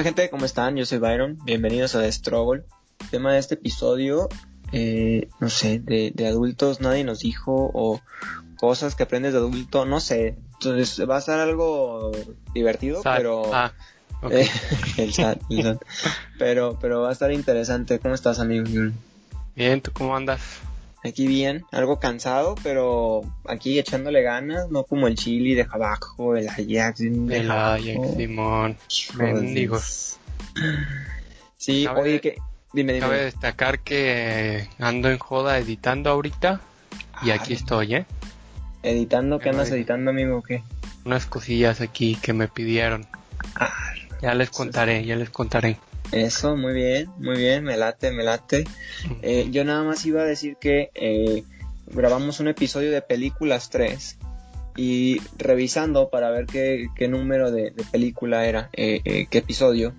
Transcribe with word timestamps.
Gente? 0.00 0.30
¿Cómo 0.30 0.46
están? 0.46 0.74
Yo 0.76 0.86
soy 0.86 0.98
Byron. 0.98 1.38
Bienvenidos 1.44 1.94
a 1.94 2.00
The 2.00 2.10
Struggle. 2.10 2.64
El 3.02 3.10
tema 3.10 3.34
de 3.34 3.38
este 3.38 3.54
episodio, 3.54 4.28
eh, 4.72 5.28
no 5.38 5.48
sé, 5.48 5.78
de, 5.78 6.10
de, 6.12 6.26
adultos 6.26 6.80
nadie 6.80 7.04
nos 7.04 7.20
dijo 7.20 7.70
o 7.72 8.00
cosas 8.56 8.96
que 8.96 9.04
aprendes 9.04 9.32
de 9.32 9.38
adulto, 9.38 9.84
no 9.84 10.00
sé. 10.00 10.38
Entonces 10.54 11.08
va 11.08 11.18
a 11.18 11.20
ser 11.20 11.38
algo 11.38 12.10
divertido, 12.52 13.02
pero... 13.04 13.54
Ah, 13.54 13.74
okay. 14.22 14.48
el 14.96 15.12
SAT, 15.12 15.42
el 15.50 15.62
SAT. 15.62 15.82
Pero, 16.36 16.78
pero 16.80 17.02
va 17.02 17.10
a 17.10 17.12
estar 17.12 17.30
interesante. 17.30 18.00
¿Cómo 18.00 18.14
estás, 18.14 18.40
amigo? 18.40 18.64
Bien, 19.54 19.80
¿tú 19.82 19.92
cómo 19.92 20.16
andas? 20.16 20.40
Aquí 21.04 21.26
bien, 21.26 21.64
algo 21.72 21.98
cansado, 21.98 22.54
pero 22.62 23.22
aquí 23.48 23.78
echándole 23.78 24.22
ganas, 24.22 24.70
no 24.70 24.84
como 24.84 25.08
el 25.08 25.16
chili 25.16 25.54
de 25.54 25.66
abajo, 25.68 26.36
el 26.36 26.48
Ajax, 26.48 27.00
El 27.00 27.50
Ajax, 27.50 27.82
Simón, 28.16 28.76
mendigos. 29.16 30.18
Sí, 31.56 31.84
Cabe- 31.86 32.00
oye, 32.02 32.20
que... 32.20 32.36
Dime, 32.72 32.94
dime. 32.94 33.04
Cabe 33.06 33.24
destacar 33.24 33.80
que 33.80 34.68
ando 34.78 35.10
en 35.10 35.18
joda 35.18 35.58
editando 35.58 36.08
ahorita 36.10 36.60
y 37.22 37.30
Ah, 37.30 37.34
aquí 37.34 37.52
estoy, 37.52 37.96
¿eh? 37.96 38.06
Editando, 38.82 39.38
¿qué 39.38 39.50
andas 39.50 39.70
editando, 39.70 40.10
amigo? 40.10 40.38
o 40.38 40.42
¿Qué? 40.42 40.62
Unas 41.04 41.26
cosillas 41.26 41.80
aquí 41.82 42.16
que 42.16 42.32
me 42.32 42.48
pidieron. 42.48 43.06
Ah, 43.56 43.74
Ya 44.22 44.34
les 44.34 44.50
contaré, 44.50 45.04
ya 45.04 45.16
les 45.16 45.28
contaré. 45.30 45.78
Eso, 46.12 46.56
muy 46.56 46.74
bien, 46.74 47.10
muy 47.18 47.36
bien, 47.36 47.64
me 47.64 47.76
late, 47.76 48.12
me 48.12 48.22
late. 48.22 48.64
Eh, 49.22 49.48
yo 49.50 49.64
nada 49.64 49.82
más 49.82 50.04
iba 50.04 50.22
a 50.22 50.24
decir 50.24 50.56
que 50.60 50.90
eh, 50.94 51.44
grabamos 51.86 52.38
un 52.40 52.48
episodio 52.48 52.90
de 52.90 53.02
Películas 53.02 53.70
3 53.70 54.18
y 54.76 55.20
revisando 55.36 56.08
para 56.08 56.30
ver 56.30 56.46
qué, 56.46 56.88
qué 56.94 57.08
número 57.08 57.50
de, 57.50 57.70
de 57.70 57.84
película 57.84 58.46
era, 58.46 58.70
eh, 58.72 59.00
eh, 59.04 59.26
qué 59.28 59.38
episodio, 59.38 59.94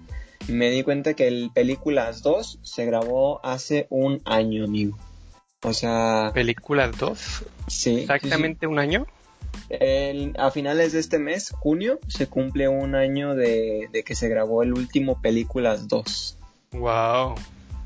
me 0.48 0.70
di 0.70 0.84
cuenta 0.84 1.14
que 1.14 1.28
el 1.28 1.52
Películas 1.54 2.22
2 2.22 2.60
se 2.62 2.86
grabó 2.86 3.44
hace 3.46 3.88
un 3.90 4.22
año, 4.26 4.66
amigo. 4.66 4.98
O 5.62 5.74
sea, 5.74 6.32
Películas 6.34 6.98
2, 6.98 7.44
sí. 7.68 8.00
exactamente 8.02 8.68
un 8.68 8.80
año. 8.80 9.08
El- 9.70 10.34
a 10.38 10.52
finales 10.52 10.94
de 10.94 11.00
este 11.00 11.20
mes, 11.20 11.52
junio, 11.52 12.00
se 12.08 12.28
cumple 12.28 12.68
un 12.68 12.96
año 12.96 13.36
de, 13.36 13.90
de 13.92 14.04
que 14.04 14.16
se 14.16 14.30
grabó 14.30 14.64
el 14.64 14.74
último 14.74 15.22
Películas 15.22 15.88
2. 15.88 16.38
Wow. 16.74 17.36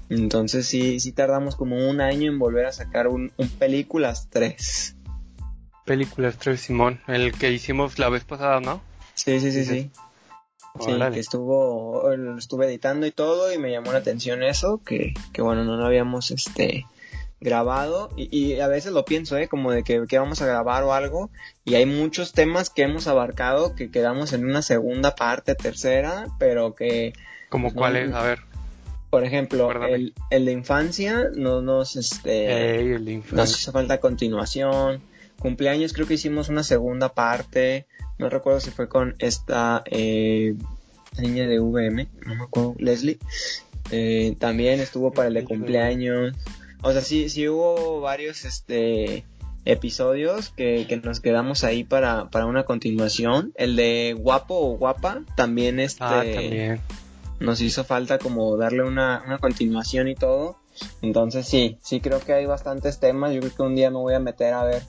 Entonces 0.09 0.65
sí, 0.65 0.99
sí 0.99 1.11
tardamos 1.11 1.55
como 1.55 1.89
un 1.89 1.99
año 2.01 2.31
en 2.31 2.39
volver 2.39 2.65
a 2.65 2.71
sacar 2.71 3.07
un, 3.07 3.31
un 3.37 3.49
Películas 3.49 4.27
3. 4.29 4.95
Películas 5.85 6.37
3, 6.37 6.59
Simón. 6.59 6.99
El 7.07 7.33
que 7.33 7.51
hicimos 7.51 7.99
la 7.99 8.09
vez 8.09 8.23
pasada, 8.23 8.59
¿no? 8.59 8.81
Sí, 9.13 9.39
sí, 9.39 9.51
sí, 9.51 9.65
sí. 9.65 9.89
Sí, 10.79 10.91
Órale. 10.91 11.15
que 11.15 11.19
estuvo, 11.21 12.15
lo 12.15 12.37
estuve 12.37 12.67
editando 12.67 13.07
y 13.07 13.11
todo 13.11 13.51
y 13.51 13.57
me 13.57 13.71
llamó 13.71 13.91
la 13.93 13.97
atención 13.97 14.43
eso, 14.43 14.79
que, 14.85 15.13
que 15.33 15.41
bueno, 15.41 15.63
no 15.63 15.75
lo 15.75 15.85
habíamos 15.85 16.29
este 16.29 16.85
grabado 17.39 18.09
y, 18.15 18.35
y 18.35 18.59
a 18.59 18.67
veces 18.67 18.93
lo 18.93 19.05
pienso, 19.05 19.37
¿eh? 19.37 19.47
Como 19.47 19.71
de 19.71 19.83
que, 19.83 20.05
que 20.07 20.17
vamos 20.17 20.41
a 20.41 20.45
grabar 20.45 20.83
o 20.83 20.93
algo 20.93 21.29
y 21.65 21.75
hay 21.75 21.85
muchos 21.85 22.33
temas 22.33 22.69
que 22.69 22.83
hemos 22.83 23.07
abarcado 23.07 23.75
que 23.75 23.91
quedamos 23.91 24.33
en 24.33 24.45
una 24.45 24.61
segunda 24.61 25.15
parte, 25.15 25.55
tercera, 25.55 26.27
pero 26.39 26.73
que 26.75 27.13
¿Como 27.49 27.69
No, 27.69 27.75
cuál 27.75 27.95
es? 27.95 28.13
A 28.13 28.23
ver. 28.23 28.39
Por 29.09 29.23
ejemplo, 29.23 29.71
el, 29.85 30.13
el 30.29 30.45
de 30.45 30.51
infancia 30.51 31.29
no 31.33 31.61
nos, 31.61 31.95
este, 31.95 32.79
Ey, 32.79 32.91
el 32.91 33.23
nos 33.31 33.57
hizo 33.57 33.71
falta 33.71 33.99
continuación. 33.99 35.01
Cumpleaños 35.39 35.93
creo 35.93 36.07
que 36.07 36.15
hicimos 36.15 36.49
una 36.49 36.63
segunda 36.63 37.13
parte. 37.13 37.85
No 38.17 38.29
recuerdo 38.29 38.59
si 38.59 38.69
fue 38.69 38.89
con 38.89 39.15
esta 39.19 39.81
eh, 39.85 40.55
niña 41.19 41.47
de 41.47 41.59
VM, 41.59 42.07
no 42.25 42.35
me 42.35 42.43
acuerdo, 42.43 42.75
Leslie. 42.79 43.17
Eh, 43.91 44.35
también 44.39 44.81
estuvo 44.81 45.13
para 45.13 45.29
el 45.29 45.35
de 45.35 45.45
cumpleaños. 45.45 46.35
O 46.83 46.91
sea, 46.91 47.01
sí, 47.01 47.29
sí 47.29 47.47
hubo 47.47 48.01
varios 48.01 48.45
este 48.45 49.25
episodios 49.65 50.49
que, 50.51 50.85
que 50.87 50.97
nos 50.97 51.19
quedamos 51.19 51.63
ahí 51.63 51.83
para, 51.83 52.29
para 52.29 52.45
una 52.45 52.63
continuación. 52.63 53.51
El 53.55 53.75
de 53.75 54.15
guapo 54.17 54.55
o 54.55 54.77
guapa 54.77 55.23
también 55.35 55.79
este 55.79 56.03
Ah, 56.05 56.23
también. 56.23 56.79
nos 57.39 57.59
hizo 57.61 57.83
falta 57.83 58.17
como 58.17 58.55
darle 58.57 58.83
una, 58.83 59.23
una 59.25 59.37
continuación 59.39 60.07
y 60.07 60.15
todo. 60.15 60.57
Entonces 61.01 61.47
sí, 61.47 61.77
sí 61.83 61.99
creo 61.99 62.19
que 62.19 62.33
hay 62.33 62.45
bastantes 62.45 62.99
temas. 62.99 63.33
Yo 63.33 63.41
creo 63.41 63.55
que 63.55 63.63
un 63.63 63.75
día 63.75 63.89
me 63.89 63.97
voy 63.97 64.13
a 64.13 64.19
meter 64.19 64.53
a 64.53 64.63
ver 64.63 64.83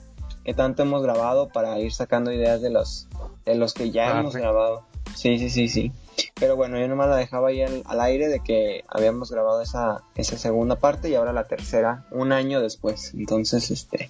qué 0.45 0.53
tanto 0.53 0.83
hemos 0.83 1.01
grabado 1.03 1.49
para 1.49 1.77
ir 1.79 1.91
sacando 1.91 2.31
ideas 2.31 2.61
de 2.61 2.69
los, 2.69 3.07
de 3.45 3.55
los 3.55 3.73
que 3.73 3.91
ya 3.91 4.15
Ah, 4.15 4.19
hemos 4.21 4.33
sí. 4.33 4.39
grabado. 4.39 4.83
Sí, 5.15 5.39
sí, 5.39 5.49
sí, 5.49 5.67
sí. 5.67 5.91
Pero 6.35 6.55
bueno, 6.55 6.79
yo 6.79 6.87
nomás 6.87 7.09
la 7.09 7.17
dejaba 7.17 7.49
ahí 7.49 7.61
al, 7.61 8.01
aire 8.01 8.27
de 8.27 8.39
que 8.41 8.83
habíamos 8.87 9.31
grabado 9.31 9.61
esa, 9.61 10.03
esa 10.15 10.37
segunda 10.37 10.77
parte 10.77 11.09
y 11.09 11.15
ahora 11.15 11.33
la 11.33 11.45
tercera 11.45 12.05
un 12.11 12.31
año 12.31 12.61
después. 12.61 13.13
Entonces, 13.13 13.71
este, 13.71 14.09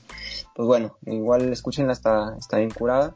pues 0.56 0.68
bueno, 0.68 0.98
igual 1.06 1.52
escúchenla, 1.52 1.94
está, 1.94 2.36
está 2.38 2.58
bien 2.58 2.72
curada. 2.72 3.16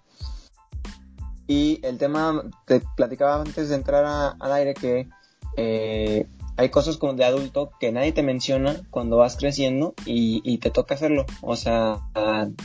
Y 1.48 1.80
el 1.84 1.98
tema, 1.98 2.44
te 2.66 2.82
platicaba 2.96 3.42
antes 3.42 3.70
de 3.70 3.76
entrar 3.76 4.06
al 4.06 4.52
aire 4.54 4.74
que 4.74 5.10
eh, 5.58 6.26
hay 6.56 6.70
cosas 6.70 6.98
como 6.98 7.14
de 7.14 7.26
adulto 7.26 7.72
que 7.80 7.92
nadie 7.92 8.14
te 8.14 8.24
menciona 8.24 8.82
cuando 8.90 9.18
vas 9.18 9.36
creciendo 9.36 9.94
y, 10.06 10.58
te 10.60 10.72
toca 10.72 10.96
hacerlo, 10.96 11.26
o 11.42 11.56
sea, 11.56 12.00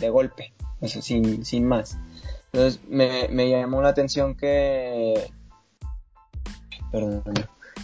de 0.00 0.10
golpe, 0.10 0.52
o 0.80 0.88
sea, 0.88 1.02
sin, 1.02 1.44
sin 1.44 1.66
más. 1.66 1.98
Entonces 2.52 2.80
me 2.88 3.50
llamó 3.50 3.82
la 3.82 3.90
atención 3.90 4.34
que... 4.34 5.30
Perdón, 6.90 7.22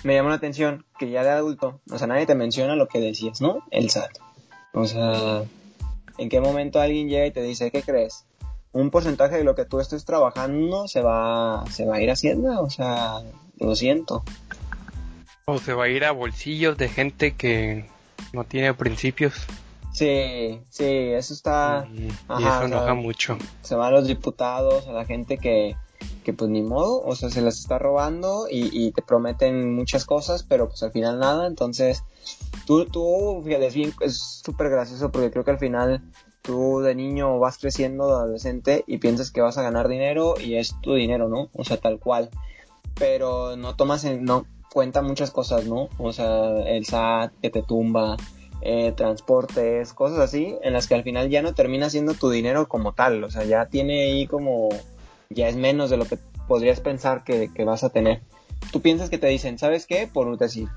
me 0.03 0.15
llamó 0.15 0.29
la 0.29 0.37
atención 0.37 0.85
que 0.99 1.11
ya 1.11 1.23
de 1.23 1.31
adulto, 1.31 1.81
o 1.91 1.99
sea, 1.99 2.07
nadie 2.07 2.27
te 2.27 2.35
menciona 2.35 2.77
lo 2.77 2.89
que 2.89 3.01
decías, 3.01 3.41
¿no? 3.41 3.65
El 3.71 3.91
SAT. 3.91 4.19
O 4.73 4.87
sea, 4.87 5.43
¿en 6.19 6.29
qué 6.29 6.41
momento 6.41 6.81
alguien 6.81 7.09
llega 7.09 7.27
y 7.27 7.31
te 7.31 7.43
dice, 7.43 7.71
¿qué 7.71 7.83
crees? 7.83 8.27
Un 8.73 8.91
porcentaje 8.91 9.37
de 9.37 9.45
lo 9.45 9.55
que 9.55 9.65
tú 9.65 9.81
estés 9.81 10.05
trabajando 10.05 10.89
se 10.89 11.01
va, 11.01 11.65
se 11.71 11.87
va 11.87 11.97
a 11.97 12.03
ir 12.03 12.11
haciendo, 12.11 12.61
o 12.61 12.71
sea, 12.71 13.21
lo 13.59 13.77
siento. 13.77 14.25
O 15.47 15.59
se 15.59 15.75
va 15.75 15.85
a 15.85 15.89
ir 15.89 16.05
a 16.05 16.13
bolsillos 16.13 16.77
de 16.77 16.89
gente 16.89 17.35
que 17.35 17.89
no 18.33 18.45
tiene 18.45 18.75
principios. 18.75 19.47
Sí, 19.93 20.61
sí, 20.71 20.85
eso 20.85 21.35
está, 21.35 21.87
y, 21.93 22.07
y 22.07 22.09
eso 22.09 22.17
o 22.29 22.41
sea, 22.41 22.65
enoja 22.65 22.95
mucho. 22.95 23.39
se 23.63 23.77
va 23.77 23.87
a 23.87 23.91
los 23.93 24.09
diputados, 24.09 24.89
a 24.89 24.93
la 24.93 25.05
gente 25.05 25.39
que, 25.39 25.77
que 26.25 26.33
pues 26.33 26.51
ni 26.51 26.63
modo, 26.63 27.03
o 27.03 27.15
sea, 27.15 27.31
se 27.31 27.43
las 27.43 27.59
está 27.59 27.79
robando 27.79 28.47
y, 28.51 28.91
te 28.93 29.03
prometen 29.03 29.75
muchas 29.75 30.05
cosas, 30.05 30.43
pero 30.43 30.69
pues 30.69 30.83
al 30.83 30.93
final 30.93 31.19
nada, 31.19 31.47
entonces 31.47 32.05
tú, 32.67 32.87
tú, 32.87 33.43
fíjate, 33.45 33.67
es 33.67 33.75
bien, 33.75 33.93
es 34.01 34.19
súper 34.45 34.71
gracioso 34.71 35.11
porque 35.11 35.31
creo 35.31 35.45
que 35.45 35.51
al 35.51 35.59
final 35.59 36.03
tú 36.43 36.81
de 36.81 36.95
niño 36.95 37.39
vas 37.39 37.59
creciendo 37.59 38.07
de 38.07 38.15
adolescente 38.15 38.85
y 38.87 38.99
piensas 38.99 39.31
que 39.31 39.41
vas 39.41 39.59
a 39.59 39.63
ganar 39.63 39.89
dinero 39.89 40.35
y 40.39 40.57
es 40.57 40.75
tu 40.81 40.95
dinero, 40.95 41.29
¿no? 41.29 41.49
O 41.55 41.65
sea, 41.65 41.79
tal 41.79 41.99
cual. 41.99 42.31
Pero 42.95 43.57
no 43.57 43.77
tomas 43.77 44.05
en 44.05 44.25
no 44.25 44.47
cuenta 44.73 45.03
muchas 45.03 45.31
cosas, 45.31 45.67
¿no? 45.67 45.89
O 45.99 46.13
sea, 46.13 46.61
el 46.67 46.85
SAT 46.85 47.33
que 47.41 47.51
te 47.51 47.63
tumba, 47.63 48.17
eh, 48.61 48.93
transportes, 48.97 49.93
cosas 49.93 50.19
así, 50.19 50.57
en 50.63 50.73
las 50.73 50.87
que 50.87 50.95
al 50.95 51.03
final 51.03 51.29
ya 51.31 51.43
no 51.43 51.55
termina 51.55 51.91
siendo 51.91 52.15
tu 52.15 52.31
dinero 52.31 52.67
como 52.67 52.93
tal, 52.93 53.23
o 53.23 53.31
sea, 53.31 53.45
ya 53.45 53.67
tiene 53.67 54.03
ahí 54.03 54.27
como, 54.27 54.69
ya 55.35 55.49
es 55.49 55.57
menos 55.57 55.91
de 55.91 55.97
lo 55.97 56.05
que 56.05 56.19
podrías 56.49 56.81
pensar 56.81 57.25
que, 57.25 57.51
que 57.53 57.65
vas 57.65 57.85
a 57.85 57.91
tener. 57.91 58.23
Tú 58.73 58.81
piensas 58.81 59.11
que 59.11 59.19
te 59.19 59.27
dicen, 59.27 59.59
¿sabes 59.59 59.87
qué? 59.87 60.09
Por 60.11 60.37
decir, 60.39 60.69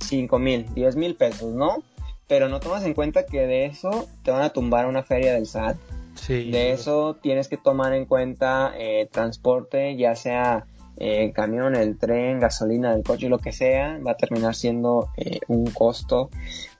5 0.00 0.38
mil, 0.38 0.66
10 0.74 0.96
mil 0.96 1.14
pesos, 1.14 1.54
¿no? 1.54 1.82
Pero 2.28 2.48
no 2.48 2.60
tomas 2.60 2.84
en 2.84 2.94
cuenta 2.94 3.26
que 3.26 3.46
de 3.46 3.66
eso 3.66 4.08
te 4.22 4.30
van 4.30 4.42
a 4.42 4.50
tumbar 4.50 4.86
una 4.86 5.02
feria 5.02 5.34
del 5.34 5.46
SAT. 5.46 5.76
Sí. 6.14 6.50
De 6.50 6.72
eso 6.72 7.16
tienes 7.20 7.48
que 7.48 7.56
tomar 7.56 7.94
en 7.94 8.06
cuenta 8.06 8.72
eh, 8.76 9.08
transporte, 9.10 9.96
ya 9.96 10.14
sea 10.14 10.66
eh, 10.96 11.32
camión, 11.32 11.74
el 11.74 11.98
tren, 11.98 12.38
gasolina 12.38 12.94
del 12.94 13.02
coche, 13.02 13.28
lo 13.28 13.38
que 13.38 13.52
sea, 13.52 13.98
va 14.06 14.12
a 14.12 14.16
terminar 14.16 14.54
siendo 14.54 15.08
eh, 15.16 15.40
un 15.48 15.66
costo. 15.66 16.30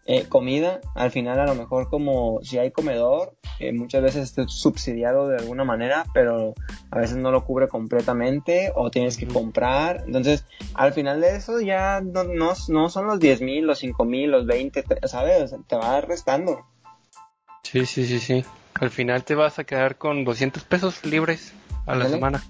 Eh, 0.04 0.26
comida, 0.28 0.80
al 0.96 1.12
final 1.12 1.38
a 1.38 1.46
lo 1.46 1.54
mejor 1.54 1.88
como 1.88 2.40
si 2.42 2.58
hay 2.58 2.72
comedor, 2.72 3.36
eh, 3.60 3.72
muchas 3.72 4.02
veces 4.02 4.24
está 4.24 4.48
subsidiado 4.48 5.28
de 5.28 5.36
alguna 5.38 5.62
manera, 5.62 6.04
pero 6.12 6.54
a 6.90 6.98
veces 6.98 7.16
no 7.18 7.30
lo 7.30 7.44
cubre 7.44 7.68
completamente 7.68 8.72
o 8.74 8.90
tienes 8.90 9.16
que 9.16 9.28
comprar. 9.28 10.02
Entonces, 10.04 10.44
al 10.74 10.92
final 10.92 11.20
de 11.20 11.36
eso 11.36 11.60
ya 11.60 12.00
no, 12.00 12.24
no, 12.24 12.52
no 12.68 12.88
son 12.88 13.06
los 13.06 13.20
10 13.20 13.42
mil, 13.42 13.64
los 13.64 13.78
5 13.78 14.04
mil, 14.04 14.32
los 14.32 14.44
20, 14.44 14.82
te- 14.82 15.06
¿sabes? 15.06 15.54
Te 15.68 15.76
va 15.76 16.00
restando. 16.00 16.66
Sí, 17.62 17.86
sí, 17.86 18.04
sí, 18.04 18.18
sí. 18.18 18.44
Al 18.74 18.90
final 18.90 19.22
te 19.22 19.36
vas 19.36 19.60
a 19.60 19.64
quedar 19.64 19.96
con 19.98 20.24
200 20.24 20.64
pesos 20.64 21.04
libres 21.04 21.52
a 21.86 21.94
la 21.94 22.08
semana. 22.08 22.42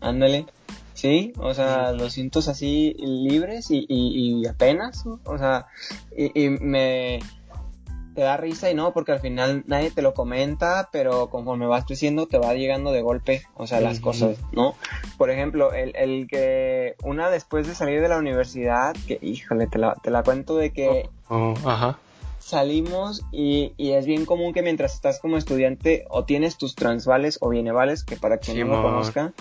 Ándale. 0.00 0.46
Sí, 0.96 1.32
o 1.38 1.52
sea, 1.54 1.92
200 1.92 2.48
así 2.48 2.96
libres 2.98 3.70
y, 3.70 3.84
y, 3.88 4.40
y 4.40 4.46
apenas, 4.46 5.04
o 5.06 5.38
sea, 5.38 5.66
y, 6.16 6.44
y 6.44 6.48
me... 6.48 7.18
te 8.14 8.22
da 8.22 8.38
risa 8.38 8.70
y 8.70 8.74
no, 8.74 8.94
porque 8.94 9.12
al 9.12 9.20
final 9.20 9.62
nadie 9.66 9.90
te 9.90 10.00
lo 10.00 10.14
comenta, 10.14 10.88
pero 10.90 11.28
conforme 11.28 11.66
vas 11.66 11.84
creciendo 11.84 12.26
te 12.26 12.38
va 12.38 12.54
llegando 12.54 12.92
de 12.92 13.02
golpe, 13.02 13.42
o 13.56 13.66
sea, 13.66 13.82
las 13.82 14.00
cosas, 14.00 14.38
¿no? 14.52 14.74
Por 15.18 15.28
ejemplo, 15.28 15.74
el, 15.74 15.94
el, 15.96 16.26
que 16.28 16.94
una 17.04 17.28
después 17.28 17.66
de 17.66 17.74
salir 17.74 18.00
de 18.00 18.08
la 18.08 18.16
universidad, 18.16 18.96
que 19.06 19.18
híjole, 19.20 19.66
te 19.66 19.78
la, 19.78 19.96
te 20.02 20.10
la 20.10 20.22
cuento 20.22 20.56
de 20.56 20.72
que 20.72 21.10
Oh, 21.28 21.52
oh, 21.62 21.68
ajá. 21.68 21.98
salimos 22.38 23.22
y, 23.32 23.74
y 23.76 23.90
es 23.92 24.06
bien 24.06 24.24
común 24.24 24.54
que 24.54 24.62
mientras 24.62 24.94
estás 24.94 25.20
como 25.20 25.36
estudiante 25.36 26.06
o 26.08 26.24
tienes 26.24 26.56
tus 26.56 26.74
transvales 26.74 27.36
o 27.42 27.50
bienevales, 27.50 28.02
que 28.02 28.16
para 28.16 28.38
quien 28.38 28.60
no 28.60 28.76
lo 28.76 28.82
conozca, 28.82 29.32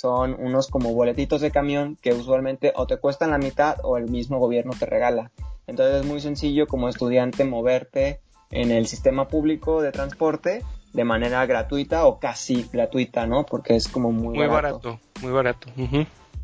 son 0.00 0.36
unos 0.38 0.68
como 0.68 0.94
boletitos 0.94 1.40
de 1.40 1.50
camión 1.50 1.96
que 2.00 2.12
usualmente 2.12 2.72
o 2.76 2.86
te 2.86 2.98
cuestan 2.98 3.30
la 3.30 3.38
mitad 3.38 3.78
o 3.82 3.96
el 3.96 4.08
mismo 4.08 4.38
gobierno 4.38 4.72
te 4.78 4.86
regala. 4.86 5.32
Entonces 5.66 6.02
es 6.02 6.06
muy 6.06 6.20
sencillo 6.20 6.68
como 6.68 6.88
estudiante 6.88 7.44
moverte 7.44 8.20
en 8.52 8.70
el 8.70 8.86
sistema 8.86 9.26
público 9.26 9.82
de 9.82 9.90
transporte 9.90 10.62
de 10.92 11.04
manera 11.04 11.44
gratuita 11.46 12.06
o 12.06 12.20
casi 12.20 12.68
gratuita, 12.72 13.26
¿no? 13.26 13.44
Porque 13.44 13.74
es 13.74 13.88
como 13.88 14.12
muy, 14.12 14.38
Muy 14.38 14.46
barato, 14.46 15.00
muy 15.20 15.32
barato. 15.32 15.68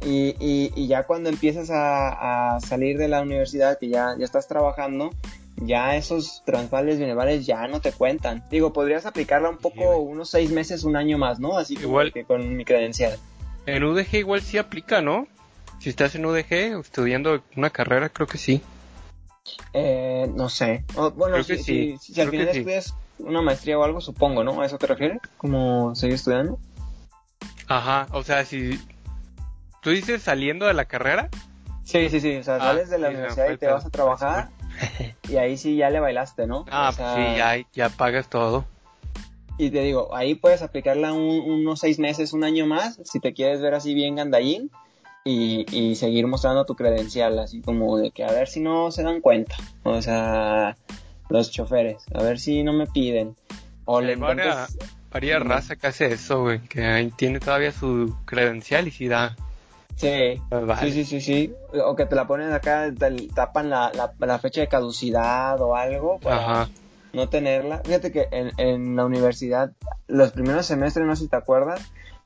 Y, 0.04 0.34
y, 0.40 0.72
y 0.74 0.86
ya 0.88 1.04
cuando 1.04 1.28
empiezas 1.28 1.70
a, 1.70 2.56
a 2.56 2.60
salir 2.60 2.98
de 2.98 3.06
la 3.06 3.22
universidad, 3.22 3.78
que 3.78 3.88
ya, 3.88 4.16
ya 4.18 4.24
estás 4.24 4.48
trabajando, 4.48 5.10
ya 5.56 5.94
esos 5.94 6.42
transvales 6.44 6.98
bienevales 6.98 7.46
ya 7.46 7.68
no 7.68 7.80
te 7.80 7.92
cuentan. 7.92 8.42
Digo, 8.50 8.72
podrías 8.72 9.06
aplicarla 9.06 9.48
un 9.48 9.58
poco, 9.58 9.96
unos 9.98 10.28
seis 10.28 10.50
meses, 10.50 10.82
un 10.82 10.96
año 10.96 11.18
más, 11.18 11.38
¿no? 11.38 11.56
Así 11.56 11.76
como 11.76 11.88
Igual. 11.88 12.12
que 12.12 12.24
con 12.24 12.56
mi 12.56 12.64
credencial. 12.64 13.16
En 13.66 13.84
UDG 13.84 14.14
igual 14.16 14.42
sí 14.42 14.58
aplica, 14.58 15.00
¿no? 15.00 15.26
Si 15.78 15.90
estás 15.90 16.14
en 16.14 16.26
UDG 16.26 16.80
estudiando 16.80 17.42
una 17.56 17.70
carrera, 17.70 18.08
creo 18.08 18.26
que 18.26 18.38
sí. 18.38 18.62
Eh, 19.72 20.30
no 20.34 20.48
sé. 20.48 20.84
O, 20.96 21.10
bueno, 21.10 21.34
Creo 21.34 21.44
si, 21.44 21.52
que 21.56 21.58
sí, 21.62 21.96
si, 22.00 22.14
si 22.14 22.20
al 22.20 22.30
final 22.30 22.48
sí. 22.52 22.58
estudias 22.58 22.94
una 23.18 23.42
maestría 23.42 23.78
o 23.78 23.84
algo, 23.84 24.00
supongo, 24.00 24.42
¿no? 24.44 24.60
¿A 24.60 24.66
eso 24.66 24.78
te 24.78 24.86
refieres? 24.86 25.18
¿Cómo 25.36 25.94
seguir 25.94 26.14
estudiando? 26.14 26.58
Ajá, 27.66 28.06
o 28.12 28.22
sea, 28.22 28.44
si 28.44 28.80
tú 29.80 29.90
dices 29.90 30.22
saliendo 30.22 30.66
de 30.66 30.74
la 30.74 30.84
carrera, 30.84 31.28
Sí, 31.84 32.08
sí, 32.08 32.18
sí. 32.20 32.36
O 32.36 32.42
sea, 32.42 32.56
Ah, 32.56 32.60
sales 32.60 32.88
de 32.88 32.98
la 32.98 33.08
sí, 33.08 33.14
universidad 33.14 33.50
y 33.50 33.58
te 33.58 33.66
vas 33.66 33.84
a 33.84 33.90
trabajar 33.90 34.48
y 35.28 35.36
ahí 35.36 35.56
sí 35.58 35.76
ya 35.76 35.90
le 35.90 36.00
bailaste, 36.00 36.46
¿no? 36.46 36.64
ah, 36.70 36.88
O 36.88 36.92
sea, 36.92 37.14
sí, 37.14 37.36
ya, 37.36 37.56
ya 37.74 37.88
pagas 37.90 38.28
todo. 38.28 38.64
Y 39.56 39.70
te 39.70 39.80
digo, 39.82 40.14
ahí 40.14 40.34
puedes 40.34 40.62
aplicarla 40.62 41.12
un- 41.12 41.40
unos 41.40 41.80
seis 41.80 41.98
meses, 41.98 42.32
un 42.32 42.42
año 42.44 42.66
más, 42.66 42.98
si 43.04 43.20
te 43.20 43.32
quieres 43.32 43.60
ver 43.60 43.74
así 43.74 43.94
bien 43.94 44.16
gandallín 44.16 44.70
y, 45.24 45.64
y 45.70 45.94
seguir 45.94 46.26
mostrando 46.26 46.64
tu 46.64 46.74
credencial, 46.74 47.38
así 47.38 47.60
como 47.60 47.96
de 47.96 48.10
que 48.10 48.24
a 48.24 48.32
ver 48.32 48.48
si 48.48 48.60
no 48.60 48.90
se 48.90 49.02
dan 49.04 49.20
cuenta. 49.20 49.56
O 49.84 50.02
sea, 50.02 50.76
los 51.28 51.50
choferes, 51.50 52.04
a 52.12 52.22
ver 52.22 52.38
si 52.40 52.62
no 52.64 52.72
me 52.72 52.86
piden. 52.86 53.36
O 53.84 54.00
le 54.00 54.16
varias, 54.16 54.76
raza 55.38 55.76
que 55.76 55.86
hace 55.86 56.06
eso, 56.06 56.42
güey, 56.42 56.58
que 56.60 56.84
ahí 56.84 57.10
tiene 57.10 57.38
todavía 57.38 57.70
su 57.70 58.16
credencial 58.24 58.88
y 58.88 58.90
si 58.90 59.06
da. 59.08 59.36
Sí, 59.96 60.40
pues 60.48 60.66
vale. 60.66 60.90
sí, 60.90 61.04
sí, 61.04 61.20
sí, 61.20 61.20
sí. 61.20 61.54
O 61.86 61.94
que 61.94 62.06
te 62.06 62.16
la 62.16 62.26
ponen 62.26 62.52
acá, 62.52 62.92
te 62.92 63.28
tapan 63.28 63.70
la, 63.70 63.92
la, 63.94 64.12
la 64.18 64.38
fecha 64.40 64.60
de 64.62 64.66
caducidad 64.66 65.60
o 65.60 65.76
algo 65.76 66.18
para 66.18 66.36
Ajá. 66.64 66.68
No 67.14 67.28
tenerla. 67.28 67.80
Fíjate 67.84 68.12
que 68.12 68.28
en, 68.30 68.50
en 68.58 68.96
la 68.96 69.04
universidad, 69.06 69.72
los 70.08 70.32
primeros 70.32 70.66
semestres, 70.66 71.06
no 71.06 71.14
sé 71.16 71.22
si 71.24 71.28
te 71.28 71.36
acuerdas, 71.36 71.80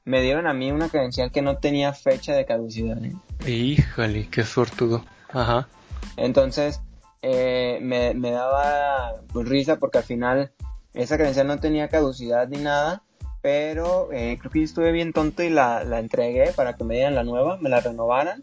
me 0.04 0.22
dieron 0.22 0.46
a 0.46 0.54
mí 0.54 0.72
una 0.72 0.88
credencial 0.88 1.30
que 1.30 1.42
no 1.42 1.58
tenía 1.58 1.92
fecha 1.92 2.34
de 2.34 2.46
caducidad. 2.46 2.98
¿eh? 3.04 3.12
Híjole, 3.46 4.28
qué 4.30 4.44
sortudo. 4.44 5.04
Ajá. 5.32 5.68
Entonces, 6.16 6.80
eh, 7.22 7.78
me, 7.82 8.14
me 8.14 8.30
daba 8.30 9.14
pues, 9.32 9.48
risa 9.48 9.76
porque 9.76 9.98
al 9.98 10.04
final 10.04 10.52
esa 10.94 11.16
credencial 11.16 11.46
no 11.46 11.58
tenía 11.58 11.88
caducidad 11.88 12.48
ni 12.48 12.58
nada, 12.58 13.02
pero 13.42 14.08
eh, 14.12 14.36
creo 14.40 14.50
que 14.50 14.58
yo 14.60 14.64
estuve 14.64 14.92
bien 14.92 15.12
tonto 15.12 15.42
y 15.42 15.50
la, 15.50 15.84
la 15.84 15.98
entregué 16.00 16.52
para 16.56 16.74
que 16.76 16.84
me 16.84 16.94
dieran 16.94 17.14
la 17.14 17.24
nueva, 17.24 17.56
me 17.60 17.68
la 17.68 17.80
renovaran 17.80 18.40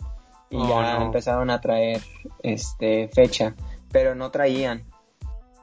y 0.49 0.57
Oh, 0.57 0.69
ya 0.69 0.99
no. 0.99 1.05
empezaron 1.07 1.49
a 1.49 1.59
traer 1.59 2.01
este 2.43 3.09
fecha, 3.13 3.55
pero 3.91 4.13
no 4.15 4.29
traían. 4.31 4.83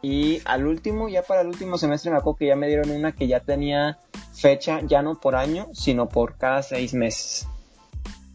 Y 0.03 0.41
al 0.45 0.67
último, 0.67 1.09
ya 1.09 1.23
para 1.23 1.43
el 1.43 1.47
último 1.49 1.79
semestre 1.79 2.11
me 2.11 2.17
acuerdo 2.17 2.39
que 2.39 2.47
ya 2.47 2.57
me 2.57 2.67
dieron 2.67 2.91
una 2.91 3.13
que 3.13 3.29
ya 3.29 3.41
tenía 3.41 3.99
fecha, 4.35 4.81
ya 4.83 5.01
no 5.01 5.21
por 5.21 5.37
año, 5.37 5.69
sino 5.73 6.09
por 6.09 6.37
cada 6.37 6.63
seis 6.63 6.93
meses. 6.93 7.47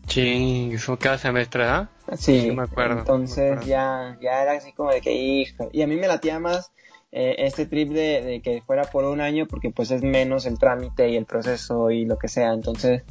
Ching, 0.05 0.71
eso 0.71 0.97
cada 0.97 1.17
semestre, 1.17 1.65
¿ah? 1.65 1.89
Sí, 2.15 2.39
Sí, 2.39 2.51
me 2.51 2.63
acuerdo, 2.63 2.99
entonces 2.99 3.37
me 3.37 3.51
acuerdo. 3.51 3.67
ya, 3.67 4.17
ya 4.21 4.41
era 4.41 4.53
así 4.53 4.71
como 4.71 4.91
de 4.91 5.01
que, 5.01 5.11
hijo, 5.13 5.69
y 5.73 5.81
a 5.81 5.87
mí 5.87 5.97
me 5.97 6.07
latía 6.07 6.39
más 6.39 6.71
eh, 7.11 7.35
este 7.39 7.65
trip 7.65 7.89
de, 7.89 8.21
de 8.21 8.41
que 8.41 8.61
fuera 8.61 8.85
por 8.85 9.03
un 9.03 9.19
año 9.19 9.47
porque 9.47 9.69
pues 9.69 9.91
es 9.91 10.03
menos 10.03 10.45
el 10.45 10.57
trámite 10.57 11.09
y 11.09 11.17
el 11.17 11.25
proceso 11.25 11.91
y 11.91 12.05
lo 12.05 12.17
que 12.17 12.29
sea, 12.29 12.53
entonces, 12.53 13.03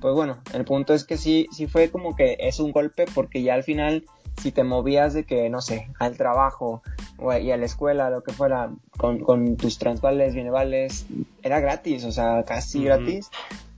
pues 0.00 0.14
bueno, 0.14 0.38
el 0.54 0.64
punto 0.64 0.94
es 0.94 1.04
que 1.04 1.18
sí, 1.18 1.48
sí 1.52 1.66
fue 1.66 1.90
como 1.90 2.16
que 2.16 2.38
es 2.40 2.60
un 2.60 2.72
golpe 2.72 3.04
porque 3.14 3.42
ya 3.42 3.52
al 3.52 3.62
final, 3.64 4.06
si 4.40 4.52
te 4.52 4.64
movías 4.64 5.14
de 5.14 5.24
que, 5.24 5.48
no 5.50 5.60
sé, 5.60 5.88
al 5.98 6.16
trabajo 6.16 6.82
o, 7.18 7.32
y 7.36 7.50
a 7.50 7.56
la 7.56 7.64
escuela, 7.66 8.10
lo 8.10 8.22
que 8.22 8.32
fuera, 8.32 8.70
con, 8.96 9.18
con 9.20 9.56
tus 9.56 9.78
transvales, 9.78 10.34
bienevales, 10.34 11.06
era 11.42 11.60
gratis, 11.60 12.04
o 12.04 12.12
sea, 12.12 12.44
casi 12.44 12.78
gratis 12.84 13.30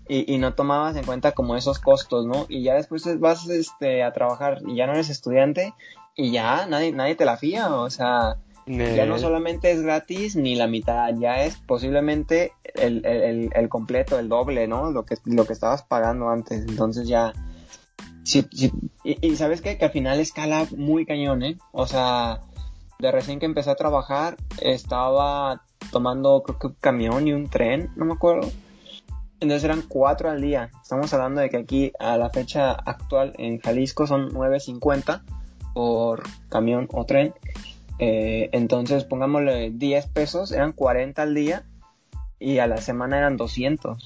y, 0.09 0.33
y 0.35 0.39
no 0.39 0.55
tomabas 0.55 0.97
en 0.97 1.05
cuenta 1.05 1.33
como 1.33 1.57
esos 1.57 1.79
costos, 1.79 2.27
¿no? 2.27 2.47
Y 2.49 2.63
ya 2.63 2.75
después 2.75 3.19
vas 3.21 3.49
este, 3.49 4.03
a 4.03 4.13
trabajar 4.13 4.59
y 4.67 4.75
ya 4.77 4.87
no 4.87 4.93
eres 4.93 5.09
estudiante 5.09 5.73
y 6.17 6.33
ya 6.33 6.67
nadie, 6.67 6.93
nadie 6.93 7.15
te 7.15 7.25
la 7.25 7.37
fía, 7.37 7.75
o 7.75 7.89
sea, 7.91 8.37
ya 8.97 9.07
no 9.07 9.19
solamente 9.19 9.71
es 9.73 9.83
gratis 9.83 10.37
ni 10.37 10.55
la 10.55 10.67
mitad, 10.67 11.15
ya 11.19 11.43
es 11.43 11.57
posiblemente 11.57 12.53
el, 12.75 13.05
el, 13.07 13.23
el- 13.23 13.51
el 13.55 13.69
completo, 13.69 14.19
el 14.19 14.29
doble, 14.29 14.69
¿no? 14.69 14.91
Lo 14.91 15.05
que, 15.05 15.17
lo 15.25 15.45
que 15.47 15.53
estabas 15.55 15.83
pagando 15.83 16.29
antes, 16.29 16.65
entonces 16.69 17.09
ya... 17.09 17.33
Sí, 18.23 18.47
y 19.03 19.37
sabes 19.37 19.61
qué? 19.61 19.79
que 19.79 19.87
al 19.87 19.91
final 19.91 20.21
escala 20.21 20.67
muy 20.77 21.07
cañón, 21.07 21.43
¿eh? 21.43 21.59
O 21.73 21.87
sea, 21.87 22.41
de 23.01 23.11
recién 23.11 23.41
que 23.41 23.47
empecé 23.47 23.71
a 23.71 23.75
trabajar, 23.75 24.37
estaba 24.61 25.63
tomando 25.91 26.43
creo 26.43 26.59
que 26.59 26.67
un 26.69 26.77
camión 26.81 27.27
y 27.27 27.33
un 27.33 27.49
tren, 27.49 27.91
no 27.97 28.05
me 28.05 28.13
acuerdo. 28.13 28.49
Entonces 29.41 29.65
eran 29.65 29.83
cuatro 29.89 30.31
al 30.31 30.43
día. 30.43 30.71
Estamos 30.83 31.13
hablando 31.15 31.41
de 31.41 31.49
que 31.49 31.57
aquí 31.57 31.93
a 31.99 32.19
la 32.19 32.29
fecha 32.29 32.73
actual 32.73 33.33
en 33.39 33.59
Jalisco 33.59 34.07
son 34.07 34.31
9.50 34.33 35.23
por 35.73 36.23
camión 36.51 36.89
o 36.93 37.07
tren. 37.07 37.35
Eh, 37.99 38.51
entonces 38.53 39.05
pongámosle 39.05 39.71
10 39.71 40.07
pesos, 40.09 40.53
eran 40.53 40.73
40 40.73 41.23
al 41.23 41.35
día 41.35 41.65
y 42.39 42.59
a 42.59 42.67
la 42.67 42.79
semana 42.79 43.19
eran 43.19 43.39
200. 43.39 44.05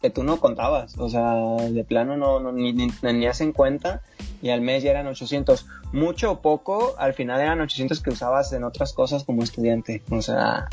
Que 0.00 0.10
tú 0.10 0.22
no 0.22 0.40
contabas, 0.40 0.96
o 0.96 1.10
sea, 1.10 1.34
de 1.68 1.84
plano 1.84 2.16
no, 2.16 2.40
no 2.40 2.52
ni, 2.52 2.72
ni 2.72 2.90
tenías 2.90 3.40
en 3.42 3.52
cuenta 3.52 4.02
y 4.42 4.48
al 4.50 4.62
mes 4.62 4.82
ya 4.82 4.90
eran 4.90 5.06
800. 5.06 5.66
Mucho 5.92 6.32
o 6.32 6.40
poco, 6.40 6.94
al 6.98 7.12
final 7.14 7.40
eran 7.40 7.60
800 7.60 8.00
que 8.00 8.10
usabas 8.10 8.52
en 8.52 8.64
otras 8.64 8.92
cosas 8.92 9.24
como 9.24 9.42
estudiante. 9.42 10.02
O 10.10 10.22
sea, 10.22 10.68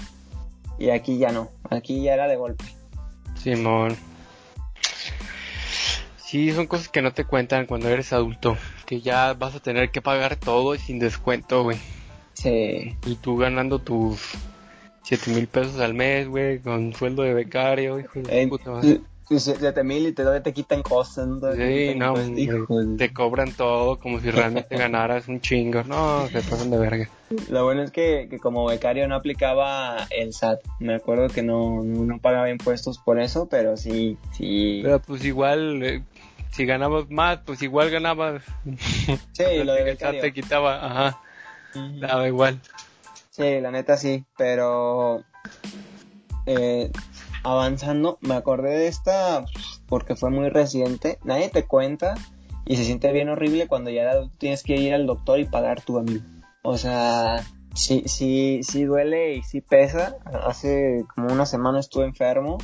y 0.80 0.90
aquí 0.92 1.18
ya 1.18 1.32
no, 1.32 1.50
aquí 1.70 2.04
ya 2.04 2.14
era 2.14 2.28
de 2.28 2.38
golpe. 2.38 2.64
Simón. 3.36 3.96
Sí, 6.18 6.52
son 6.52 6.68
cosas 6.68 6.90
que 6.90 7.02
no 7.02 7.14
te 7.14 7.24
cuentan 7.24 7.66
cuando 7.66 7.88
eres 7.90 8.12
adulto. 8.14 8.58
Que 8.86 9.02
ya 9.02 9.34
vas 9.34 9.56
a 9.56 9.60
tener 9.60 9.92
que 9.92 10.02
pagar 10.02 10.36
todo 10.36 10.76
y 10.76 10.80
sin 10.80 11.00
descuento, 11.00 11.64
güey. 11.64 11.78
Sí, 12.34 12.96
Y 13.06 13.16
tú 13.16 13.38
ganando 13.38 13.80
tus 13.80 14.34
7 15.04 15.32
mil 15.32 15.48
pesos 15.48 15.80
al 15.80 15.94
mes, 15.94 16.28
güey, 16.28 16.60
con 16.60 16.94
sueldo 16.94 17.24
de 17.24 17.34
becario, 17.34 18.00
hijo 18.00 18.20
de 18.20 18.44
Eh, 18.44 18.48
puta 18.48 18.72
madre. 18.72 19.02
7 19.30 19.84
mil 19.84 20.08
y 20.08 20.12
te, 20.14 20.24
todavía 20.24 20.44
te 20.44 20.54
quitan 20.54 20.82
cosas. 20.84 21.28
¿no? 21.28 21.54
Sí, 21.54 21.94
no, 21.96 22.14
cosas, 22.14 22.36
de- 22.36 22.96
te 22.98 23.14
cobran 23.14 23.52
todo 23.54 23.98
como 24.00 24.20
si 24.20 24.32
realmente 24.32 24.78
ganaras 24.78 25.28
un 25.28 25.42
chingo. 25.42 25.84
No, 25.84 26.28
se 26.28 26.42
pasan 26.42 26.70
de 26.72 26.78
verga. 26.78 27.10
Lo 27.50 27.66
bueno 27.66 27.82
es 27.84 27.92
que, 27.92 28.28
que 28.30 28.40
como 28.40 28.66
becario 28.66 29.08
no 29.08 29.16
aplicaba 29.16 30.08
el 30.12 30.34
SAT. 30.34 30.62
Me 30.80 30.96
acuerdo 30.96 31.28
que 31.28 31.44
no, 31.44 31.84
no 31.84 32.20
pagaba 32.20 32.50
impuestos 32.50 33.00
por 33.00 33.20
eso, 33.20 33.48
pero 33.50 33.76
sí, 33.76 34.18
sí. 34.32 34.80
Pero 34.82 35.00
pues 35.02 35.26
igual, 35.26 35.84
eh, 35.84 36.04
si 36.52 36.66
ganabas 36.66 37.10
más, 37.10 37.40
pues 37.46 37.62
igual 37.62 37.90
ganabas. 37.90 38.44
sí, 39.34 39.44
lo 39.66 39.74
de 39.74 39.92
El 39.92 39.98
SAT 39.98 40.22
te 40.22 40.32
quitaba, 40.34 40.86
ajá, 40.86 41.20
daba 42.00 42.28
igual. 42.28 42.60
Sí, 43.30 43.60
la 43.60 43.72
neta 43.72 43.98
sí, 43.98 44.24
pero 44.38 45.24
eh, 46.46 46.90
avanzando, 47.52 48.18
me 48.22 48.36
acordé 48.36 48.70
de 48.72 48.88
esta 48.88 49.46
porque 49.88 50.16
fue 50.16 50.30
muy 50.30 50.50
reciente. 50.50 51.20
Nadie 51.24 51.50
te 51.50 51.66
cuenta 51.66 52.16
y 52.66 52.76
se 52.76 52.84
siente 52.84 53.12
bien 53.12 53.30
horrible 53.30 53.68
cuando 53.68 53.90
ya 53.90 54.12
tienes 54.38 54.64
que 54.64 54.76
ir 54.76 54.94
al 54.94 55.08
doctor 55.08 55.40
y 55.40 55.46
pagar 55.46 55.82
tu 55.82 55.98
amigo. 55.98 56.24
O 56.64 56.78
sea, 56.78 57.44
sí, 57.74 58.04
sí, 58.08 58.60
sí 58.64 58.84
duele 58.84 59.36
y 59.36 59.44
sí 59.44 59.62
pesa. 59.62 60.18
Hace 60.46 61.06
como 61.16 61.32
una 61.32 61.46
semana 61.46 61.80
estuve 61.80 62.06
enfermo 62.06 62.58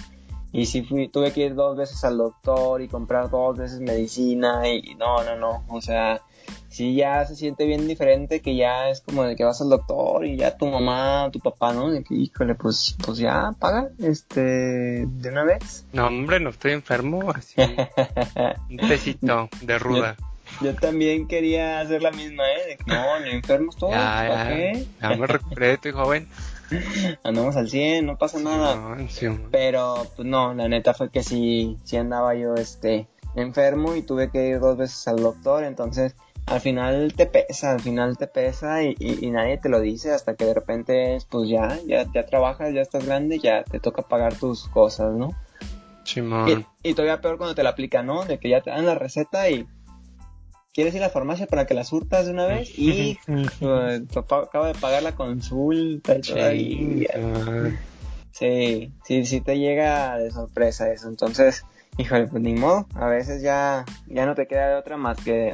y 0.51 0.65
sí 0.65 0.83
fui, 0.83 1.07
tuve 1.07 1.31
que 1.31 1.45
ir 1.45 1.55
dos 1.55 1.77
veces 1.77 2.03
al 2.03 2.17
doctor 2.17 2.81
y 2.81 2.87
comprar 2.87 3.29
dos 3.29 3.57
veces 3.57 3.79
medicina 3.79 4.67
y 4.67 4.95
no, 4.95 5.23
no, 5.23 5.35
no. 5.35 5.63
O 5.69 5.81
sea, 5.81 6.21
sí 6.73 6.95
ya 6.95 7.23
se 7.25 7.35
siente 7.35 7.65
bien 7.65 7.87
diferente, 7.87 8.41
que 8.41 8.55
ya 8.55 8.89
es 8.89 9.01
como 9.01 9.23
de 9.23 9.35
que 9.35 9.43
vas 9.43 9.61
al 9.61 9.69
doctor 9.69 10.25
y 10.25 10.37
ya 10.37 10.57
tu 10.57 10.65
mamá, 10.65 11.29
tu 11.31 11.39
papá, 11.39 11.71
¿no? 11.71 11.91
De 11.91 12.03
que, 12.03 12.15
híjole, 12.15 12.55
pues, 12.55 12.97
pues 13.05 13.19
ya 13.19 13.51
paga, 13.59 13.89
este, 13.99 15.05
de 15.05 15.29
una 15.29 15.43
vez. 15.43 15.85
No, 15.93 16.07
hombre, 16.07 16.39
no 16.39 16.49
estoy 16.49 16.71
enfermo, 16.71 17.29
así. 17.29 17.61
un 18.71 18.77
tecito 18.77 19.49
de 19.61 19.77
ruda. 19.77 20.15
Yo, 20.61 20.75
también 20.75 21.27
quería 21.27 21.79
hacer 21.79 22.01
la 22.01 22.11
misma, 22.11 22.43
¿eh? 22.43 22.69
De 22.69 22.77
que 22.77 22.83
no, 22.87 23.19
no 23.19 23.25
enfermos 23.27 23.75
todos, 23.77 23.93
ya, 23.93 24.27
ya, 24.27 24.49
qué? 24.49 24.85
Ya 24.99 25.09
me 25.15 25.27
recuperé, 25.27 25.73
estoy 25.73 25.91
joven. 25.91 26.27
Andamos 27.23 27.55
al 27.55 27.69
100, 27.69 28.05
no 28.05 28.17
pasa 28.17 28.39
nada. 28.39 28.97
Pero, 29.51 30.07
pues 30.15 30.27
no, 30.27 30.55
la 30.55 30.67
neta 30.67 30.95
fue 30.95 31.11
que 31.11 31.21
sí, 31.21 31.77
sí 31.83 31.97
andaba 31.97 32.33
yo, 32.33 32.55
este, 32.55 33.07
enfermo 33.35 33.95
y 33.95 34.01
tuve 34.01 34.31
que 34.31 34.47
ir 34.47 34.59
dos 34.59 34.77
veces 34.77 35.07
al 35.07 35.17
doctor, 35.17 35.63
entonces 35.63 36.15
al 36.45 36.61
final 36.61 37.13
te 37.15 37.25
pesa, 37.25 37.71
al 37.71 37.81
final 37.81 38.17
te 38.17 38.27
pesa 38.27 38.83
y, 38.83 38.95
y, 38.99 39.31
nadie 39.31 39.57
te 39.57 39.69
lo 39.69 39.79
dice 39.79 40.11
hasta 40.11 40.35
que 40.35 40.45
de 40.45 40.53
repente, 40.53 41.17
pues 41.29 41.49
ya, 41.49 41.79
ya, 41.85 42.05
ya 42.13 42.25
trabajas, 42.25 42.73
ya 42.73 42.81
estás 42.81 43.05
grande, 43.05 43.39
ya 43.39 43.63
te 43.63 43.79
toca 43.79 44.03
pagar 44.03 44.35
tus 44.35 44.67
cosas, 44.67 45.13
¿no? 45.13 45.29
Y, 46.47 46.89
y, 46.89 46.93
todavía 46.93 47.21
peor 47.21 47.37
cuando 47.37 47.55
te 47.55 47.63
la 47.63 47.69
aplican, 47.69 48.05
¿no? 48.05 48.25
De 48.25 48.39
que 48.39 48.49
ya 48.49 48.61
te 48.61 48.69
dan 48.71 48.85
la 48.85 48.95
receta 48.95 49.49
y 49.49 49.65
quieres 50.73 50.93
ir 50.95 51.01
a 51.01 51.07
la 51.07 51.13
farmacia 51.13 51.47
para 51.47 51.65
que 51.65 51.73
la 51.73 51.83
surtas 51.83 52.25
de 52.25 52.33
una 52.33 52.45
vez 52.45 52.77
y 52.77 53.17
pues, 53.25 54.01
acabo 54.17 54.65
de 54.65 54.73
pagar 54.73 55.03
la 55.03 55.15
consulta 55.15 56.17
y 56.17 56.21
todavía. 56.21 57.09
Sí, 58.31 58.91
sí, 59.05 59.25
sí 59.25 59.41
te 59.41 59.59
llega 59.59 60.17
de 60.17 60.31
sorpresa 60.31 60.91
eso. 60.91 61.07
Entonces, 61.07 61.63
híjole, 61.97 62.27
pues 62.27 62.41
ni 62.41 62.55
modo. 62.55 62.87
A 62.95 63.07
veces 63.07 63.43
ya, 63.43 63.85
ya 64.07 64.25
no 64.25 64.33
te 64.33 64.47
queda 64.47 64.69
de 64.69 64.75
otra 64.75 64.97
más 64.97 65.17
que 65.23 65.53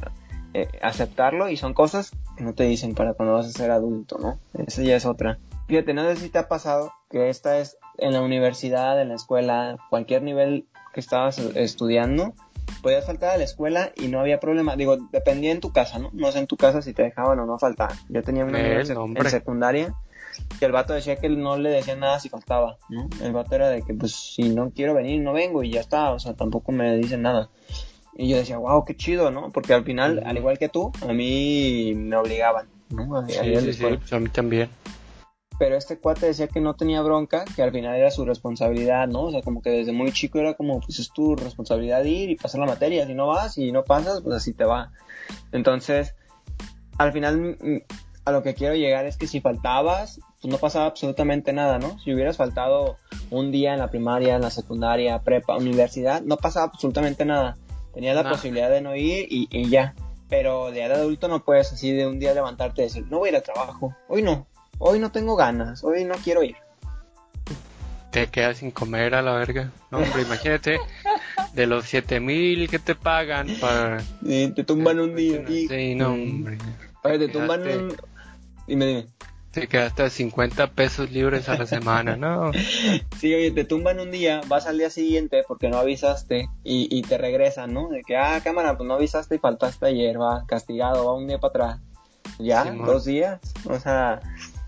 eh, 0.54 0.68
aceptarlo 0.82 1.50
y 1.50 1.58
son 1.58 1.74
cosas 1.74 2.12
que 2.38 2.44
no 2.44 2.54
te 2.54 2.64
dicen 2.64 2.96
para 2.96 3.14
cuando 3.14 3.36
vas 3.36 3.48
a 3.48 3.52
ser 3.52 3.72
adulto, 3.72 4.18
¿no? 4.18 4.40
Esa 4.66 4.84
ya 4.84 4.96
es 4.96 5.06
otra. 5.06 5.38
Fíjate, 5.68 5.94
no 5.94 6.04
sé 6.04 6.16
si 6.16 6.30
te 6.30 6.40
ha 6.40 6.48
pasado 6.48 6.92
que 7.10 7.30
esta 7.30 7.60
es 7.60 7.78
en 7.98 8.14
la 8.14 8.22
universidad, 8.22 9.02
en 9.02 9.10
la 9.10 9.16
escuela, 9.16 9.78
cualquier 9.90 10.24
nivel 10.24 10.66
que 10.94 11.00
estabas 11.00 11.38
estudiando, 11.38 12.34
podías 12.82 13.06
faltar 13.06 13.32
a 13.32 13.38
la 13.38 13.44
escuela 13.44 13.92
y 13.96 14.08
no 14.08 14.20
había 14.20 14.40
problema. 14.40 14.76
Digo, 14.76 14.98
dependía 15.12 15.52
en 15.52 15.60
tu 15.60 15.72
casa, 15.72 16.00
¿no? 16.00 16.10
No 16.14 16.32
sé 16.32 16.40
en 16.40 16.48
tu 16.48 16.58
casa 16.58 16.82
si 16.82 16.94
te 16.94 17.04
dejaban 17.04 17.40
o 17.40 17.46
no 17.46 17.60
faltar. 17.60 17.92
Yo 18.10 18.24
tenía 18.24 18.46
una 18.46 18.60
amiga 18.60 18.82
en 18.82 19.30
secundaria 19.30 19.94
que 20.60 20.66
el 20.66 20.72
vato 20.72 20.94
decía 20.94 21.18
que 21.18 21.30
no 21.30 21.58
le 21.58 21.70
decía 21.70 21.96
nada 21.96 22.20
si 22.20 22.30
faltaba, 22.30 22.78
¿no? 22.90 23.10
El 23.22 23.34
vato 23.34 23.56
era 23.56 23.70
de 23.70 23.82
que, 23.82 23.94
pues, 23.94 24.16
si 24.16 24.50
no 24.50 24.72
quiero 24.72 24.94
venir, 24.94 25.22
no 25.22 25.34
vengo 25.34 25.64
y 25.64 25.72
ya 25.72 25.82
está, 25.82 26.12
o 26.12 26.20
sea, 26.20 26.34
tampoco 26.34 26.72
me 26.72 26.96
dicen 26.96 27.22
nada. 27.22 27.50
Y 28.22 28.28
yo 28.28 28.36
decía, 28.36 28.58
wow, 28.58 28.84
qué 28.84 28.98
chido, 28.98 29.32
¿no? 29.32 29.50
Porque 29.50 29.74
al 29.74 29.86
final, 29.86 30.22
al 30.26 30.36
igual 30.36 30.60
que 30.60 30.68
tú, 30.68 30.92
a 31.08 31.14
mí 31.14 31.94
me 31.96 32.18
obligaban, 32.18 32.68
¿no? 32.90 33.18
A, 33.18 33.26
sí, 33.26 33.56
sí, 33.62 33.72
sí, 33.72 33.86
pues 33.98 34.12
a 34.12 34.20
mí 34.20 34.28
también. 34.28 34.70
Pero 35.58 35.78
este 35.78 36.00
cuate 36.00 36.26
decía 36.26 36.50
que 36.50 36.60
no 36.60 36.74
tenía 36.74 37.02
bronca, 37.02 37.46
que 37.56 37.64
al 37.64 37.72
final 37.72 37.96
era 37.96 38.12
su 38.12 38.26
responsabilidad, 38.26 39.08
¿no? 39.08 39.22
O 39.22 39.32
sea, 39.32 39.42
como 39.42 39.62
que 39.62 39.70
desde 39.70 39.94
muy 39.94 40.12
chico 40.12 40.38
era 40.38 40.56
como, 40.56 40.82
pues 40.82 41.00
es 41.00 41.14
tu 41.14 41.38
responsabilidad 41.38 42.04
ir 42.04 42.30
y 42.30 42.36
pasar 42.36 42.60
la 42.60 42.68
materia. 42.68 43.08
Si 43.08 43.14
no 43.14 43.26
vas 43.26 43.58
y 43.58 43.72
no 43.72 43.86
pasas, 43.86 44.20
pues 44.20 44.36
así 44.36 44.54
te 44.54 44.66
va. 44.66 44.92
Entonces, 45.54 46.14
al 46.98 47.14
final, 47.14 47.56
a 48.26 48.32
lo 48.34 48.44
que 48.44 48.54
quiero 48.54 48.76
llegar 48.76 49.06
es 49.06 49.16
que 49.16 49.28
si 49.28 49.40
faltabas, 49.40 50.20
pues 50.42 50.52
no 50.52 50.58
pasaba 50.58 50.88
absolutamente 50.88 51.54
nada, 51.54 51.80
¿no? 51.80 51.98
Si 52.00 52.14
hubieras 52.14 52.36
faltado 52.36 52.98
un 53.32 53.50
día 53.50 53.72
en 53.72 53.80
la 53.80 53.90
primaria, 53.90 54.36
en 54.36 54.42
la 54.42 54.50
secundaria, 54.50 55.20
prepa, 55.20 55.56
universidad, 55.56 56.22
no 56.22 56.36
pasaba 56.36 56.66
absolutamente 56.66 57.24
nada 57.24 57.56
Tenía 57.94 58.14
la 58.14 58.30
posibilidad 58.30 58.70
de 58.70 58.82
no 58.82 58.96
ir 58.96 59.28
y, 59.30 59.70
ya. 59.70 59.96
Pero 60.30 60.72
de 60.72 60.84
adulto 60.84 61.28
no 61.28 61.44
puedes 61.44 61.74
así 61.74 61.92
de 61.92 62.06
un 62.06 62.20
día 62.20 62.34
levantarte 62.34 62.82
y 62.82 62.86
decir, 62.86 63.06
no 63.10 63.18
voy 63.18 63.30
a 63.30 63.32
ir 63.32 63.36
al 63.38 63.44
trabajo. 63.44 63.96
Hoy 64.08 64.22
no. 64.22 64.48
Hoy 64.78 65.00
no 65.00 65.12
tengo 65.12 65.36
ganas. 65.36 65.84
Hoy 65.84 66.06
no 66.06 66.16
quiero 66.16 66.44
ir. 66.44 66.56
Te 68.12 68.28
quedas 68.28 68.58
sin 68.58 68.72
comer 68.72 69.16
a 69.16 69.22
la 69.22 69.34
verga. 69.34 69.72
No, 69.92 70.00
hombre, 70.00 70.22
imagínate. 70.22 70.80
De 71.54 71.66
los 71.66 71.86
siete 71.86 72.20
mil 72.20 72.70
que 72.70 72.80
te 72.80 72.96
pagan 72.96 73.48
para... 73.60 74.04
te 74.24 74.64
tumban 74.64 75.00
un 75.00 75.16
día. 75.16 75.44
Sí, 75.48 75.96
no, 75.96 76.14
hombre. 76.14 76.58
te 77.04 77.28
tumban 77.28 77.62
un... 77.68 77.96
Dime, 78.68 78.86
dime. 78.86 79.06
Te 79.52 79.68
quedaste 79.68 80.10
50 80.10 80.72
pesos 80.72 81.12
libres 81.12 81.50
a 81.50 81.58
la 81.58 81.66
semana, 81.66 82.16
¿no? 82.16 82.52
Sí, 83.20 83.34
oye, 83.34 83.52
te 83.52 83.66
tumban 83.66 84.00
un 84.00 84.12
día, 84.12 84.42
vas 84.48 84.68
al 84.68 84.78
día 84.78 84.90
siguiente 84.90 85.44
porque 85.48 85.70
no 85.70 85.78
avisaste 85.78 86.48
y, 86.64 86.88
y 86.96 87.02
te 87.02 87.18
regresan, 87.18 87.74
¿no? 87.74 87.90
De 87.90 88.04
que, 88.04 88.16
ah, 88.16 88.40
cámara, 88.44 88.78
pues 88.78 88.88
no 88.88 88.94
avisaste 88.94 89.36
y 89.36 89.40
faltaste 89.40 89.88
ayer, 89.88 90.22
va, 90.22 90.46
castigado, 90.46 91.06
va 91.06 91.16
un 91.16 91.28
día 91.28 91.40
para 91.40 91.50
atrás. 91.50 91.80
Ya, 92.38 92.64
dos 92.64 93.06
días. 93.06 93.40
O 93.66 93.80
sea, 93.80 94.22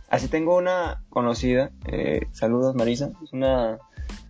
así 0.10 0.28
tengo 0.28 0.58
una 0.58 1.04
conocida, 1.10 1.72
eh, 1.88 2.28
saludos 2.32 2.76
Marisa, 2.76 3.12
es 3.24 3.32
una 3.32 3.78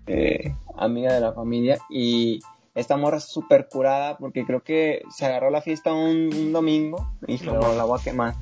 eh, 0.05 0.53
amiga 0.77 1.13
de 1.13 1.22
la 1.22 1.34
familia 1.34 1.79
y 1.89 2.39
esta 2.75 2.98
morra 2.98 3.17
es 3.17 3.25
súper 3.25 3.67
curada 3.70 4.17
porque 4.17 4.46
creo 4.46 4.62
que 4.62 5.03
se 5.10 5.25
agarró 5.25 5.50
la 5.50 5.62
fiesta 5.62 5.93
un, 5.93 6.51
domingo 6.53 7.13
y 7.27 7.38
no, 7.38 7.74
la 7.74 7.84
voy 7.84 8.00
a 8.00 8.03
quemar 8.03 8.36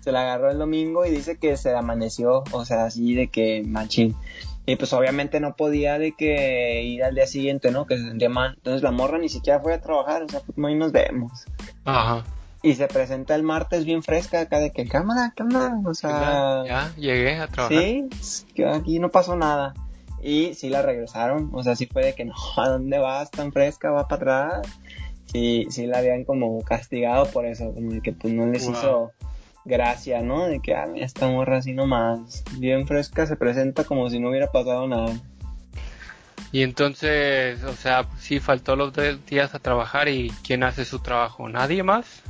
se 0.00 0.12
la 0.12 0.22
agarró 0.22 0.50
el 0.50 0.58
domingo 0.58 1.04
y 1.04 1.10
dice 1.10 1.36
que 1.38 1.56
se 1.56 1.74
amaneció, 1.74 2.44
o 2.52 2.64
sea, 2.64 2.86
así 2.86 3.14
de 3.14 3.28
que 3.28 3.62
machín. 3.66 4.16
Y 4.66 4.76
pues 4.76 4.92
obviamente 4.94 5.40
no 5.40 5.56
podía 5.56 5.98
de 5.98 6.12
que 6.12 6.82
ir 6.82 7.04
al 7.04 7.14
día 7.14 7.26
siguiente, 7.26 7.70
¿no? 7.70 7.86
Que 7.86 7.98
se 7.98 8.08
sentía 8.08 8.30
mal. 8.30 8.54
Entonces 8.56 8.82
la 8.82 8.92
morra 8.92 9.18
ni 9.18 9.28
siquiera 9.28 9.60
fue 9.60 9.74
a 9.74 9.80
trabajar, 9.80 10.22
o 10.22 10.28
sea, 10.28 10.40
pues 10.40 10.56
hoy 10.56 10.74
nos 10.74 10.90
vemos. 10.92 11.44
Ajá. 11.84 12.24
Y 12.62 12.74
se 12.74 12.86
presenta 12.86 13.34
el 13.34 13.42
martes 13.42 13.84
bien 13.84 14.02
fresca 14.02 14.40
acá 14.40 14.58
de 14.58 14.70
que 14.70 14.88
cámara, 14.88 15.34
cámara, 15.36 15.78
o 15.84 15.92
sea... 15.92 16.64
Ya, 16.66 16.94
llegué 16.96 17.36
a 17.36 17.46
trabajar. 17.46 17.78
Sí, 17.78 18.08
que 18.54 18.66
aquí 18.66 18.98
no 18.98 19.10
pasó 19.10 19.36
nada. 19.36 19.74
Y 20.22 20.54
sí 20.54 20.70
la 20.70 20.80
regresaron, 20.80 21.50
o 21.52 21.62
sea, 21.62 21.76
sí 21.76 21.84
fue 21.84 22.02
de 22.02 22.14
que 22.14 22.24
no, 22.24 22.32
¿a 22.56 22.70
dónde 22.70 22.98
vas 22.98 23.30
tan 23.30 23.52
fresca? 23.52 23.90
Va 23.90 24.08
para 24.08 24.46
atrás. 24.46 24.68
Sí, 25.26 25.66
sí 25.68 25.86
la 25.86 25.98
habían 25.98 26.24
como 26.24 26.62
castigado 26.62 27.26
por 27.26 27.44
eso, 27.44 27.74
como 27.74 27.90
de 27.90 28.00
que 28.00 28.12
pues 28.12 28.32
no 28.32 28.46
les 28.46 28.66
hizo 28.66 29.12
gracia, 29.64 30.20
¿no? 30.22 30.46
De 30.46 30.60
que, 30.60 30.74
ah, 30.74 30.88
esta 30.96 31.28
morra 31.28 31.58
así 31.58 31.72
nomás, 31.72 32.44
bien 32.58 32.86
fresca, 32.86 33.26
se 33.26 33.36
presenta 33.36 33.84
como 33.84 34.10
si 34.10 34.20
no 34.20 34.30
hubiera 34.30 34.50
pasado 34.50 34.86
nada. 34.86 35.12
Y 36.52 36.62
entonces, 36.62 37.64
o 37.64 37.72
sea, 37.72 38.06
sí 38.18 38.38
faltó 38.38 38.76
los 38.76 38.92
tres 38.92 39.24
días 39.26 39.54
a 39.54 39.58
trabajar 39.58 40.08
y 40.08 40.30
¿quién 40.44 40.62
hace 40.62 40.84
su 40.84 41.00
trabajo? 41.00 41.48
¿Nadie 41.48 41.82
más? 41.82 42.22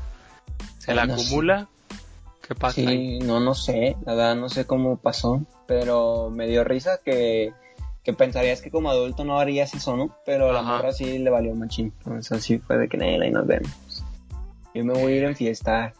¿Se 0.78 0.94
la 0.94 1.02
acumula? 1.02 1.68
¿Qué 2.46 2.54
pasa? 2.54 2.76
Sí, 2.76 3.18
no, 3.18 3.40
no 3.40 3.54
sé, 3.54 3.96
la 4.04 4.14
verdad 4.14 4.36
no 4.36 4.48
sé 4.48 4.66
cómo 4.66 4.96
pasó, 4.96 5.44
pero 5.66 6.30
me 6.30 6.46
dio 6.46 6.64
risa 6.64 7.00
que, 7.04 7.52
que 8.02 8.12
pensarías 8.12 8.60
que 8.60 8.70
como 8.70 8.90
adulto 8.90 9.24
no 9.24 9.38
harías 9.38 9.74
eso, 9.74 9.96
¿no? 9.96 10.16
Pero 10.26 10.50
a 10.50 10.52
la 10.52 10.62
morra 10.62 10.92
sí 10.92 11.18
le 11.18 11.30
valió 11.30 11.54
machín, 11.54 11.92
entonces 11.98 12.42
sí 12.42 12.58
fue 12.58 12.78
de 12.78 12.88
que 12.88 12.96
y 12.96 13.30
nos 13.30 13.46
vemos. 13.46 14.04
Yo 14.74 14.84
me 14.84 14.92
voy 14.92 15.12
a 15.12 15.16
ir 15.16 15.24
en 15.24 15.36
fiesta. 15.36 15.92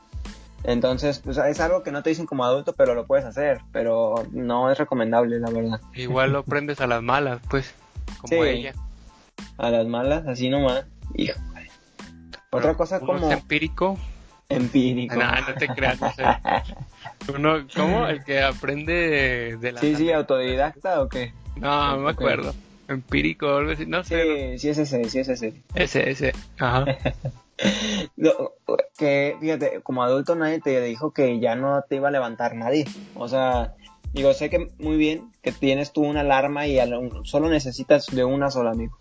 Entonces, 0.65 1.21
pues 1.23 1.37
es 1.37 1.61
algo 1.61 1.83
que 1.83 1.93
no 1.93 2.03
te 2.03 2.11
dicen 2.11 2.25
como 2.25 2.45
adulto, 2.45 2.73
pero 2.73 2.95
lo 2.95 3.07
puedes 3.07 3.27
hacer, 3.27 3.61
pero 3.71 4.27
no 4.33 4.71
es 4.71 4.79
recomendable, 4.79 5.39
la 5.39 5.51
verdad. 5.51 5.81
Igual 5.95 6.33
lo 6.33 6.39
aprendes 6.41 6.81
a 6.81 6.87
las 6.87 7.03
malas, 7.03 7.41
pues, 7.51 7.75
como 8.21 8.45
ella. 8.45 8.75
A 9.59 9.69
las 9.69 9.87
malas, 9.87 10.27
así 10.27 10.49
nomás. 10.49 10.87
Hijo. 11.15 11.39
Otra 12.51 12.75
cosa 12.75 13.01
como... 13.01 13.31
Es 13.31 13.39
empírico? 13.39 13.99
Empírico. 14.49 15.17
No, 15.17 15.31
no 15.31 15.55
te 15.55 15.69
creas, 15.69 16.01
no 16.01 16.13
sé. 16.13 16.25
Uno, 17.35 17.67
¿Cómo? 17.77 18.07
¿El 18.07 18.25
que 18.25 18.43
aprende 18.43 19.57
de, 19.61 19.73
la... 19.73 19.81
Sí, 19.81 19.97
sí, 19.97 20.13
autodidacta 20.13 21.03
o 21.03 21.09
qué? 21.09 21.33
No, 21.57 21.97
no 21.97 22.03
me 22.05 22.11
acuerdo. 22.11 22.55
Empírico 22.89 23.47
o 23.47 23.57
algo 23.59 23.73
así, 23.73 23.87
no 23.87 24.03
sé. 24.03 24.23
Sí, 24.23 24.59
sí 24.59 24.69
es 24.71 24.79
ese, 24.79 25.05
sí 25.11 25.19
es 25.19 25.29
ese. 25.29 25.55
Ese, 25.75 26.11
ese, 26.11 26.33
ajá. 26.59 26.87
que 28.99 29.37
fíjate, 29.41 29.81
como 29.83 30.03
adulto 30.03 30.35
nadie 30.35 30.61
te 30.61 30.81
dijo 30.81 31.13
que 31.13 31.41
ya 31.41 31.55
no 31.55 31.83
te 31.83 31.97
iba 31.97 32.09
a 32.09 32.13
levantar 32.13 32.55
nadie. 32.55 32.87
O 33.15 33.29
sea, 33.29 33.75
digo, 34.13 34.33
sé 34.35 34.51
que 34.51 34.71
muy 34.79 34.97
bien 34.97 35.33
que 35.43 35.53
tienes 35.53 35.93
tú 35.93 36.03
una 36.03 36.21
alarma 36.21 36.67
y 36.67 36.79
solo 37.25 37.49
necesitas 37.49 38.07
de 38.07 38.25
una 38.25 38.51
sola, 38.51 38.71
amigo. 38.71 38.99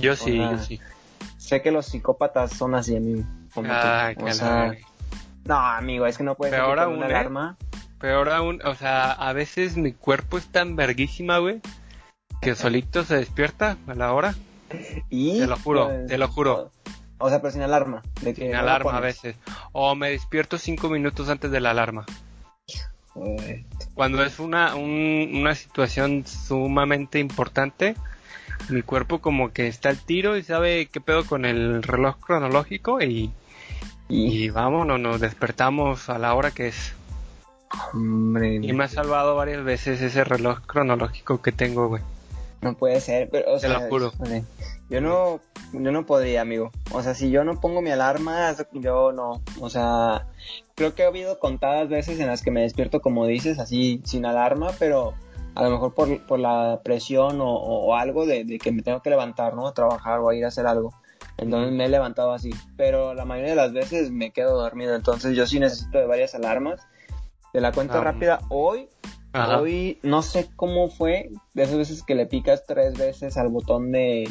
Yo 0.00 0.16
sí, 0.16 0.36
yo 0.36 0.58
sí. 0.58 0.80
Sé 1.38 1.62
que 1.62 1.70
los 1.70 1.86
psicópatas 1.86 2.52
son 2.52 2.74
así, 2.74 2.96
amigo. 2.96 3.22
Ah, 3.68 4.12
o 4.20 4.32
sea, 4.32 4.74
no, 5.44 5.56
amigo, 5.56 6.06
es 6.06 6.18
que 6.18 6.24
no 6.24 6.34
puedes 6.34 6.54
Peor 6.54 6.78
aún, 6.78 6.96
una 6.96 7.06
¿eh? 7.06 7.10
alarma. 7.10 7.56
Peor 8.00 8.28
aún, 8.30 8.60
o 8.64 8.74
sea, 8.74 9.12
a 9.12 9.32
veces 9.32 9.76
mi 9.76 9.92
cuerpo 9.92 10.38
es 10.38 10.46
tan 10.48 10.76
verguísima, 10.76 11.38
güey, 11.38 11.60
que 12.42 12.54
solito 12.54 13.04
se 13.04 13.16
despierta 13.16 13.78
a 13.86 13.94
la 13.94 14.12
hora. 14.12 14.34
Y 15.08 15.38
te 15.40 15.46
lo 15.46 15.56
juro, 15.56 15.86
pues, 15.86 16.06
te 16.08 16.18
lo 16.18 16.28
juro. 16.28 16.70
O 17.18 17.28
sea, 17.28 17.40
pero 17.40 17.52
sin 17.52 17.62
alarma. 17.62 18.02
De 18.20 18.34
que 18.34 18.42
sin 18.42 18.54
alarma 18.54 18.96
a 18.96 19.00
veces. 19.00 19.36
O 19.72 19.94
me 19.94 20.10
despierto 20.10 20.58
cinco 20.58 20.88
minutos 20.88 21.28
antes 21.28 21.50
de 21.50 21.60
la 21.60 21.70
alarma. 21.70 22.04
Cuando 23.94 24.22
es 24.22 24.38
una, 24.38 24.74
una 24.74 25.54
situación 25.54 26.26
sumamente 26.26 27.18
importante, 27.18 27.96
mi 28.68 28.82
cuerpo 28.82 29.20
como 29.20 29.52
que 29.52 29.68
está 29.68 29.88
al 29.88 29.98
tiro 29.98 30.36
y 30.36 30.42
sabe 30.42 30.86
qué 30.86 31.00
pedo 31.00 31.24
con 31.24 31.46
el 31.46 31.82
reloj 31.82 32.16
cronológico 32.18 33.00
y, 33.00 33.32
Y, 34.08 34.50
vámonos, 34.50 35.00
nos 35.00 35.20
despertamos 35.20 36.08
a 36.08 36.18
la 36.18 36.34
hora 36.34 36.50
que 36.50 36.68
es. 36.68 36.92
Hombre. 37.92 38.56
Y 38.56 38.72
me 38.72 38.84
ha 38.84 38.88
salvado 38.88 39.34
varias 39.34 39.64
veces 39.64 40.00
ese 40.00 40.22
reloj 40.22 40.60
cronológico 40.66 41.42
que 41.42 41.52
tengo, 41.52 41.88
güey. 41.88 42.02
No 42.60 42.74
puede 42.74 43.00
ser, 43.00 43.28
pero, 43.30 43.54
o 43.54 43.58
Te 43.58 43.68
lo 43.68 43.80
juro. 43.80 44.12
Yo 44.88 45.00
no, 45.00 45.40
yo 45.72 45.92
no 45.92 46.06
podría, 46.06 46.40
amigo. 46.40 46.70
O 46.92 47.02
sea, 47.02 47.14
si 47.14 47.30
yo 47.30 47.44
no 47.44 47.60
pongo 47.60 47.82
mi 47.82 47.90
alarma, 47.90 48.54
yo 48.72 49.12
no. 49.12 49.42
O 49.60 49.70
sea, 49.70 50.26
creo 50.74 50.94
que 50.94 51.04
ha 51.04 51.08
habido 51.08 51.38
contadas 51.38 51.88
veces 51.88 52.20
en 52.20 52.28
las 52.28 52.42
que 52.42 52.50
me 52.50 52.62
despierto, 52.62 53.00
como 53.00 53.26
dices, 53.26 53.58
así, 53.58 54.00
sin 54.04 54.26
alarma, 54.26 54.70
pero 54.78 55.14
a 55.54 55.62
lo 55.64 55.70
mejor 55.70 55.94
por, 55.94 56.26
por 56.26 56.38
la 56.38 56.80
presión 56.84 57.38
o, 57.40 57.94
algo 57.96 58.26
de, 58.26 58.44
de, 58.44 58.58
que 58.58 58.72
me 58.72 58.82
tengo 58.82 59.00
que 59.00 59.10
levantar, 59.10 59.54
¿no? 59.54 59.66
A 59.66 59.74
trabajar 59.74 60.20
o 60.20 60.28
a 60.28 60.34
ir 60.34 60.44
a 60.44 60.48
hacer 60.48 60.66
algo. 60.66 60.94
Entonces 61.38 61.72
me 61.72 61.86
he 61.86 61.88
levantado 61.88 62.32
así. 62.32 62.50
Pero 62.76 63.14
la 63.14 63.24
mayoría 63.24 63.50
de 63.50 63.56
las 63.56 63.72
veces 63.72 64.10
me 64.10 64.32
quedo 64.32 64.56
dormido. 64.56 64.94
Entonces 64.94 65.36
yo 65.36 65.46
sí 65.46 65.58
necesito 65.58 65.98
de 65.98 66.06
varias 66.06 66.34
alarmas. 66.34 66.86
De 67.52 67.60
la 67.60 67.72
cuenta 67.72 68.00
ah, 68.00 68.04
rápida, 68.04 68.40
hoy, 68.50 68.90
hoy 69.32 69.98
no 70.02 70.20
sé 70.20 70.50
cómo 70.56 70.88
fue. 70.88 71.30
De 71.54 71.62
esas 71.62 71.78
veces 71.78 72.02
que 72.02 72.14
le 72.14 72.26
picas 72.26 72.64
tres 72.66 72.98
veces 72.98 73.38
al 73.38 73.48
botón 73.48 73.92
de, 73.92 74.28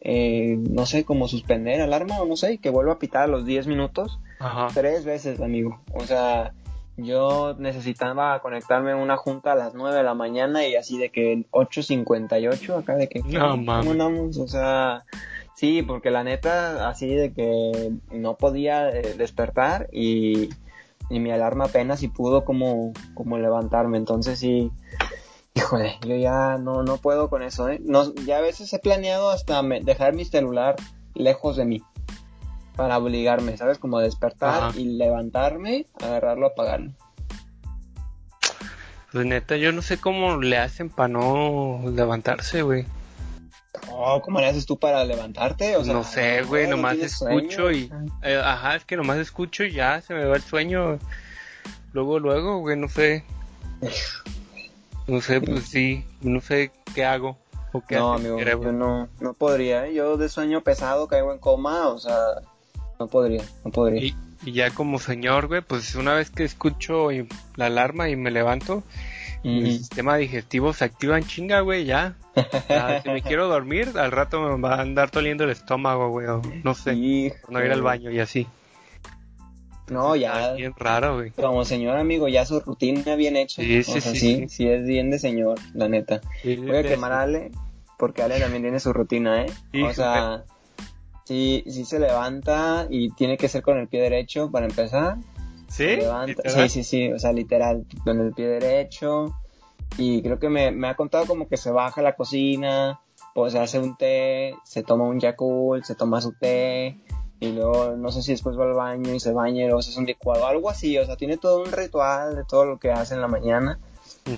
eh, 0.00 0.56
no 0.70 0.86
sé, 0.86 1.04
como 1.04 1.28
suspender 1.28 1.80
alarma 1.80 2.20
o 2.20 2.26
no 2.26 2.36
sé, 2.36 2.58
que 2.58 2.70
vuelva 2.70 2.94
a 2.94 2.98
pitar 2.98 3.24
a 3.24 3.26
los 3.26 3.44
10 3.44 3.66
minutos. 3.66 4.20
Tres 4.74 5.04
veces, 5.04 5.40
amigo. 5.40 5.80
O 5.92 6.04
sea, 6.04 6.52
yo 6.96 7.54
necesitaba 7.58 8.40
conectarme 8.40 8.92
a 8.92 8.96
una 8.96 9.16
junta 9.16 9.52
a 9.52 9.56
las 9.56 9.74
9 9.74 9.96
de 9.96 10.02
la 10.02 10.14
mañana 10.14 10.66
y 10.66 10.76
así 10.76 10.98
de 10.98 11.10
que 11.10 11.44
8.58 11.50 12.78
acá 12.78 12.96
de 12.96 13.08
que... 13.08 13.20
No, 13.22 13.56
mames. 13.56 14.36
O 14.38 14.46
sea, 14.46 15.04
sí, 15.54 15.82
porque 15.82 16.10
la 16.10 16.22
neta, 16.24 16.88
así 16.88 17.12
de 17.14 17.32
que 17.32 17.92
no 18.12 18.36
podía 18.36 18.90
eh, 18.90 19.14
despertar 19.16 19.88
y, 19.92 20.50
y, 21.10 21.20
mi 21.20 21.32
alarma 21.32 21.64
apenas 21.66 22.00
si 22.00 22.08
pudo 22.08 22.44
como, 22.44 22.92
como 23.14 23.38
levantarme. 23.38 23.98
Entonces 23.98 24.38
sí, 24.38 24.70
híjole, 25.58 25.98
yo 26.06 26.14
ya 26.14 26.56
no, 26.56 26.84
no 26.84 26.98
puedo 26.98 27.28
con 27.28 27.42
eso, 27.42 27.68
¿eh? 27.68 27.80
No, 27.82 28.14
ya 28.14 28.38
a 28.38 28.40
veces 28.40 28.72
he 28.72 28.78
planeado 28.78 29.30
hasta 29.30 29.60
dejar 29.62 30.14
mi 30.14 30.24
celular 30.24 30.76
lejos 31.14 31.56
de 31.56 31.64
mí 31.64 31.82
para 32.76 32.96
obligarme, 32.96 33.56
¿sabes? 33.56 33.78
Como 33.78 33.98
despertar 33.98 34.76
y 34.76 34.84
levantarme, 34.84 35.86
agarrarlo, 36.00 36.46
apagarlo. 36.46 36.92
Pues 39.10 39.26
neta, 39.26 39.56
yo 39.56 39.72
no 39.72 39.82
sé 39.82 39.98
cómo 39.98 40.36
le 40.36 40.58
hacen 40.58 40.90
para 40.90 41.08
no 41.08 41.82
levantarse, 41.90 42.62
güey. 42.62 42.86
Oh, 43.90 44.22
¿cómo 44.22 44.40
le 44.40 44.46
haces 44.46 44.64
tú 44.64 44.78
para 44.78 45.04
levantarte? 45.04 45.76
O 45.76 45.84
sea, 45.84 45.92
no 45.92 46.04
sé, 46.04 46.42
güey, 46.42 46.68
nomás 46.68 46.98
escucho 46.98 47.72
y... 47.72 47.90
Eh, 48.22 48.40
ajá, 48.42 48.76
es 48.76 48.84
que 48.84 48.96
nomás 48.96 49.18
escucho 49.18 49.64
y 49.64 49.72
ya 49.72 50.00
se 50.02 50.14
me 50.14 50.24
va 50.24 50.36
el 50.36 50.42
sueño. 50.42 50.98
Luego, 51.92 52.20
luego, 52.20 52.58
güey, 52.58 52.76
no 52.76 52.88
sé. 52.88 53.24
No 55.08 55.22
sé, 55.22 55.40
pues 55.40 55.64
sí, 55.64 56.04
no 56.20 56.40
sé 56.42 56.70
qué 56.94 57.04
hago. 57.04 57.38
O 57.72 57.80
qué 57.80 57.96
no, 57.96 58.12
amigo, 58.12 58.38
yo 58.38 58.72
no, 58.72 59.08
no 59.20 59.34
podría. 59.34 59.86
¿eh? 59.86 59.94
Yo 59.94 60.18
de 60.18 60.28
sueño 60.28 60.62
pesado 60.62 61.08
caigo 61.08 61.32
en 61.32 61.38
coma, 61.38 61.88
o 61.88 61.98
sea, 61.98 62.16
no 63.00 63.08
podría, 63.08 63.42
no 63.64 63.70
podría. 63.70 64.04
Y, 64.04 64.52
ya 64.52 64.70
como 64.70 64.98
señor, 64.98 65.48
güey, 65.48 65.62
pues 65.62 65.94
una 65.94 66.14
vez 66.14 66.30
que 66.30 66.44
escucho 66.44 67.08
la 67.56 67.66
alarma 67.66 68.08
y 68.08 68.16
me 68.16 68.30
levanto, 68.30 68.84
mi 69.42 69.78
sistema 69.78 70.16
digestivo 70.16 70.72
se 70.72 70.84
activa 70.84 71.18
en 71.18 71.26
chinga, 71.26 71.60
güey, 71.60 71.84
ya. 71.84 72.14
si 73.02 73.08
me 73.10 73.22
quiero 73.22 73.48
dormir, 73.48 73.92
al 73.96 74.12
rato 74.12 74.40
me 74.40 74.60
va 74.60 74.76
a 74.76 74.82
andar 74.82 75.10
toliendo 75.10 75.44
el 75.44 75.50
estómago, 75.50 76.10
güey, 76.10 76.26
no 76.62 76.74
sé, 76.74 76.92
no 77.48 77.64
ir 77.64 77.72
al 77.72 77.82
baño 77.82 78.10
y 78.10 78.20
así. 78.20 78.46
No, 79.90 80.16
ya. 80.16 80.52
bien 80.52 80.74
raro, 80.76 81.16
güey. 81.16 81.30
Como 81.30 81.64
señor 81.64 81.96
amigo, 81.96 82.28
ya 82.28 82.44
su 82.44 82.60
rutina 82.60 83.16
bien 83.16 83.36
hecha. 83.36 83.62
Sí, 83.62 83.82
sí, 83.82 84.00
sí, 84.00 84.48
sí, 84.48 84.68
es 84.68 84.84
bien 84.84 85.10
de 85.10 85.18
señor, 85.18 85.58
la 85.74 85.88
neta. 85.88 86.20
Voy 86.44 86.76
a 86.76 86.82
quemar 86.82 87.12
a 87.12 87.22
Ale, 87.22 87.50
porque 87.98 88.22
Ale 88.22 88.40
también 88.40 88.62
tiene 88.62 88.80
su 88.80 88.92
rutina, 88.92 89.44
¿eh? 89.44 89.52
o 89.82 89.92
sea, 89.92 90.44
sí, 91.24 91.64
sí 91.66 91.84
se 91.84 91.98
levanta 91.98 92.86
y 92.90 93.10
tiene 93.10 93.36
que 93.36 93.48
ser 93.48 93.62
con 93.62 93.78
el 93.78 93.88
pie 93.88 94.02
derecho 94.02 94.50
para 94.50 94.66
empezar. 94.66 95.16
¿Sí? 95.68 95.98
Sí, 96.46 96.68
sí, 96.68 96.84
sí, 96.84 97.12
o 97.12 97.18
sea, 97.18 97.32
literal, 97.32 97.84
con 98.04 98.20
el 98.20 98.32
pie 98.32 98.46
derecho. 98.46 99.34
Y 99.96 100.22
creo 100.22 100.38
que 100.38 100.48
me, 100.48 100.70
me 100.70 100.88
ha 100.88 100.94
contado 100.94 101.26
como 101.26 101.48
que 101.48 101.56
se 101.56 101.70
baja 101.70 102.00
a 102.00 102.04
la 102.04 102.14
cocina, 102.14 103.00
pues 103.34 103.52
se 103.52 103.58
hace 103.58 103.78
un 103.78 103.96
té, 103.96 104.54
se 104.64 104.82
toma 104.82 105.04
un 105.04 105.20
Yakult, 105.20 105.84
se 105.84 105.94
toma 105.94 106.20
su 106.20 106.32
té, 106.32 106.98
y 107.40 107.52
luego 107.52 107.96
no 107.96 108.10
sé 108.10 108.22
si 108.22 108.32
después 108.32 108.58
va 108.58 108.64
al 108.64 108.74
baño 108.74 109.14
y 109.14 109.20
se 109.20 109.32
baña 109.32 109.62
y 109.62 109.66
luego 109.66 109.82
se 109.82 109.90
hace 109.90 110.00
un 110.00 110.06
licuado, 110.06 110.46
algo 110.46 110.70
así, 110.70 110.98
o 110.98 111.06
sea, 111.06 111.16
tiene 111.16 111.36
todo 111.36 111.62
un 111.62 111.72
ritual 111.72 112.36
de 112.36 112.44
todo 112.44 112.64
lo 112.64 112.78
que 112.78 112.90
hace 112.90 113.14
en 113.14 113.20
la 113.20 113.28
mañana. 113.28 113.78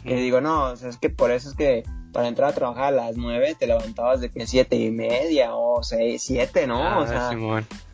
Que 0.04 0.14
digo, 0.16 0.40
no, 0.40 0.66
o 0.66 0.76
sea, 0.76 0.88
es 0.88 0.98
que 0.98 1.10
por 1.10 1.32
eso 1.32 1.48
es 1.48 1.56
que 1.56 1.82
para 2.12 2.28
entrar 2.28 2.50
a 2.50 2.54
trabajar 2.54 2.84
a 2.86 2.90
las 2.90 3.16
9 3.16 3.56
te 3.58 3.66
levantabas 3.66 4.20
de 4.20 4.30
que 4.30 4.46
siete 4.46 4.76
y 4.76 4.90
media 4.90 5.54
o 5.54 5.82
seis, 5.82 6.22
siete, 6.22 6.66
¿no? 6.66 6.82
Ah, 6.82 6.98
o 6.98 7.06
sea, 7.06 7.30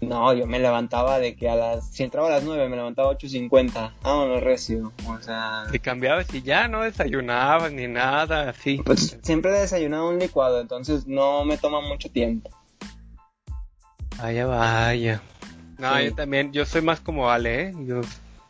no, 0.01 0.33
yo 0.35 0.47
me 0.47 0.59
levantaba 0.59 1.19
de 1.19 1.37
que 1.37 1.49
a 1.49 1.57
las, 1.57 1.91
si 1.91 2.03
entraba 2.03 2.29
a 2.29 2.31
las 2.31 2.45
9 2.45 2.69
me 2.69 2.77
levantaba 2.77 3.11
a 3.11 3.15
8.50, 3.15 3.93
vámonos 4.03 4.43
recio, 4.43 4.93
o 5.07 5.21
sea... 5.21 5.65
Te 5.71 5.79
cambiabas 5.79 6.33
y 6.35 6.43
ya 6.43 6.69
no 6.69 6.83
desayunabas 6.83 7.73
ni 7.73 7.89
nada, 7.89 8.51
así. 8.51 8.81
Pues 8.85 9.19
siempre 9.23 9.51
he 9.51 9.61
desayunado 9.61 10.09
un 10.09 10.19
licuado, 10.19 10.61
entonces 10.61 11.07
no 11.07 11.45
me 11.45 11.57
toma 11.59 11.81
mucho 11.81 12.11
tiempo. 12.11 12.51
Vaya, 14.19 14.47
vaya. 14.47 15.23
No, 15.79 16.01
yo 16.01 16.15
también, 16.15 16.53
yo 16.53 16.65
soy 16.65 16.83
más 16.83 17.01
como 17.01 17.31
Ale, 17.31 17.69
¿eh? 17.69 17.75
Yo, 17.85 18.01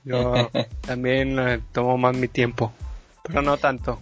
yo 0.05 0.50
también 0.81 1.38
eh, 1.38 1.61
tomo 1.72 1.98
más 1.98 2.16
mi 2.16 2.29
tiempo, 2.29 2.72
pero 3.22 3.42
no 3.42 3.57
tanto. 3.57 4.00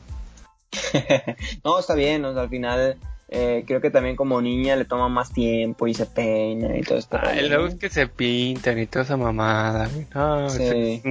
no, 1.65 1.79
está 1.79 1.95
bien, 1.95 2.25
o 2.25 2.33
sea, 2.33 2.43
al 2.43 2.49
final 2.49 2.99
eh, 3.29 3.65
creo 3.67 3.81
que 3.81 3.91
también 3.91 4.17
como 4.17 4.41
niña 4.43 4.77
le 4.77 4.85
toma 4.85 5.09
más 5.09 5.33
tiempo 5.33 5.87
y 5.87 5.95
se 5.95 6.07
peina 6.07 6.77
y 6.77 6.83
todo 6.83 6.99
esto. 6.99 7.19
Ah, 7.21 7.33
luego 7.41 7.67
es 7.67 7.77
que 7.77 7.89
se 7.89 8.07
pintan 8.07 8.79
y 8.79 8.87
toda 8.87 9.05
esa 9.05 9.17
mamada, 9.17 9.89
No, 10.15 10.47
es 10.47 11.03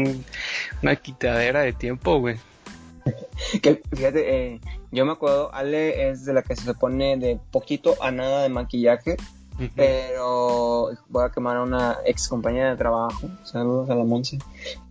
una 0.82 0.96
quitadera 0.96 1.62
de 1.62 1.74
tiempo, 1.74 2.20
güey. 2.20 2.38
que 3.62 3.82
fíjate, 3.94 4.54
eh, 4.54 4.62
yo 4.92 5.06
me 5.06 5.14
acuerdo, 5.14 5.54
Ale 5.54 6.10
es 6.10 6.24
de 6.26 6.34
la 6.34 6.44
que 6.44 6.56
se 6.56 6.74
pone 6.74 7.18
de 7.18 7.40
poquito 7.52 7.96
a 8.02 8.12
nada 8.12 8.44
de 8.44 8.50
maquillaje, 8.50 9.18
pero 9.76 10.90
voy 11.10 11.26
a 11.26 11.30
quemar 11.30 11.58
a 11.58 11.64
una 11.64 11.98
ex 12.06 12.28
compañera 12.28 12.72
de 12.72 12.78
trabajo. 12.78 13.30
Saludos 13.44 13.90
a 13.90 13.96
la 13.96 14.04
Monse. 14.04 14.40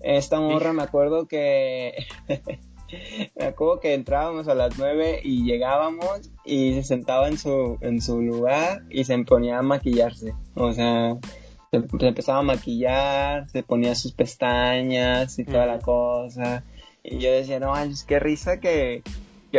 Esta 0.01 0.41
morra 0.41 0.73
me 0.73 0.83
acuerdo 0.83 1.27
que 1.27 2.07
me 3.37 3.47
acuerdo 3.47 3.81
que 3.81 3.95
entrábamos 3.95 4.49
a 4.49 4.55
las 4.55 4.79
9 4.79 5.21
y 5.23 5.45
llegábamos 5.45 6.31
y 6.45 6.75
se 6.75 6.83
sentaba 6.83 7.29
en 7.29 7.39
su, 7.39 7.79
en 7.81 8.01
su 8.01 8.21
lugar 8.21 8.83
y 8.91 9.05
se 9.05 9.17
ponía 9.25 9.59
a 9.59 9.63
maquillarse. 9.63 10.35
O 10.55 10.73
sea, 10.73 11.17
se, 11.71 12.07
empezaba 12.07 12.41
a 12.41 12.43
maquillar, 12.43 13.49
se 13.51 13.63
ponía 13.63 13.95
sus 13.95 14.13
pestañas 14.13 15.39
y 15.39 15.45
toda 15.45 15.67
la 15.67 15.79
cosa. 15.79 16.65
Y 17.03 17.19
yo 17.19 17.33
decía, 17.33 17.59
no, 17.59 17.77
es 17.77 18.05
qué 18.05 18.19
risa 18.21 18.61
que, 18.61 19.03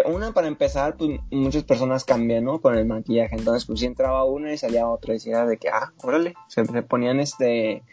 una 0.06 0.32
para 0.32 0.48
empezar, 0.48 0.98
pues 0.98 1.20
muchas 1.32 1.64
personas 1.64 2.04
cambian, 2.04 2.44
¿no? 2.44 2.62
Con 2.62 2.76
el 2.76 2.86
maquillaje. 2.86 3.36
Entonces, 3.36 3.66
pues 3.66 3.80
si 3.80 3.86
entraba 3.86 4.26
una 4.26 4.52
y 4.54 4.58
salía 4.58 4.88
otra 4.88 5.14
y 5.14 5.18
decía 5.18 5.46
de 5.46 5.58
que, 5.58 5.70
ah, 5.70 5.94
órale, 6.04 6.34
se, 6.48 6.66
se 6.66 6.82
ponían 6.84 7.20
este 7.20 7.84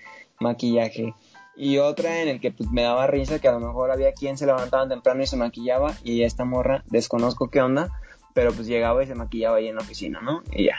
maquillaje 0.40 1.14
y 1.56 1.76
otra 1.76 2.22
en 2.22 2.28
el 2.28 2.40
que 2.40 2.52
pues 2.52 2.70
me 2.70 2.82
daba 2.82 3.06
risa 3.06 3.38
que 3.38 3.46
a 3.46 3.52
lo 3.52 3.60
mejor 3.60 3.90
había 3.90 4.12
quien 4.12 4.38
se 4.38 4.46
levantaba 4.46 4.88
temprano 4.88 5.22
y 5.22 5.26
se 5.26 5.36
maquillaba 5.36 5.94
y 6.02 6.22
esta 6.22 6.46
morra 6.46 6.84
desconozco 6.86 7.50
qué 7.50 7.60
onda, 7.60 7.90
pero 8.32 8.50
pues 8.52 8.66
llegaba 8.66 9.04
y 9.04 9.06
se 9.06 9.14
maquillaba 9.14 9.56
ahí 9.56 9.68
en 9.68 9.76
la 9.76 9.82
oficina, 9.82 10.22
¿no? 10.22 10.42
Y 10.52 10.64
ya. 10.64 10.76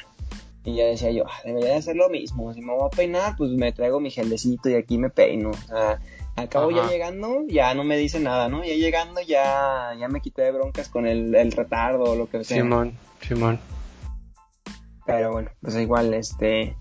Y 0.63 0.75
ya 0.75 0.85
decía 0.85 1.11
yo, 1.11 1.25
ah, 1.27 1.41
debería 1.45 1.69
de 1.69 1.75
hacer 1.75 1.95
lo 1.95 2.09
mismo, 2.09 2.51
si 2.53 2.61
me 2.61 2.73
voy 2.73 2.87
a 2.87 2.95
peinar, 2.95 3.35
pues 3.37 3.51
me 3.51 3.71
traigo 3.71 3.99
mi 3.99 4.09
gelecito 4.09 4.69
y 4.69 4.73
aquí 4.75 4.97
me 4.97 5.11
peino. 5.11 5.51
O 5.51 5.53
sea, 5.53 5.99
acabo 6.41 6.71
ya 6.71 6.87
llegando, 6.87 7.45
ya 7.47 7.73
no 7.73 7.83
me 7.83 7.97
dice 7.97 8.19
nada, 8.19 8.49
¿no? 8.49 8.63
Ya 8.63 8.75
llegando 8.75 9.21
ya, 9.21 9.93
ya 9.99 10.07
me 10.07 10.21
quité 10.21 10.43
de 10.43 10.51
broncas 10.51 10.89
con 10.89 11.07
el, 11.07 11.35
el 11.35 11.51
retardo 11.51 12.03
o 12.03 12.15
lo 12.15 12.29
que 12.29 12.43
sea. 12.43 12.57
Simón, 12.57 12.97
Simón. 13.21 13.59
Pero 15.05 15.31
bueno, 15.31 15.51
pues 15.61 15.75
igual, 15.75 16.13
este, 16.13 16.75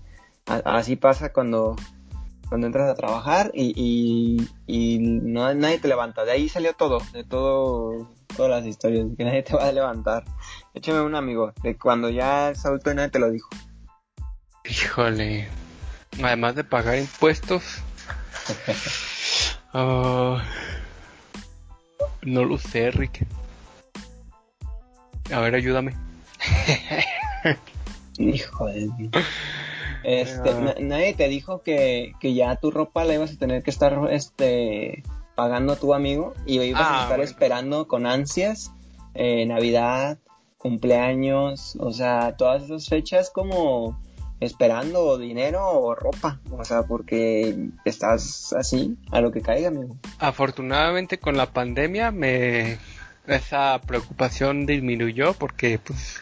así 0.45 0.95
pasa 0.95 1.33
cuando, 1.33 1.75
cuando 2.49 2.67
entras 2.67 2.89
a 2.89 2.95
trabajar 2.95 3.51
y, 3.53 4.47
y, 4.67 4.99
no, 4.99 5.53
nadie 5.53 5.79
te 5.79 5.87
levanta. 5.87 6.23
De 6.23 6.31
ahí 6.31 6.49
salió 6.49 6.73
todo, 6.73 6.99
de 7.13 7.23
todo, 7.23 8.09
todas 8.35 8.51
las 8.51 8.65
historias, 8.65 9.07
que 9.17 9.23
nadie 9.23 9.43
te 9.43 9.55
va 9.55 9.67
a 9.67 9.71
levantar. 9.71 10.25
Échame 10.73 11.01
un 11.01 11.15
amigo, 11.15 11.53
de 11.63 11.77
cuando 11.77 12.09
ya 12.09 12.51
es 12.51 12.65
adulto 12.65 12.91
y 12.91 12.95
nadie 12.95 13.09
te 13.09 13.19
lo 13.19 13.31
dijo. 13.31 13.49
Híjole, 14.63 15.49
además 16.23 16.55
de 16.55 16.63
pagar 16.63 16.97
impuestos, 16.97 17.81
ah, 19.73 20.43
no 22.23 22.43
lo 22.45 22.57
sé, 22.57 22.91
Rick. 22.91 23.25
A 25.33 25.39
ver, 25.39 25.55
ayúdame. 25.55 25.95
Híjole. 28.17 28.89
Este, 30.03 30.49
Ah. 30.49 30.75
nadie 30.79 31.13
te 31.13 31.27
dijo 31.27 31.61
que, 31.61 32.13
que 32.19 32.33
ya 32.33 32.55
tu 32.55 32.71
ropa 32.71 33.03
la 33.03 33.13
ibas 33.13 33.33
a 33.33 33.37
tener 33.37 33.63
que 33.63 33.69
estar 33.69 33.99
este 34.11 35.03
pagando 35.35 35.75
tu 35.75 35.93
amigo 35.93 36.33
y 36.45 36.59
ibas 36.59 36.81
Ah, 36.83 36.89
a 36.89 37.01
estar 37.03 37.07
bueno. 37.17 37.23
esperando 37.23 37.87
con 37.87 38.05
ansias 38.05 38.71
eh, 39.13 39.45
Navidad, 39.45 40.17
cumpleaños, 40.57 41.75
o 41.79 41.91
sea, 41.91 42.35
todas 42.37 42.63
esas 42.63 42.87
fechas 42.87 43.29
como 43.29 43.99
esperando 44.41 45.17
dinero 45.19 45.65
o 45.69 45.95
ropa, 45.95 46.39
o 46.51 46.65
sea, 46.65 46.83
porque 46.83 47.55
estás 47.85 48.53
así 48.53 48.97
a 49.11 49.21
lo 49.21 49.31
que 49.31 49.41
caiga, 49.41 49.69
amigo. 49.69 49.95
Afortunadamente 50.19 51.19
con 51.19 51.37
la 51.37 51.45
pandemia 51.45 52.11
me 52.11 52.77
esa 53.27 53.79
preocupación 53.81 54.65
disminuyó 54.65 55.33
porque 55.35 55.79
pues 55.79 56.19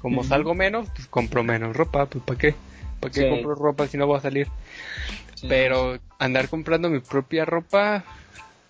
como 0.00 0.22
salgo 0.22 0.54
menos, 0.54 0.88
pues 0.94 1.08
compro 1.08 1.42
menos 1.42 1.74
ropa, 1.74 2.06
pues 2.06 2.22
¿para 2.24 2.38
qué? 2.38 2.54
¿Para 3.00 3.12
qué 3.12 3.22
Sí. 3.22 3.28
compro 3.28 3.54
ropa 3.54 3.88
si 3.88 3.96
no 3.96 4.06
voy 4.06 4.18
a 4.18 4.20
salir? 4.20 4.48
Pero 5.48 5.98
andar 6.18 6.48
comprando 6.48 6.88
mi 6.90 7.00
propia 7.00 7.44
ropa, 7.44 8.04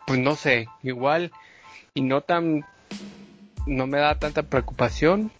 pues 0.07 0.21
no 0.21 0.37
sé, 0.37 0.69
igual 0.83 1.33
y 1.93 2.03
no 2.03 2.21
tan 2.21 2.65
no 3.67 3.87
me 3.87 3.99
da 3.99 4.19
tanta 4.19 4.45
preocupación 4.45 5.31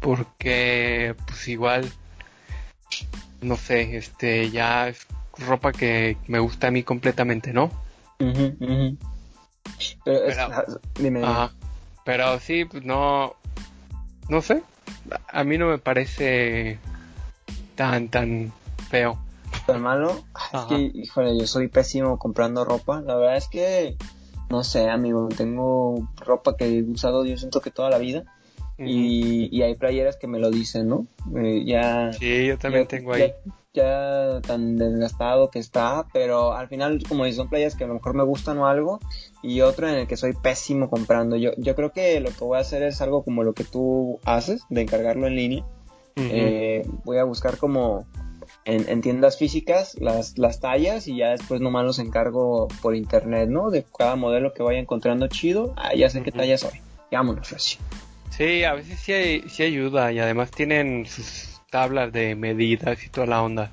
porque 0.00 1.14
pues 1.26 1.48
igual 1.48 1.92
no 3.42 3.56
sé, 3.56 3.96
este 3.96 4.50
ya 4.50 4.88
es 4.88 5.06
ropa 5.38 5.72
que 5.72 6.16
me 6.26 6.38
gusta 6.38 6.68
a 6.68 6.70
mí 6.70 6.82
completamente, 6.82 7.52
¿no? 7.52 7.64
Ujú. 8.20 8.96
Pero, 10.04 10.24
es- 10.26 10.36
Pero- 10.36 10.42
ah, 10.52 10.64
dime. 10.98 11.24
Ajá. 11.24 11.50
Pero 12.04 12.38
sí, 12.40 12.64
pues 12.64 12.84
no. 12.84 13.34
No 14.28 14.42
sé. 14.42 14.62
A 15.28 15.44
mí 15.44 15.58
no 15.58 15.66
me 15.68 15.78
parece 15.78 16.78
tan, 17.74 18.08
tan 18.08 18.52
feo. 18.90 19.18
tan 19.66 19.80
malo. 19.82 20.10
Es 20.10 20.24
Ajá. 20.54 20.68
que, 20.68 20.90
híjole, 20.94 21.38
yo 21.38 21.46
soy 21.46 21.68
pésimo 21.68 22.18
comprando 22.18 22.64
ropa. 22.64 23.00
La 23.00 23.14
verdad 23.16 23.36
es 23.36 23.48
que, 23.48 23.96
no 24.50 24.64
sé, 24.64 24.88
amigo, 24.90 25.28
tengo 25.36 26.08
ropa 26.16 26.56
que 26.56 26.66
he 26.78 26.82
usado 26.82 27.24
yo 27.24 27.36
siento 27.36 27.60
que 27.60 27.70
toda 27.70 27.88
la 27.90 27.98
vida. 27.98 28.24
Y, 28.86 29.48
y 29.56 29.62
hay 29.62 29.74
playeras 29.74 30.16
que 30.16 30.26
me 30.26 30.38
lo 30.38 30.50
dicen, 30.50 30.88
¿no? 30.88 31.06
Eh, 31.36 31.64
ya, 31.64 32.12
Sí, 32.12 32.46
yo 32.46 32.58
también 32.58 32.84
ya- 32.84 32.88
tengo 32.88 33.12
ahí. 33.12 33.32
Ya, 33.74 34.34
ya 34.34 34.40
tan 34.42 34.76
desgastado 34.76 35.50
que 35.50 35.58
está, 35.58 36.06
pero 36.12 36.52
al 36.52 36.68
final, 36.68 37.02
como 37.08 37.24
dices, 37.24 37.36
son 37.38 37.48
playas 37.48 37.74
que 37.74 37.84
a 37.84 37.86
lo 37.86 37.94
mejor 37.94 38.14
me 38.14 38.22
gustan 38.24 38.58
o 38.58 38.66
algo, 38.66 39.00
y 39.42 39.60
otro 39.62 39.88
en 39.88 39.94
el 39.94 40.06
que 40.06 40.16
soy 40.16 40.32
pésimo 40.34 40.90
comprando. 40.90 41.36
Yo, 41.36 41.52
yo 41.56 41.74
creo 41.74 41.90
que 41.92 42.20
lo 42.20 42.30
que 42.30 42.44
voy 42.44 42.58
a 42.58 42.60
hacer 42.60 42.82
es 42.82 43.00
algo 43.00 43.22
como 43.24 43.42
lo 43.44 43.54
que 43.54 43.64
tú 43.64 44.20
haces, 44.24 44.62
de 44.68 44.82
encargarlo 44.82 45.26
en 45.26 45.36
línea. 45.36 45.64
Eh, 46.16 46.86
voy 47.04 47.16
a 47.18 47.24
buscar 47.24 47.56
como 47.56 48.06
en, 48.66 48.88
en 48.90 49.00
tiendas 49.00 49.38
físicas 49.38 49.96
las, 49.98 50.36
las 50.36 50.60
tallas 50.60 51.08
y 51.08 51.16
ya 51.16 51.30
después 51.30 51.60
nomás 51.62 51.84
los 51.86 51.98
encargo 51.98 52.68
por 52.82 52.94
internet, 52.94 53.48
¿no? 53.48 53.70
De 53.70 53.84
cada 53.96 54.16
modelo 54.16 54.52
que 54.52 54.62
vaya 54.62 54.78
encontrando 54.78 55.26
chido, 55.28 55.72
ah, 55.76 55.94
ya 55.94 56.10
sé 56.10 56.22
qué 56.22 56.28
Ujú. 56.30 56.38
talla 56.40 56.58
soy. 56.58 56.80
Vámonos 57.10 57.52
así. 57.52 57.78
Sí, 58.36 58.64
a 58.64 58.72
veces 58.74 58.98
sí, 58.98 59.12
hay- 59.12 59.44
sí 59.48 59.62
ayuda 59.62 60.10
y 60.12 60.18
además 60.18 60.50
tienen 60.50 61.06
sus 61.06 61.60
tablas 61.70 62.12
de 62.12 62.34
medidas 62.34 63.04
y 63.04 63.08
toda 63.08 63.26
la 63.26 63.42
onda. 63.42 63.70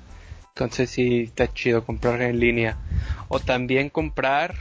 Entonces 0.48 0.90
sí 0.90 1.22
está 1.22 1.52
chido 1.52 1.84
comprar 1.84 2.20
en 2.22 2.38
línea. 2.38 2.76
O 3.28 3.40
también 3.40 3.88
comprar 3.88 4.54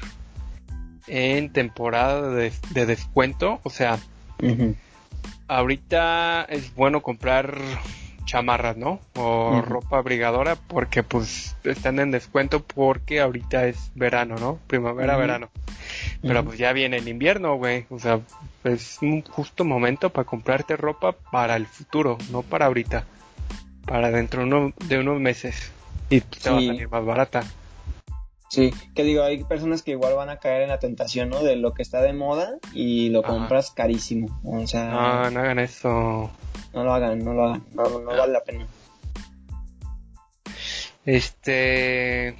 en 1.07 1.51
temporada 1.51 2.29
de, 2.29 2.51
de 2.69 2.85
descuento. 2.85 3.59
O 3.63 3.69
sea, 3.69 3.97
ahorita 5.47 6.43
es 6.45 6.73
bueno 6.75 7.01
comprar 7.01 7.57
chamarras, 8.25 8.77
¿no? 8.77 8.99
O 9.15 9.61
ropa 9.61 9.97
abrigadora 9.97 10.55
porque 10.55 11.01
pues 11.03 11.55
están 11.63 11.99
en 11.99 12.11
descuento 12.11 12.63
porque 12.63 13.19
ahorita 13.21 13.65
es 13.65 13.91
verano, 13.95 14.35
¿no? 14.39 14.59
Primavera, 14.67 15.13
Ujú. 15.13 15.21
verano. 15.21 15.49
Pero 16.21 16.43
pues 16.43 16.57
ya 16.57 16.73
viene 16.73 16.97
el 16.97 17.07
invierno, 17.07 17.55
güey. 17.55 17.85
O 17.89 17.97
sea, 17.99 18.19
es 18.65 18.97
un 19.01 19.21
justo 19.23 19.63
momento 19.63 20.09
para 20.09 20.25
comprarte 20.25 20.75
ropa 20.75 21.13
para 21.13 21.55
el 21.55 21.65
futuro, 21.65 22.17
no 22.31 22.41
para 22.41 22.65
ahorita. 22.65 23.05
Para 23.85 24.11
dentro 24.11 24.43
uno- 24.43 24.73
de 24.87 24.99
unos 24.99 25.19
meses. 25.21 25.71
Y 26.09 26.21
te 26.21 26.49
va 26.49 26.57
a 26.57 26.61
salir 26.61 26.89
más 26.89 27.05
barata. 27.05 27.43
Sí, 28.49 28.73
que 28.95 29.03
digo, 29.03 29.23
hay 29.23 29.43
personas 29.43 29.83
que 29.83 29.91
igual 29.91 30.15
van 30.15 30.29
a 30.29 30.37
caer 30.37 30.63
en 30.63 30.69
la 30.69 30.79
tentación, 30.79 31.29
¿no? 31.29 31.43
De 31.43 31.55
lo 31.55 31.73
que 31.75 31.83
está 31.83 32.01
de 32.01 32.13
moda 32.13 32.55
y 32.73 33.09
lo 33.09 33.19
Ajá. 33.19 33.29
compras 33.29 33.69
carísimo. 33.71 34.27
O 34.43 34.65
sea, 34.67 34.89
No, 34.89 35.29
no 35.31 35.39
hagan 35.39 35.59
eso. 35.59 36.31
no 36.73 36.83
lo 36.83 36.93
hagan, 36.93 37.23
no 37.23 37.33
lo 37.33 37.43
hagan, 37.45 37.63
no, 37.75 37.87
no 37.99 38.05
vale 38.07 38.33
la 38.33 38.43
pena. 38.43 38.65
Este. 41.05 42.35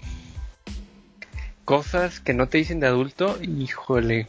Cosas 1.70 2.20
que 2.20 2.34
no 2.34 2.48
te 2.48 2.58
dicen 2.58 2.80
de 2.80 2.88
adulto, 2.88 3.38
híjole. 3.44 4.28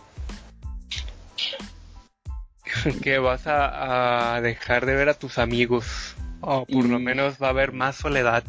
que 3.02 3.18
vas 3.18 3.46
a, 3.46 4.34
a 4.34 4.40
dejar 4.42 4.84
de 4.84 4.94
ver 4.94 5.08
a 5.08 5.14
tus 5.14 5.38
amigos. 5.38 6.16
O 6.42 6.66
por 6.66 6.84
lo 6.84 6.98
menos 6.98 7.36
va 7.42 7.46
a 7.46 7.50
haber 7.50 7.72
más 7.72 7.96
soledad. 7.96 8.44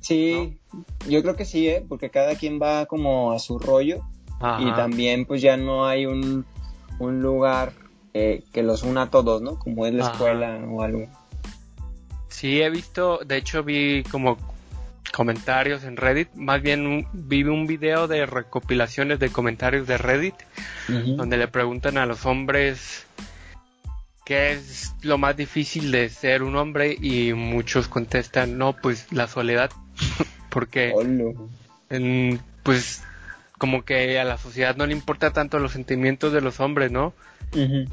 Sí, 0.00 0.58
yo 1.06 1.20
creo 1.20 1.36
que 1.36 1.44
sí, 1.44 1.68
¿eh? 1.68 1.84
Porque 1.86 2.08
cada 2.08 2.36
quien 2.36 2.58
va 2.58 2.86
como 2.86 3.32
a 3.32 3.38
su 3.38 3.58
rollo. 3.58 4.02
Ajá. 4.40 4.62
y 4.62 4.72
también 4.74 5.26
pues 5.26 5.42
ya 5.42 5.56
no 5.56 5.86
hay 5.86 6.06
un, 6.06 6.46
un 7.00 7.20
lugar 7.20 7.72
eh, 8.14 8.44
que 8.52 8.62
los 8.62 8.82
una 8.82 9.02
a 9.02 9.10
todos, 9.10 9.42
¿no? 9.42 9.58
Como 9.58 9.84
es 9.84 9.92
la 9.92 10.04
Ajá. 10.04 10.12
escuela 10.12 10.64
o 10.70 10.80
algo. 10.82 11.06
Sí, 12.28 12.62
he 12.62 12.70
visto, 12.70 13.18
de 13.26 13.36
hecho 13.36 13.62
vi 13.62 14.04
como 14.04 14.38
comentarios 15.12 15.84
en 15.84 15.96
Reddit, 15.96 16.28
más 16.34 16.60
bien 16.62 16.86
un- 16.86 17.06
vi 17.12 17.42
un 17.44 17.66
video 17.66 18.06
de 18.08 18.26
recopilaciones 18.26 19.18
de 19.18 19.30
comentarios 19.30 19.86
de 19.86 19.98
Reddit 19.98 20.34
donde 21.16 21.36
le 21.36 21.48
preguntan 21.48 21.98
a 21.98 22.06
los 22.06 22.24
hombres 22.26 23.06
qué 24.24 24.52
es 24.52 24.94
lo 25.02 25.18
más 25.18 25.36
difícil 25.36 25.90
de 25.90 26.08
ser 26.10 26.42
un 26.42 26.56
hombre 26.56 26.96
y 27.00 27.32
muchos 27.32 27.88
contestan, 27.88 28.58
no, 28.58 28.74
pues 28.74 29.10
la 29.12 29.26
soledad, 29.26 29.70
porque 30.50 30.92
en- 31.90 32.40
pues 32.62 33.02
como 33.56 33.84
que 33.84 34.18
a 34.20 34.24
la 34.24 34.38
sociedad 34.38 34.76
no 34.76 34.86
le 34.86 34.92
importa 34.92 35.32
tanto 35.32 35.58
los 35.58 35.72
sentimientos 35.72 36.32
de 36.32 36.40
los 36.40 36.60
hombres, 36.60 36.90
¿no? 36.92 37.12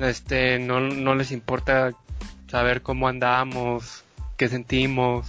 este 0.02 0.60
no, 0.60 0.82
no 0.82 1.16
les 1.16 1.32
importa 1.32 1.92
saber 2.48 2.82
cómo 2.82 3.08
andamos, 3.08 4.04
qué 4.38 4.50
sentimos 4.50 5.26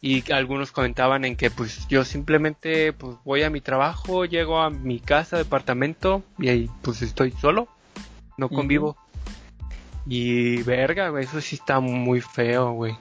y 0.00 0.30
algunos 0.32 0.72
comentaban 0.72 1.24
en 1.24 1.36
que 1.36 1.50
pues 1.50 1.86
yo 1.88 2.04
simplemente 2.04 2.92
pues 2.92 3.16
voy 3.24 3.42
a 3.42 3.50
mi 3.50 3.60
trabajo, 3.60 4.24
llego 4.24 4.60
a 4.60 4.70
mi 4.70 5.00
casa, 5.00 5.36
departamento 5.38 6.22
y 6.38 6.48
ahí 6.48 6.70
pues 6.82 7.02
estoy 7.02 7.32
solo, 7.32 7.68
no 8.36 8.48
convivo. 8.48 8.96
Y 10.06 10.62
verga, 10.62 11.08
güey, 11.08 11.24
eso 11.24 11.40
sí 11.40 11.56
está 11.56 11.80
muy 11.80 12.20
feo, 12.20 12.72
güey. 12.72 12.94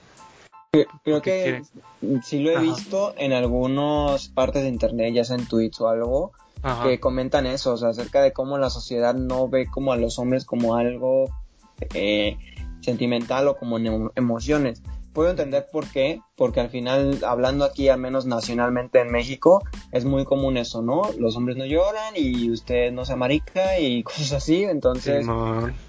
Creo 1.04 1.22
¿Qué 1.22 1.62
que 2.02 2.20
sí 2.24 2.40
lo 2.40 2.52
he 2.52 2.56
Ajá. 2.56 2.64
visto 2.64 3.14
en 3.18 3.32
algunas 3.32 4.28
partes 4.30 4.64
de 4.64 4.70
internet, 4.70 5.14
ya 5.14 5.24
sea 5.24 5.38
en 5.38 5.46
tweets 5.46 5.80
o 5.82 5.88
algo, 5.88 6.32
Ajá. 6.64 6.84
que 6.84 7.00
comentan 7.00 7.46
eso, 7.46 7.74
o 7.74 7.78
sea, 7.78 7.90
acerca 7.90 8.22
de 8.22 8.34
cómo 8.34 8.58
la 8.58 8.70
sociedad 8.70 9.14
no 9.14 9.48
ve 9.48 9.68
como 9.68 9.94
a 9.94 9.98
los 9.98 10.18
hombres 10.20 10.44
como 10.46 10.76
algo 10.76 11.30
eh, 11.94 12.38
sentimental 12.82 13.48
o 13.48 13.58
como 13.58 13.80
ne- 13.80 14.10
emociones. 14.16 14.82
Puedo 15.16 15.30
entender 15.30 15.66
por 15.72 15.90
qué, 15.90 16.20
porque 16.36 16.60
al 16.60 16.70
final, 16.70 17.24
hablando 17.26 17.64
aquí, 17.64 17.88
al 17.88 18.00
menos 18.00 18.26
nacionalmente 18.26 19.00
en 19.00 19.10
México, 19.12 19.64
es 19.94 20.04
muy 20.04 20.26
común 20.26 20.58
eso, 20.58 20.82
¿no? 20.82 21.04
Los 21.18 21.38
hombres 21.38 21.56
no 21.56 21.66
lloran 21.66 22.16
y 22.18 22.52
usted 22.52 22.92
no 22.92 23.06
se 23.06 23.14
amarica 23.14 23.80
y 23.80 24.04
cosas 24.04 24.34
así, 24.34 24.66
entonces 24.66 25.26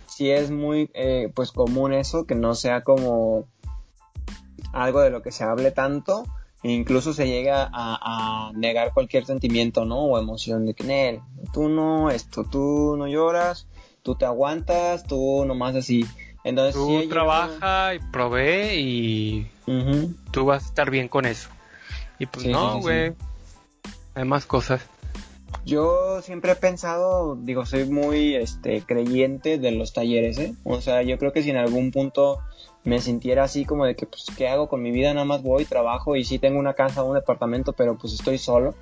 sí 0.06 0.30
es 0.30 0.52
muy 0.52 0.90
eh, 0.94 1.28
pues 1.34 1.50
común 1.50 1.92
eso, 1.92 2.24
que 2.24 2.36
no 2.36 2.54
sea 2.54 2.82
como 2.82 3.48
algo 4.72 5.00
de 5.00 5.10
lo 5.10 5.22
que 5.22 5.32
se 5.32 5.42
hable 5.42 5.72
tanto, 5.72 6.24
e 6.62 6.70
incluso 6.70 7.12
se 7.12 7.26
llega 7.26 7.64
a, 7.64 8.48
a 8.50 8.52
negar 8.52 8.94
cualquier 8.94 9.26
sentimiento, 9.26 9.84
¿no? 9.84 10.04
O 10.04 10.20
emoción 10.20 10.66
de 10.66 10.74
que, 10.74 10.84
Nel, 10.84 11.20
tú 11.52 11.68
no, 11.68 12.10
esto, 12.10 12.44
tú 12.44 12.94
no 12.96 13.08
lloras, 13.08 13.66
tú 14.02 14.14
te 14.14 14.24
aguantas, 14.24 15.02
tú 15.02 15.44
nomás 15.44 15.74
así. 15.74 16.06
Entonces, 16.46 16.74
Tú 16.74 16.86
sí 16.86 16.92
llegado- 16.92 17.10
trabaja 17.10 17.94
y 17.94 17.98
provee 17.98 18.74
y 18.78 19.50
Ujú. 19.66 20.14
tú 20.30 20.44
vas 20.44 20.62
a 20.64 20.66
estar 20.68 20.90
bien 20.90 21.08
con 21.08 21.26
eso. 21.26 21.48
Y 22.20 22.26
pues 22.26 22.44
Sí, 22.44 22.48
sí, 22.48 22.52
no, 22.52 22.76
sí, 22.76 22.80
güey. 22.82 23.12
Hay 24.14 24.24
más 24.24 24.46
cosas. 24.46 24.80
Yo 25.64 26.22
siempre 26.22 26.52
he 26.52 26.54
pensado, 26.56 27.34
digo, 27.36 27.66
soy 27.66 27.84
muy 27.86 28.36
este 28.36 28.82
creyente 28.82 29.58
de 29.58 29.72
los 29.72 29.92
talleres, 29.92 30.38
¿eh? 30.38 30.54
O 30.64 30.80
sea, 30.80 31.02
yo 31.02 31.18
creo 31.18 31.32
que 31.32 31.42
si 31.42 31.50
en 31.50 31.56
algún 31.56 31.90
punto 31.90 32.38
me 32.84 33.00
sintiera 33.00 33.42
así 33.42 33.64
como 33.64 33.84
de 33.84 33.96
que, 33.96 34.06
pues, 34.06 34.26
¿qué 34.36 34.46
hago 34.48 34.68
con 34.68 34.80
mi 34.80 34.92
vida? 34.92 35.12
Nada 35.12 35.26
más 35.26 35.42
voy, 35.42 35.64
trabajo 35.64 36.14
y 36.14 36.22
sí 36.24 36.38
tengo 36.38 36.60
una 36.60 36.74
casa 36.74 37.02
o 37.02 37.08
un 37.08 37.14
departamento, 37.16 37.72
pero 37.72 37.98
pues 37.98 38.12
estoy 38.12 38.38
solo. 38.38 38.76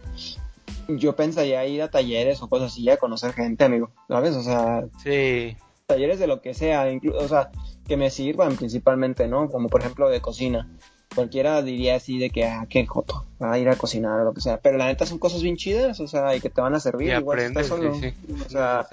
Yo 0.88 1.16
pensaría 1.16 1.64
ir 1.66 1.80
a 1.80 1.90
talleres 1.90 2.42
o 2.42 2.48
cosas 2.48 2.72
así, 2.72 2.88
a 2.90 2.98
conocer 2.98 3.32
gente, 3.32 3.64
amigo, 3.64 3.90
¿sabes? 4.06 4.36
O 4.36 4.42
sea, 4.42 4.84
Sí. 5.02 5.56
Talleres 5.86 6.18
de 6.18 6.26
lo 6.26 6.40
que 6.40 6.54
sea, 6.54 6.86
o 7.18 7.28
sea, 7.28 7.50
que 7.86 7.96
me 7.96 8.10
sirvan 8.10 8.56
principalmente, 8.56 9.28
¿no? 9.28 9.50
Como 9.50 9.68
por 9.68 9.80
ejemplo 9.80 10.08
de 10.08 10.20
cocina. 10.20 10.68
Cualquiera 11.14 11.62
diría 11.62 11.96
así 11.96 12.18
de 12.18 12.30
que, 12.30 12.44
ah, 12.44 12.66
qué 12.68 12.86
joto, 12.86 13.24
va 13.40 13.52
a 13.52 13.58
ir 13.58 13.68
a 13.68 13.76
cocinar 13.76 14.18
o 14.20 14.24
lo 14.24 14.34
que 14.34 14.40
sea. 14.40 14.58
Pero 14.58 14.78
la 14.78 14.86
neta 14.86 15.06
son 15.06 15.18
cosas 15.18 15.42
bien 15.42 15.56
chidas, 15.56 16.00
o 16.00 16.08
sea, 16.08 16.34
y 16.34 16.40
que 16.40 16.50
te 16.50 16.60
van 16.60 16.74
a 16.74 16.80
servir. 16.80 17.10
Y 17.10 17.12
igual 17.12 17.38
si 17.38 17.44
aprendes, 17.44 17.64
estás 17.64 17.78
solo. 17.78 17.94
sí, 17.94 18.10
sí. 18.10 18.42
O 18.44 18.48
sea, 18.48 18.88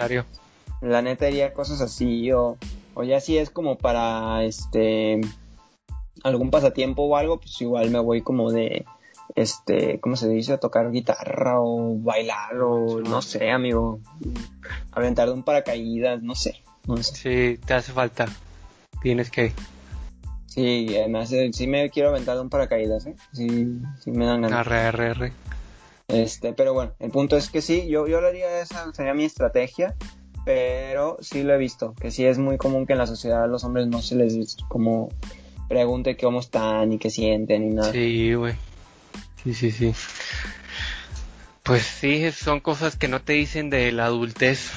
la 0.82 1.02
neta 1.02 1.26
haría 1.28 1.54
cosas 1.54 1.82
así 1.82 2.32
o, 2.32 2.58
o 2.94 3.04
ya 3.04 3.20
si 3.20 3.38
es 3.38 3.50
como 3.50 3.78
para 3.78 4.44
este 4.44 5.22
algún 6.24 6.52
pasatiempo 6.52 7.04
o 7.04 7.16
algo 7.16 7.40
pues 7.40 7.60
igual 7.62 7.90
me 7.90 8.00
voy 8.00 8.22
como 8.22 8.52
de 8.52 8.86
este 9.36 10.00
cómo 10.00 10.16
se 10.16 10.28
dice 10.28 10.58
tocar 10.58 10.92
guitarra 10.92 11.62
o 11.62 11.98
bailar 12.00 12.60
o 12.62 13.00
no 13.00 13.22
sé 13.22 13.50
amigo 13.50 14.00
aventar 14.92 15.28
de 15.28 15.34
un 15.34 15.44
paracaídas 15.44 16.22
no 16.22 16.36
sé 16.36 16.64
no 16.88 16.98
sé 16.98 17.16
Sí, 17.16 17.60
te 17.66 17.74
hace 17.74 17.92
falta. 17.92 18.28
Tienes 19.02 19.32
que. 19.32 19.54
sí 20.48 20.96
además 20.98 21.34
sí 21.54 21.68
me 21.68 21.90
quiero 21.90 22.10
aventar 22.10 22.40
un 22.40 22.50
paracaídas 22.50 23.06
¿eh? 23.08 23.16
sí 23.32 23.80
sí 24.04 24.12
me 24.12 24.26
dan 24.26 24.42
ganas 24.42 24.60
Arre, 24.60 24.80
arre, 24.82 25.10
arre. 25.10 25.34
Este, 26.08 26.54
pero 26.54 26.74
bueno, 26.74 26.94
el 27.00 27.10
punto 27.10 27.38
es 27.38 27.50
que 27.50 27.62
sí, 27.62 27.88
yo, 27.88 28.08
yo 28.08 28.20
le 28.22 28.28
haría 28.28 28.62
esa, 28.62 28.92
sería 28.94 29.14
mi 29.14 29.24
estrategia, 29.24 29.96
pero 30.44 31.18
sí 31.22 31.44
lo 31.44 31.54
he 31.54 31.58
visto, 31.58 31.94
que 31.96 32.12
sí 32.12 32.26
es 32.26 32.38
muy 32.38 32.58
común 32.58 32.86
que 32.86 32.94
en 32.94 33.00
la 33.00 33.08
sociedad 33.08 33.44
a 33.44 33.48
los 33.48 33.64
hombres 33.64 33.88
no 33.88 34.02
se 34.02 34.16
les 34.16 34.58
como 34.68 35.10
pregunte 35.70 36.18
cómo 36.18 36.42
están 36.42 36.92
y 36.92 36.98
qué 36.98 37.10
sienten 37.10 37.64
y 37.64 37.74
nada. 37.74 37.92
Sí, 37.94 38.34
güey. 38.34 38.56
Sí, 39.42 39.54
sí, 39.54 39.72
sí. 39.72 39.94
Pues 41.64 41.84
sí, 41.84 42.30
son 42.32 42.60
cosas 42.60 42.98
que 42.98 43.08
no 43.08 43.22
te 43.22 43.34
dicen 43.34 43.70
de 43.70 43.92
la 43.92 44.06
adultez, 44.06 44.72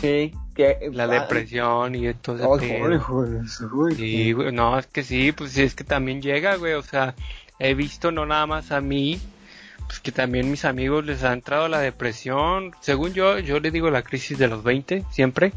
Sí, 0.00 0.32
que 0.54 0.90
la 0.92 1.06
depresión 1.06 1.94
y 1.94 2.12
todo 2.14 2.36
ese 2.36 2.64
ay, 2.64 2.70
pedo. 2.70 2.84
joder, 2.84 2.98
joder, 3.00 3.68
joder. 3.70 3.96
Sí, 3.96 4.32
güey, 4.32 4.52
no, 4.52 4.78
es 4.78 4.86
que 4.86 5.02
sí, 5.02 5.32
pues 5.32 5.52
sí, 5.52 5.62
es 5.62 5.74
que 5.74 5.84
también 5.84 6.22
llega, 6.22 6.56
güey, 6.56 6.74
o 6.74 6.82
sea, 6.82 7.14
he 7.58 7.74
visto 7.74 8.10
no 8.12 8.26
nada 8.26 8.46
más 8.46 8.72
a 8.72 8.80
mí, 8.80 9.20
pues 9.86 10.00
que 10.00 10.12
también 10.12 10.50
mis 10.50 10.64
amigos 10.64 11.04
les 11.04 11.24
ha 11.24 11.32
entrado 11.32 11.68
la 11.68 11.80
depresión, 11.80 12.72
según 12.80 13.12
yo, 13.12 13.38
yo 13.38 13.60
le 13.60 13.70
digo 13.70 13.90
la 13.90 14.02
crisis 14.02 14.38
de 14.38 14.48
los 14.48 14.62
20, 14.62 15.04
siempre, 15.10 15.52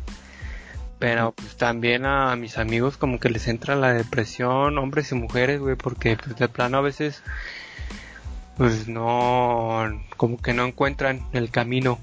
pero 0.99 1.31
pues 1.31 1.55
también 1.57 2.05
a 2.05 2.35
mis 2.35 2.57
amigos 2.57 2.97
como 2.97 3.19
que 3.19 3.29
les 3.29 3.47
entra 3.47 3.75
la 3.75 3.93
depresión, 3.93 4.77
hombres 4.77 5.11
y 5.11 5.15
mujeres, 5.15 5.59
güey, 5.59 5.75
porque 5.75 6.17
pues 6.17 6.35
de 6.37 6.47
plano 6.49 6.77
a 6.77 6.81
veces, 6.81 7.21
pues 8.57 8.87
no, 8.87 9.85
como 10.17 10.41
que 10.41 10.53
no 10.53 10.65
encuentran 10.65 11.21
el 11.33 11.51
camino, 11.51 11.99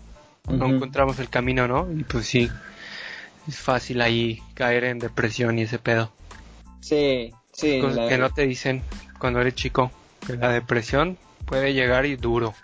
no 0.48 0.66
encontramos 0.66 1.18
el 1.18 1.28
camino, 1.28 1.66
¿no? 1.66 1.88
Y 1.90 2.04
pues 2.04 2.26
sí, 2.26 2.50
es 3.48 3.58
fácil 3.58 4.00
ahí 4.00 4.42
caer 4.54 4.84
en 4.84 4.98
depresión 4.98 5.58
y 5.58 5.62
ese 5.62 5.78
pedo. 5.78 6.10
Sí, 6.80 7.32
sí, 7.52 7.80
Cosas 7.80 7.96
la- 7.96 8.08
que 8.08 8.18
no 8.18 8.30
te 8.30 8.46
dicen 8.46 8.82
cuando 9.18 9.40
eres 9.40 9.54
chico. 9.54 9.90
Que 10.26 10.36
la 10.36 10.50
depresión 10.50 11.18
puede 11.44 11.74
llegar 11.74 12.06
y 12.06 12.16
duro. 12.16 12.54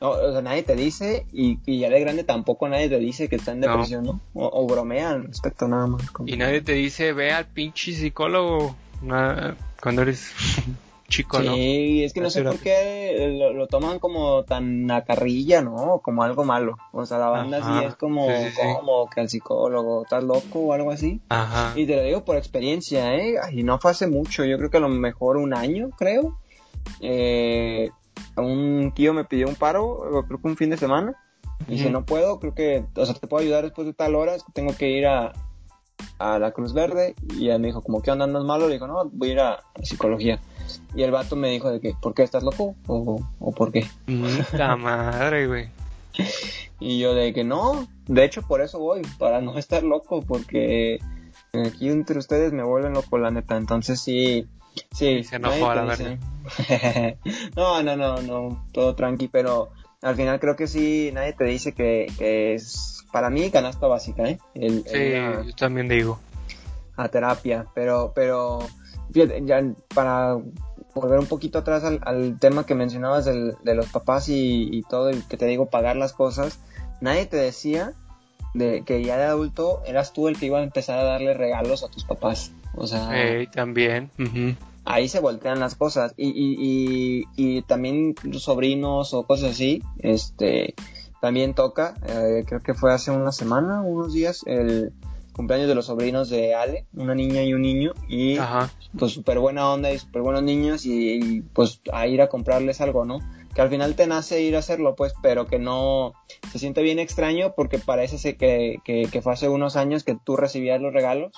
no, 0.00 0.10
o 0.10 0.32
sea, 0.32 0.40
nadie 0.42 0.62
te 0.62 0.74
dice 0.76 1.26
y, 1.32 1.58
y 1.66 1.80
ya 1.80 1.90
de 1.90 2.00
grande 2.00 2.24
tampoco 2.24 2.68
nadie 2.68 2.88
te 2.88 2.98
dice 2.98 3.28
que 3.28 3.36
está 3.36 3.52
en 3.52 3.60
depresión, 3.60 4.04
¿no? 4.04 4.20
O, 4.34 4.48
o 4.62 4.66
bromea 4.66 5.10
al 5.10 5.24
respecto 5.26 5.68
nada 5.68 5.86
más. 5.86 6.10
como- 6.10 6.28
Y 6.28 6.36
nadie 6.36 6.62
te 6.62 6.72
dice, 6.72 7.12
ve 7.12 7.32
al 7.32 7.46
pinche 7.46 7.92
psicólogo 7.92 8.74
cuando 9.82 10.02
eres 10.02 10.32
chico, 11.08 11.40
¿no? 11.40 11.54
Sí, 11.54 12.04
es 12.04 12.12
que 12.12 12.20
no 12.20 12.30
sé 12.30 12.42
por 12.42 12.58
qué 12.58 13.34
lo, 13.38 13.52
lo 13.52 13.66
toman 13.66 13.98
como 13.98 14.44
tan 14.44 14.90
a 14.90 15.04
carrilla, 15.04 15.62
¿no? 15.62 16.00
Como 16.02 16.22
algo 16.22 16.44
malo. 16.44 16.76
O 16.92 17.06
sea, 17.06 17.18
la 17.18 17.28
banda 17.28 17.58
Ajá, 17.58 17.80
sí 17.80 17.86
es 17.86 17.96
como, 17.96 18.26
sí, 18.26 18.50
como 18.76 19.08
que 19.08 19.22
el 19.22 19.28
psicólogo, 19.28 20.02
estás 20.02 20.22
loco 20.22 20.60
o 20.60 20.72
algo 20.72 20.90
así. 20.90 21.20
Ajá. 21.30 21.72
Y 21.76 21.86
te 21.86 21.96
lo 21.96 22.02
digo 22.02 22.24
por 22.24 22.36
experiencia, 22.36 23.16
¿eh? 23.16 23.36
Y 23.52 23.62
no 23.62 23.78
fue 23.78 23.90
hace 23.90 24.06
mucho, 24.06 24.44
yo 24.44 24.58
creo 24.58 24.70
que 24.70 24.76
a 24.76 24.80
lo 24.80 24.88
mejor 24.88 25.38
un 25.38 25.54
año, 25.54 25.90
creo. 25.96 26.38
Eh, 27.00 27.90
un 28.36 28.92
tío 28.94 29.14
me 29.14 29.24
pidió 29.24 29.48
un 29.48 29.54
paro, 29.54 30.24
creo 30.26 30.40
que 30.40 30.48
un 30.48 30.56
fin 30.56 30.70
de 30.70 30.76
semana. 30.76 31.14
Y 31.66 31.80
Ujú. 31.80 31.90
no 31.90 32.04
puedo, 32.04 32.38
creo 32.38 32.54
que, 32.54 32.84
o 32.94 33.04
sea, 33.04 33.14
te 33.14 33.26
puedo 33.26 33.42
ayudar 33.42 33.64
después 33.64 33.86
de 33.86 33.92
tal 33.92 34.14
hora, 34.14 34.34
es 34.34 34.44
que 34.44 34.52
tengo 34.52 34.76
que 34.76 34.90
ir 34.90 35.06
a, 35.06 35.32
a 36.18 36.38
la 36.38 36.52
Cruz 36.52 36.72
Verde. 36.72 37.14
Y 37.36 37.48
él 37.48 37.60
me 37.60 37.68
dijo, 37.68 37.82
como, 37.82 38.00
¿qué 38.00 38.10
onda? 38.10 38.24
¿Andas 38.24 38.44
malo? 38.44 38.68
Le 38.68 38.74
dijo, 38.74 38.86
no, 38.86 39.08
voy 39.12 39.30
a 39.30 39.32
ir 39.32 39.40
a, 39.40 39.52
a 39.54 39.82
psicología. 39.82 40.40
Y 40.94 41.02
el 41.02 41.10
vato 41.10 41.36
me 41.36 41.48
dijo 41.50 41.70
de 41.70 41.80
que, 41.80 41.94
¿por 42.00 42.14
qué 42.14 42.22
estás 42.22 42.42
loco? 42.42 42.74
¿O, 42.86 43.20
o 43.40 43.52
por 43.52 43.72
qué? 43.72 43.86
Puta 44.06 44.76
madre, 44.76 45.46
güey. 45.46 45.68
Y 46.80 46.98
yo 46.98 47.14
de 47.14 47.32
que 47.32 47.44
no, 47.44 47.86
de 48.06 48.24
hecho 48.24 48.42
por 48.42 48.60
eso 48.60 48.78
voy, 48.78 49.02
para 49.18 49.40
no 49.40 49.58
estar 49.58 49.82
loco, 49.82 50.22
porque 50.22 50.98
aquí 51.52 51.88
entre 51.88 52.18
ustedes 52.18 52.52
me 52.52 52.62
vuelven 52.64 52.92
loco 52.94 53.18
la 53.18 53.30
neta, 53.30 53.56
entonces 53.56 54.00
sí, 54.00 54.46
sí. 54.92 55.22
se 55.24 55.36
enojó 55.36 55.70
a 55.70 55.74
la 55.76 55.96
dice- 55.96 56.18
no, 57.56 57.82
no, 57.82 57.96
no, 57.96 58.20
no, 58.22 58.66
todo 58.72 58.94
tranqui, 58.94 59.28
pero 59.28 59.70
al 60.02 60.14
final 60.16 60.38
creo 60.40 60.56
que 60.56 60.66
sí, 60.66 61.10
nadie 61.12 61.32
te 61.34 61.44
dice 61.44 61.72
que, 61.72 62.06
que 62.18 62.54
es 62.54 63.04
para 63.12 63.30
mí 63.30 63.50
canasta 63.50 63.86
básica, 63.86 64.24
¿eh? 64.28 64.38
El, 64.54 64.84
Sí, 64.86 64.96
el 64.96 65.46
yo 65.46 65.54
también 65.56 65.88
digo. 65.88 66.18
a 66.96 67.08
terapia, 67.08 67.66
pero, 67.74 68.12
pero, 68.14 68.58
fíjate, 69.12 69.42
ya 69.44 69.62
para 69.94 70.36
volver 70.94 71.18
un 71.18 71.26
poquito 71.26 71.58
atrás 71.58 71.84
al, 71.84 72.00
al 72.02 72.38
tema 72.40 72.66
que 72.66 72.74
mencionabas 72.74 73.24
del- 73.24 73.54
de 73.62 73.74
los 73.74 73.86
papás 73.88 74.28
y, 74.28 74.68
y 74.72 74.82
todo, 74.82 75.10
y 75.10 75.20
que 75.22 75.36
te 75.36 75.46
digo 75.46 75.66
pagar 75.66 75.96
las 75.96 76.12
cosas, 76.12 76.58
nadie 77.00 77.26
te 77.26 77.36
decía 77.36 77.92
de 78.54 78.82
que 78.84 79.02
ya 79.04 79.16
de 79.18 79.24
adulto 79.24 79.82
eras 79.86 80.12
tú 80.12 80.26
el 80.28 80.38
que 80.38 80.46
iba 80.46 80.58
a 80.58 80.62
empezar 80.62 80.98
a 80.98 81.04
darle 81.04 81.34
regalos 81.34 81.84
a 81.84 81.88
tus 81.88 82.04
papás. 82.04 82.50
O 82.74 82.86
sea, 82.86 83.08
también. 83.46 84.10
ahí 84.84 85.08
se 85.08 85.20
voltean 85.20 85.60
las 85.60 85.74
cosas. 85.74 86.14
Y, 86.16 86.28
y, 86.28 86.56
y, 87.36 87.58
y 87.58 87.62
también 87.62 88.14
los 88.24 88.42
sobrinos 88.44 89.12
o 89.14 89.24
cosas 89.24 89.52
así, 89.52 89.82
este, 89.98 90.74
también 91.20 91.54
toca, 91.54 91.94
eh, 92.08 92.44
creo 92.46 92.60
que 92.60 92.74
fue 92.74 92.92
hace 92.92 93.10
una 93.10 93.32
semana, 93.32 93.82
unos 93.82 94.12
días, 94.14 94.42
el 94.46 94.92
cumpleaños 95.38 95.68
de 95.68 95.74
los 95.74 95.86
sobrinos 95.86 96.28
de 96.28 96.54
Ale, 96.54 96.84
una 96.94 97.14
niña 97.14 97.42
y 97.44 97.54
un 97.54 97.62
niño, 97.62 97.92
y 98.08 98.36
Ajá. 98.38 98.70
pues 98.98 99.12
súper 99.12 99.38
buena 99.38 99.70
onda 99.72 99.90
y 99.92 99.98
súper 99.98 100.20
buenos 100.22 100.42
niños 100.42 100.84
y, 100.84 101.12
y, 101.14 101.40
pues 101.40 101.80
a 101.92 102.06
ir 102.08 102.20
a 102.20 102.28
comprarles 102.28 102.80
algo, 102.80 103.04
¿no? 103.04 103.20
Que 103.54 103.62
al 103.62 103.70
final 103.70 103.94
te 103.94 104.06
nace 104.06 104.42
ir 104.42 104.56
a 104.56 104.58
hacerlo, 104.58 104.94
pues, 104.96 105.14
pero 105.22 105.46
que 105.46 105.58
no 105.58 106.12
se 106.52 106.58
siente 106.58 106.82
bien 106.82 106.98
extraño 106.98 107.54
porque 107.56 107.78
parece 107.78 108.36
que, 108.36 108.78
que, 108.84 109.08
que 109.10 109.22
fue 109.22 109.32
hace 109.32 109.48
unos 109.48 109.76
años 109.76 110.04
que 110.04 110.16
tú 110.22 110.36
recibías 110.36 110.80
los 110.80 110.92
regalos 110.92 111.32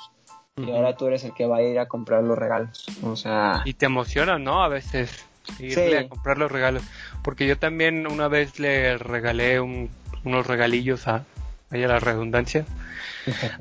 y 0.57 0.71
ahora 0.73 0.97
tú 0.97 1.07
eres 1.07 1.23
el 1.25 1.33
que 1.35 1.47
va 1.47 1.59
a 1.59 1.63
ir 1.63 1.79
a 1.79 1.87
comprar 1.87 2.23
los 2.25 2.37
regalos. 2.39 2.87
O 3.05 3.17
sea, 3.17 3.63
Y 3.65 3.75
te 3.75 3.87
emociona, 3.87 4.39
¿no? 4.39 4.63
A 4.65 4.69
veces 4.69 5.25
irle 5.59 5.91
Sí. 5.91 5.95
a 5.95 6.09
comprar 6.09 6.37
los 6.39 6.51
regalos. 6.51 6.83
Porque 7.23 7.47
yo 7.47 7.57
también 7.59 8.07
una 8.07 8.29
vez 8.29 8.59
le 8.59 8.99
regalé 8.99 9.61
un- 9.61 9.89
unos 10.25 10.47
regalillos 10.47 11.07
a, 11.09 11.25
vaya 11.71 11.87
la 11.89 12.01
redundancia, 12.01 12.67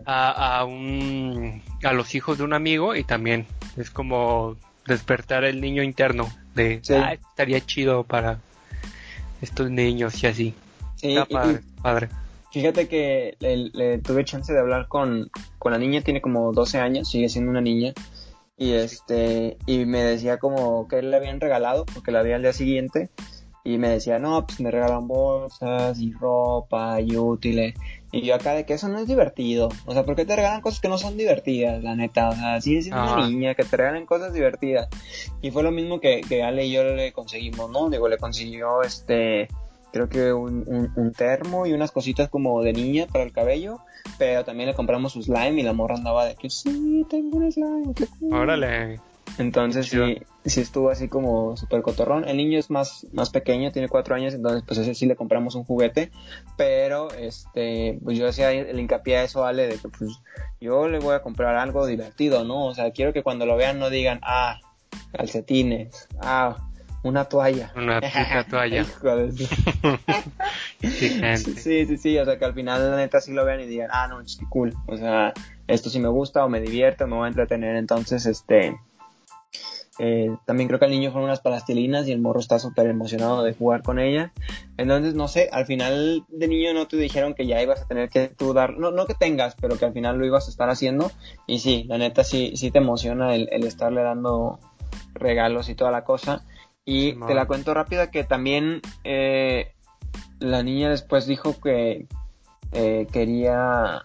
a, 0.05 0.59
a, 0.59 0.65
un, 0.65 1.61
a 1.83 1.93
los 1.93 2.15
hijos 2.15 2.37
de 2.37 2.43
un 2.43 2.53
amigo 2.53 2.95
y 2.95 3.03
también 3.03 3.45
es 3.77 3.89
como 3.89 4.55
despertar 4.87 5.43
el 5.43 5.61
niño 5.61 5.83
interno 5.83 6.27
de, 6.55 6.79
Sí. 6.81 6.93
"Ah, 6.93 7.13
estaría 7.13 7.63
chido 7.65 8.03
para 8.03 8.39
estos 9.41 9.69
niños 9.69 10.21
y 10.23 10.27
así. 10.27 10.53
sí, 10.95 11.15
Está 11.17 11.25
padre, 11.25 11.61
y 11.77 11.81
padre. 11.81 12.09
fíjate 12.51 12.87
que 12.87 13.35
le, 13.39 13.69
le 13.73 13.97
tuve 13.99 14.25
chance 14.25 14.51
de 14.51 14.59
hablar 14.59 14.87
con, 14.87 15.29
con 15.59 15.71
la 15.71 15.77
niña, 15.77 16.01
tiene 16.01 16.21
como 16.21 16.51
12 16.51 16.79
años, 16.79 17.09
sigue 17.09 17.29
siendo 17.29 17.51
una 17.51 17.61
niña. 17.61 17.93
Y 18.57 18.73
este, 18.73 19.57
y 19.65 19.85
me 19.85 20.03
decía 20.03 20.37
como 20.37 20.87
que 20.89 21.01
le 21.01 21.15
habían 21.15 21.39
regalado, 21.39 21.85
porque 21.85 22.11
la 22.11 22.21
vi 22.23 22.33
al 22.33 22.41
día 22.41 22.51
siguiente, 22.51 23.09
y 23.63 23.77
me 23.77 23.87
decía, 23.87 24.19
no, 24.19 24.45
pues 24.45 24.59
me 24.59 24.69
regalan 24.71 25.07
bolsas 25.07 25.97
y 26.01 26.11
ropa 26.11 26.99
y 26.99 27.15
útiles. 27.15 27.75
Y 28.11 28.21
yo 28.21 28.35
acá 28.35 28.53
de 28.53 28.65
que 28.65 28.73
eso 28.73 28.89
no 28.89 28.99
es 28.99 29.07
divertido. 29.07 29.69
O 29.85 29.93
sea, 29.93 30.03
¿por 30.03 30.15
qué 30.15 30.25
te 30.25 30.35
regalan 30.35 30.61
cosas 30.61 30.79
que 30.79 30.89
no 30.89 30.97
son 30.97 31.17
divertidas, 31.17 31.83
la 31.83 31.95
neta? 31.95 32.29
O 32.29 32.35
sea, 32.35 32.59
sigue 32.59 32.81
siendo 32.81 33.01
una 33.01 33.27
niña, 33.27 33.55
que 33.55 33.63
te 33.63 33.77
regalen 33.77 34.05
cosas 34.05 34.33
divertidas. 34.33 34.87
Y 35.41 35.51
fue 35.51 35.63
lo 35.63 35.71
mismo 35.71 35.99
que, 35.99 36.21
que 36.27 36.43
Ale 36.43 36.65
y 36.65 36.71
yo 36.71 36.83
le 36.83 37.11
conseguimos, 37.11 37.69
¿no? 37.69 37.89
Digo, 37.89 38.07
le 38.07 38.17
consiguió 38.17 38.81
este, 38.81 39.47
creo 39.91 40.09
que 40.09 40.33
un, 40.33 40.63
un, 40.67 40.91
un 40.95 41.11
termo 41.13 41.65
y 41.65 41.73
unas 41.73 41.91
cositas 41.91 42.29
como 42.29 42.61
de 42.63 42.73
niña 42.73 43.05
para 43.05 43.23
el 43.23 43.31
cabello. 43.31 43.79
Pero 44.17 44.43
también 44.43 44.69
le 44.69 44.75
compramos 44.75 45.13
su 45.13 45.21
slime 45.21 45.59
y 45.59 45.63
la 45.63 45.73
morra 45.73 45.95
andaba 45.95 46.25
de 46.25 46.35
que 46.35 46.49
sí, 46.49 47.05
tengo 47.09 47.37
un 47.37 47.51
slime, 47.51 47.93
qué 47.93 48.07
cool". 48.19 48.33
Órale. 48.33 48.99
Entonces 49.39 49.87
sí, 49.87 50.21
sí 50.43 50.59
estuvo 50.59 50.89
así 50.89 51.07
como 51.07 51.55
súper 51.55 51.81
cotorrón. 51.81 52.27
El 52.27 52.35
niño 52.35 52.59
es 52.59 52.69
más, 52.69 53.07
más 53.13 53.29
pequeño, 53.29 53.71
tiene 53.71 53.87
cuatro 53.87 54.13
años, 54.13 54.33
entonces 54.33 54.63
pues 54.67 54.79
ese 54.79 54.93
sí 54.93 55.05
le 55.05 55.15
compramos 55.15 55.55
un 55.55 55.63
juguete. 55.63 56.11
Pero 56.57 57.09
este, 57.13 57.97
pues 58.03 58.17
yo 58.17 58.27
hacía 58.27 58.51
el 58.51 58.77
hincapié 58.77 59.17
a 59.17 59.23
eso, 59.23 59.45
Ale, 59.45 59.67
de 59.67 59.77
que 59.77 59.87
pues 59.87 60.19
yo 60.59 60.89
le 60.89 60.99
voy 60.99 61.15
a 61.15 61.21
comprar 61.21 61.55
algo 61.55 61.87
divertido, 61.87 62.43
¿no? 62.43 62.65
O 62.65 62.75
sea, 62.75 62.91
quiero 62.91 63.13
que 63.13 63.23
cuando 63.23 63.45
lo 63.45 63.55
vean 63.55 63.79
no 63.79 63.89
digan, 63.89 64.19
ah, 64.23 64.59
calcetines, 65.13 66.09
ah, 66.19 66.57
una 67.03 67.23
toalla. 67.23 67.71
Una 67.77 68.01
toalla. 68.49 68.85
Sí. 70.81 71.09
Sí, 71.57 71.97
sí, 71.97 72.17
o 72.17 72.23
sea 72.23 72.39
que 72.39 72.45
al 72.45 72.53
final 72.53 72.91
la 72.91 72.95
neta 72.95 73.19
sí 73.19 73.33
lo 73.33 73.43
vean 73.43 73.59
y 73.59 73.65
digan, 73.65 73.89
ah, 73.91 74.07
no, 74.07 74.25
sí, 74.25 74.39
cool, 74.49 74.73
o 74.87 74.95
sea, 74.95 75.33
esto 75.67 75.89
sí 75.89 75.99
me 75.99 76.07
gusta 76.07 76.45
o 76.45 76.49
me 76.49 76.61
divierte 76.61 77.03
o 77.03 77.07
me 77.07 77.17
voy 77.17 77.25
a 77.25 77.27
entretener, 77.27 77.75
entonces, 77.75 78.25
este, 78.25 78.77
eh, 79.99 80.29
también 80.45 80.67
creo 80.67 80.79
que 80.79 80.85
al 80.85 80.91
niño 80.91 81.11
fueron 81.11 81.29
unas 81.29 81.41
plastilinas 81.41 82.07
y 82.07 82.11
el 82.11 82.21
morro 82.21 82.39
está 82.39 82.57
súper 82.59 82.87
emocionado 82.87 83.43
de 83.43 83.53
jugar 83.53 83.83
con 83.83 83.99
ella, 83.99 84.31
entonces, 84.77 85.13
no 85.13 85.27
sé, 85.27 85.49
al 85.51 85.65
final 85.65 86.23
de 86.29 86.47
niño 86.47 86.73
no 86.73 86.87
te 86.87 86.97
dijeron 86.97 87.33
que 87.33 87.45
ya 87.47 87.61
ibas 87.61 87.81
a 87.81 87.87
tener 87.87 88.09
que 88.09 88.29
tú 88.29 88.53
dar, 88.53 88.77
no, 88.77 88.91
no 88.91 89.05
que 89.05 89.13
tengas, 89.13 89.55
pero 89.59 89.77
que 89.77 89.85
al 89.85 89.93
final 89.93 90.17
lo 90.17 90.25
ibas 90.25 90.47
a 90.47 90.51
estar 90.51 90.69
haciendo, 90.69 91.11
y 91.47 91.59
sí, 91.59 91.83
la 91.87 91.97
neta 91.97 92.23
sí, 92.23 92.53
sí 92.55 92.71
te 92.71 92.79
emociona 92.79 93.35
el, 93.35 93.49
el 93.51 93.65
estarle 93.65 94.01
dando 94.01 94.59
regalos 95.13 95.69
y 95.69 95.75
toda 95.75 95.91
la 95.91 96.03
cosa, 96.03 96.45
y 96.89 97.13
te 97.27 97.35
la 97.35 97.45
cuento 97.45 97.75
rápida 97.75 98.09
que 98.09 98.23
también 98.23 98.81
eh, 99.03 99.73
la 100.39 100.63
niña 100.63 100.89
después 100.89 101.27
dijo 101.27 101.59
que 101.61 102.07
eh, 102.71 103.07
quería 103.11 104.01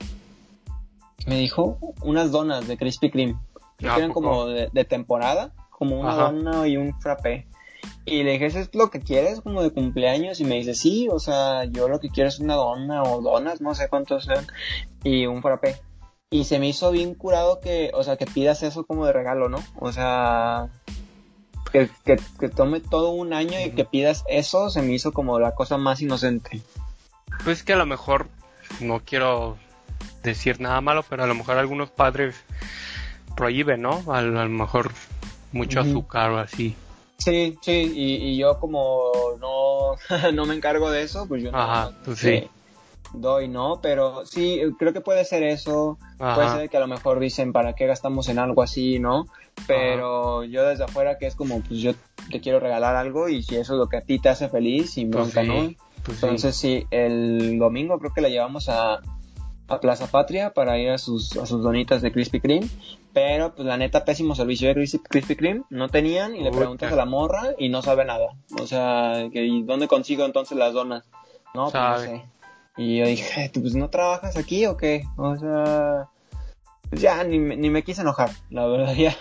me 1.27 1.37
dijo 1.37 1.79
unas 2.03 2.31
donas 2.31 2.69
de 2.69 2.77
Krispy 2.77 3.11
Kreme 3.11 3.37
Creo 3.77 3.93
¿A 3.93 3.95
que 3.95 4.01
eran 4.01 4.13
como 4.13 4.47
de, 4.47 4.69
de 4.73 4.85
temporada 4.85 5.53
como 5.71 6.01
una 6.01 6.15
dona 6.15 6.67
y 6.69 6.77
un 6.77 6.99
frappé. 7.01 7.47
Y 8.07 8.23
le 8.23 8.33
dije 8.33 8.47
¿eso 8.47 8.61
es 8.61 8.75
lo 8.75 8.91
que 8.91 9.01
quieres 9.01 9.41
como 9.41 9.63
de 9.63 9.71
cumpleaños? 9.71 10.41
y 10.41 10.45
me 10.45 10.55
dice 10.55 10.75
sí 10.75 11.09
o 11.11 11.19
sea 11.19 11.65
yo 11.65 11.89
lo 11.89 12.01
que 12.01 12.09
quiero 12.09 12.29
es 12.29 12.39
una 12.39 12.55
dona 12.55 13.03
o 13.03 13.21
donas 13.21 13.61
no 13.61 13.75
sé 13.75 13.89
cuántos 13.89 14.25
sean 14.25 14.47
y 15.03 15.27
un 15.27 15.43
frappé. 15.43 15.77
Y 16.31 16.45
se 16.45 16.59
me 16.59 16.69
hizo 16.69 16.91
bien 16.91 17.15
curado 17.15 17.61
que 17.61 17.91
o 17.95 18.03
sea 18.03 18.17
que 18.17 18.27
pidas 18.27 18.63
eso 18.63 18.87
como 18.87 19.05
de 19.07 19.13
regalo 19.13 19.49
no 19.49 19.59
o 19.79 19.93
sea 19.93 20.71
que, 21.73 21.91
que, 22.05 22.17
que 22.39 22.49
tome 22.49 22.81
todo 22.81 23.11
un 23.11 23.33
año 23.33 23.59
y 23.61 23.73
que 23.73 23.85
pidas 23.85 24.25
eso 24.29 24.71
se 24.71 24.81
me 24.81 24.93
hizo 24.93 25.13
como 25.13 25.41
la 25.41 25.55
cosa 25.55 25.77
más 25.77 26.01
inocente. 26.01 26.63
Pues 27.43 27.65
que 27.65 27.73
a 27.73 27.77
lo 27.77 27.85
mejor, 27.85 28.29
no 28.81 29.01
quiero 29.01 29.59
decir 30.23 30.61
nada 30.61 30.81
malo, 30.81 31.05
pero 31.09 31.25
a 31.25 31.27
lo 31.27 31.35
mejor 31.35 31.59
algunos 31.59 31.91
padres 31.91 32.37
prohíben, 33.37 33.83
¿no? 33.83 34.03
A, 34.13 34.23
lo 34.23 34.39
a 34.41 34.45
lo 34.45 34.51
mejor 34.51 34.91
mucho 35.53 35.81
azúcar 35.81 36.31
o 36.31 36.39
así. 36.39 36.75
Sí, 37.19 37.57
sí, 37.63 37.93
y, 37.95 38.15
y 38.31 38.37
yo 38.37 38.59
como 38.59 39.13
no, 39.41 40.31
no 40.33 40.47
me 40.47 40.55
encargo 40.55 40.91
de 40.91 41.03
eso, 41.03 41.27
pues 41.29 41.43
yo 41.43 41.53
no, 41.53 41.59
Ajá, 41.59 41.91
no 41.91 41.97
pues 42.05 42.19
sí. 42.19 42.45
doy, 43.13 43.49
¿no? 43.49 43.81
Pero 43.81 44.27
sí, 44.27 44.61
creo 44.79 44.93
que 44.93 45.01
puede 45.01 45.25
ser 45.25 45.43
eso, 45.45 45.97
puede 46.19 46.49
ser 46.51 46.69
que 46.69 46.77
a 46.77 46.81
lo 46.81 46.89
mejor 46.89 47.21
dicen, 47.21 47.53
¿para 47.53 47.75
qué 47.75 47.87
gastamos 47.87 48.29
en 48.29 48.39
algo 48.41 48.63
así, 48.63 48.99
no? 48.99 49.27
Pero 49.69 50.43
yo 50.45 50.65
desde 50.67 50.85
afuera 50.85 51.17
que 51.19 51.27
es 51.27 51.37
como, 51.37 51.61
pues 51.61 51.81
yo 51.81 51.93
te 52.31 52.41
quiero 52.41 52.59
regalar 52.59 52.97
algo 52.97 53.29
y 53.29 53.43
si 53.43 53.55
eso 53.57 53.75
es 53.75 53.79
lo 53.79 53.87
que 53.89 53.99
a 53.99 54.01
ti 54.01 54.19
te 54.19 54.29
hace 54.29 54.49
feliz, 54.49 54.91
sin 54.95 55.11
Pues 55.11 55.33
bronca, 55.33 55.43
sí, 55.43 55.47
¿no? 55.49 55.75
pues 56.05 56.19
sí. 56.19 56.25
Entonces 56.27 56.57
sí, 56.57 56.87
el 56.91 57.59
domingo 57.59 57.99
creo 58.01 58.13
que 58.13 58.21
la 58.21 58.29
llevamos 58.29 58.69
a, 58.69 58.99
a 59.69 59.81
Plaza 59.81 60.07
Patria 60.09 60.53
para 60.53 60.79
ir 60.79 60.91
a 60.91 60.99
sus, 60.99 61.37
a 61.37 61.47
sus 61.47 61.63
donitas 61.63 62.03
de 62.03 62.13
Krispy 62.13 62.41
Kreme. 62.41 62.67
Pero 63.13 63.55
pues 63.55 63.67
la 63.67 63.77
neta, 63.77 64.05
pésimo 64.05 64.35
servicio 64.35 64.69
de 64.69 64.75
Krispy, 64.75 65.37
Kreme. 65.37 65.63
No 65.71 65.89
tenían 65.89 66.35
y 66.37 66.43
le 66.43 66.51
preguntas 66.51 66.93
a 66.93 66.97
la 66.97 67.05
morra 67.07 67.51
y 67.59 67.69
no 67.69 67.81
sabe 67.83 68.05
nada. 68.05 68.35
O 68.61 68.67
sea, 68.67 69.29
que, 69.33 69.45
¿y 69.45 69.63
dónde 69.63 69.89
consigo 69.89 70.25
entonces 70.25 70.59
las 70.59 70.73
donas? 70.75 71.05
No, 71.55 71.71
pues 71.71 71.75
no 71.75 71.99
sé. 71.99 72.25
Y 72.77 72.99
yo 72.99 73.07
dije, 73.07 73.49
¿tú 73.55 73.61
pues 73.63 73.75
no 73.77 73.89
trabajas 73.89 74.37
aquí 74.37 74.67
o 74.67 74.77
qué? 74.77 75.05
O 75.17 75.37
sea, 75.37 76.09
pues 76.91 77.01
ya 77.01 77.23
ni, 77.23 77.39
me- 77.39 77.57
ni 77.57 77.71
me 77.71 77.85
quise 77.85 78.01
enojar, 78.03 78.31
la 78.51 78.67
verdad, 78.67 78.93
ya. 78.97 79.15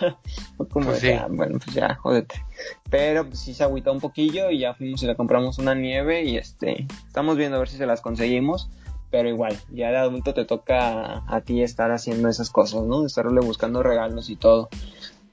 Como, 0.72 0.86
Pues 0.86 1.00
de, 1.02 1.12
sí. 1.12 1.18
"Ah, 1.18 1.28
bueno, 1.30 1.60
pues 1.64 1.74
ya, 1.76 1.94
jódete. 1.94 2.44
Pero 2.90 3.24
pues 3.26 3.38
sí 3.38 3.54
se 3.54 3.62
agüitó 3.62 3.92
un 3.92 4.00
poquillo 4.00 4.50
y 4.50 4.58
ya 4.58 4.74
fuimos 4.74 5.02
y 5.04 5.06
le 5.06 5.14
compramos 5.14 5.58
una 5.58 5.74
nieve 5.76 6.24
y 6.24 6.36
este, 6.36 6.86
estamos 7.06 7.36
viendo 7.36 7.56
a 7.56 7.60
ver 7.60 7.68
si 7.68 7.76
se 7.76 7.86
las 7.86 8.00
conseguimos. 8.00 8.68
Pero 9.14 9.28
igual, 9.28 9.56
ya 9.70 9.92
de 9.92 9.98
adulto 9.98 10.34
te 10.34 10.44
toca 10.44 10.80
a, 10.80 11.36
a 11.36 11.40
ti 11.40 11.62
estar 11.62 11.92
haciendo 11.92 12.28
esas 12.28 12.50
cosas, 12.50 12.82
¿no? 12.82 13.06
Estarle 13.06 13.40
buscando 13.40 13.80
regalos 13.80 14.28
y 14.28 14.34
todo. 14.34 14.68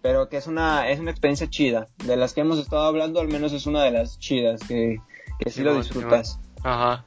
Pero 0.04 0.30
que 0.30 0.38
es 0.38 0.46
una, 0.46 0.88
es 0.92 1.00
una 1.00 1.10
experiencia 1.10 1.50
chida. 1.50 1.88
De 2.06 2.16
las 2.16 2.36
que 2.36 2.42
hemos 2.42 2.60
estado 2.60 2.84
hablando, 2.84 3.20
al 3.20 3.28
menos 3.28 3.54
es 3.54 3.66
una 3.66 3.84
de 3.84 3.90
las 3.90 4.20
chidas, 4.20 4.62
que, 4.68 5.00
que 5.40 5.50
sí 5.50 5.64
lo 5.64 5.74
disfrutas. 5.74 6.40
Aja. 6.62 7.06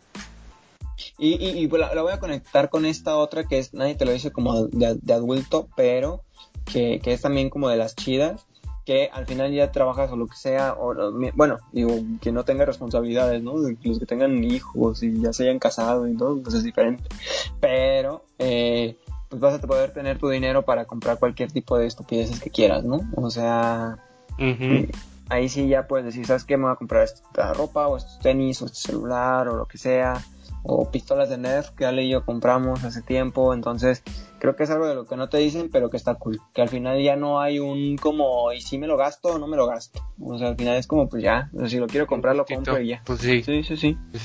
Y, 1.17 1.35
y, 1.35 1.61
y 1.61 1.69
la, 1.69 1.95
la 1.95 2.03
voy 2.03 2.13
a 2.13 2.19
conectar 2.19 2.69
con 2.71 2.87
esta 2.87 3.19
otra 3.19 3.45
que 3.45 3.61
es, 3.61 3.73
nadie 3.73 3.95
te 3.95 4.05
lo 4.05 4.11
dice 4.11 4.33
como 4.33 4.65
de, 4.67 4.99
de 5.01 5.15
adulto, 5.15 5.69
pero 5.77 6.25
que, 6.65 6.99
que 6.99 7.13
es 7.13 7.21
también 7.21 7.51
como 7.51 7.69
de 7.69 7.77
las 7.77 7.95
chidas, 7.95 8.49
que 8.85 9.09
al 9.13 9.27
final 9.27 9.53
ya 9.53 9.73
trabajas 9.73 10.11
o 10.11 10.17
lo 10.17 10.27
que 10.27 10.37
sea, 10.37 10.75
o 10.79 10.95
bueno, 11.35 11.59
digo, 11.73 11.93
que 12.21 12.33
no 12.33 12.45
tenga 12.45 12.65
responsabilidades, 12.65 13.43
¿no? 13.43 13.57
Los 13.57 13.99
que 13.99 14.07
tengan 14.07 14.45
hijos 14.45 15.03
y 15.03 15.21
ya 15.21 15.33
se 15.33 15.45
hayan 15.45 15.59
casado 15.59 16.07
y 16.07 16.17
todo, 16.17 16.41
pues 16.43 16.55
es 16.55 16.65
diferente. 16.65 17.05
Pero, 17.61 18.25
eh, 18.39 18.99
pues 19.29 19.41
vas 19.41 19.55
a 19.55 19.67
poder 19.67 19.93
tener 19.93 20.19
tu 20.19 20.29
dinero 20.29 20.65
para 20.65 20.85
comprar 20.85 21.19
cualquier 21.19 21.51
tipo 21.51 21.79
de 21.79 21.87
estupideces 21.87 22.41
que 22.41 22.51
quieras, 22.51 22.85
¿no? 22.85 23.01
O 23.17 23.31
sea, 23.31 23.99
Ujú. 24.39 24.87
ahí 25.29 25.49
sí 25.49 25.67
ya 25.67 25.87
puedes 25.87 26.07
decir, 26.07 26.27
¿sabes 26.27 26.45
qué? 26.45 26.57
Me 26.57 26.65
voy 26.65 26.73
a 26.73 26.77
comprar 26.77 27.05
esta 27.05 27.53
ropa 27.55 27.89
o 27.89 27.97
estos 27.97 28.19
tenis 28.19 28.61
o 28.63 28.67
este 28.67 28.79
celular 28.79 29.49
o 29.49 29.57
lo 29.57 29.67
que 29.67 29.79
sea. 29.79 30.23
O 30.67 30.91
pistolas 30.91 31.29
de 31.29 31.37
Nerf 31.37 31.71
que 31.71 31.85
Ale 31.85 32.05
y 32.05 32.11
yo 32.11 32.25
compramos 32.25 32.85
hace 32.85 33.03
tiempo. 33.03 33.53
Entonces, 33.53 34.03
creo 34.39 34.57
que 34.57 34.63
es 34.65 34.71
algo 34.71 34.87
de 34.89 34.95
lo 34.95 35.05
que 35.05 35.15
no 35.15 35.29
te 35.29 35.37
dicen, 35.37 35.69
pero 35.71 35.91
que 35.91 35.99
está 35.99 36.15
cool. 36.15 36.41
Que 36.55 36.63
al 36.63 36.71
final 36.71 37.03
ya 37.03 37.17
no 37.17 37.39
hay 37.41 37.59
un 37.59 37.97
como, 37.99 38.51
¿y 38.53 38.63
si 38.63 38.79
me 38.79 38.87
lo 38.87 38.97
gasto 38.97 39.29
o 39.35 39.39
no 39.39 39.47
me 39.47 39.59
lo 39.59 39.67
gasto? 39.67 40.01
O 40.19 40.39
sea, 40.39 40.49
al 40.49 40.57
final 40.57 40.77
es 40.77 40.87
como, 40.87 41.07
pues 41.09 41.23
ya, 41.23 41.51
o 41.55 41.61
sea, 41.61 41.69
si 41.69 41.77
lo 41.77 41.87
quiero 41.87 42.07
comprar, 42.07 42.35
lo 42.35 42.47
compro 42.47 42.81
y 42.81 42.89
ya. 42.89 43.03
Pues 43.05 43.21
sí, 43.21 43.43
Sí, 43.43 43.63
sí, 43.63 43.77
sí. 43.77 43.99
sí, 44.15 44.19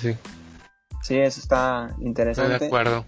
sí. 1.01 1.15
Eso 1.15 1.39
está 1.41 1.87
Estoy 1.89 2.03
de 2.03 2.07
interesante. 2.07 2.65
acuerdo. 2.67 3.05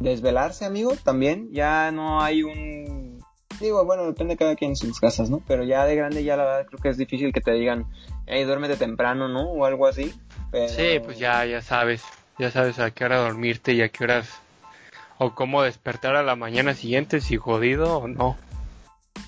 Desvelarse, 0.00 0.64
amigo, 0.64 0.92
también. 1.02 1.48
Ya 1.52 1.90
no 1.90 2.20
hay 2.22 2.42
un. 2.42 3.22
Digo, 3.60 3.84
bueno, 3.84 4.04
depende 4.06 4.34
de 4.34 4.38
cada 4.38 4.56
quien 4.56 4.70
en 4.72 4.76
sus 4.76 4.98
casas, 4.98 5.30
¿no? 5.30 5.40
Pero 5.46 5.62
ya 5.62 5.84
de 5.84 5.94
grande, 5.94 6.24
ya 6.24 6.36
la 6.36 6.44
verdad 6.44 6.66
creo 6.66 6.80
que 6.80 6.88
es 6.88 6.96
difícil 6.96 7.32
que 7.32 7.40
te 7.40 7.52
digan, 7.52 7.86
hey, 8.26 8.42
duérmete 8.44 8.76
temprano, 8.76 9.28
¿no? 9.28 9.50
O 9.52 9.64
algo 9.64 9.86
así. 9.86 10.12
Pero... 10.52 10.68
Sí, 10.68 11.00
pues 11.04 11.18
ya, 11.18 11.44
ya 11.44 11.60
sabes. 11.62 12.04
Ya 12.38 12.50
sabes 12.52 12.78
a 12.78 12.92
qué 12.92 13.04
hora 13.04 13.18
dormirte 13.18 13.72
y 13.72 13.82
a 13.82 13.88
qué 13.88 14.04
horas. 14.04 14.28
O 15.18 15.34
cómo 15.34 15.62
despertar 15.62 16.14
a 16.16 16.22
la 16.22 16.36
mañana 16.36 16.74
siguiente, 16.74 17.20
si 17.20 17.36
jodido 17.36 17.98
o 17.98 18.06
no. 18.08 18.36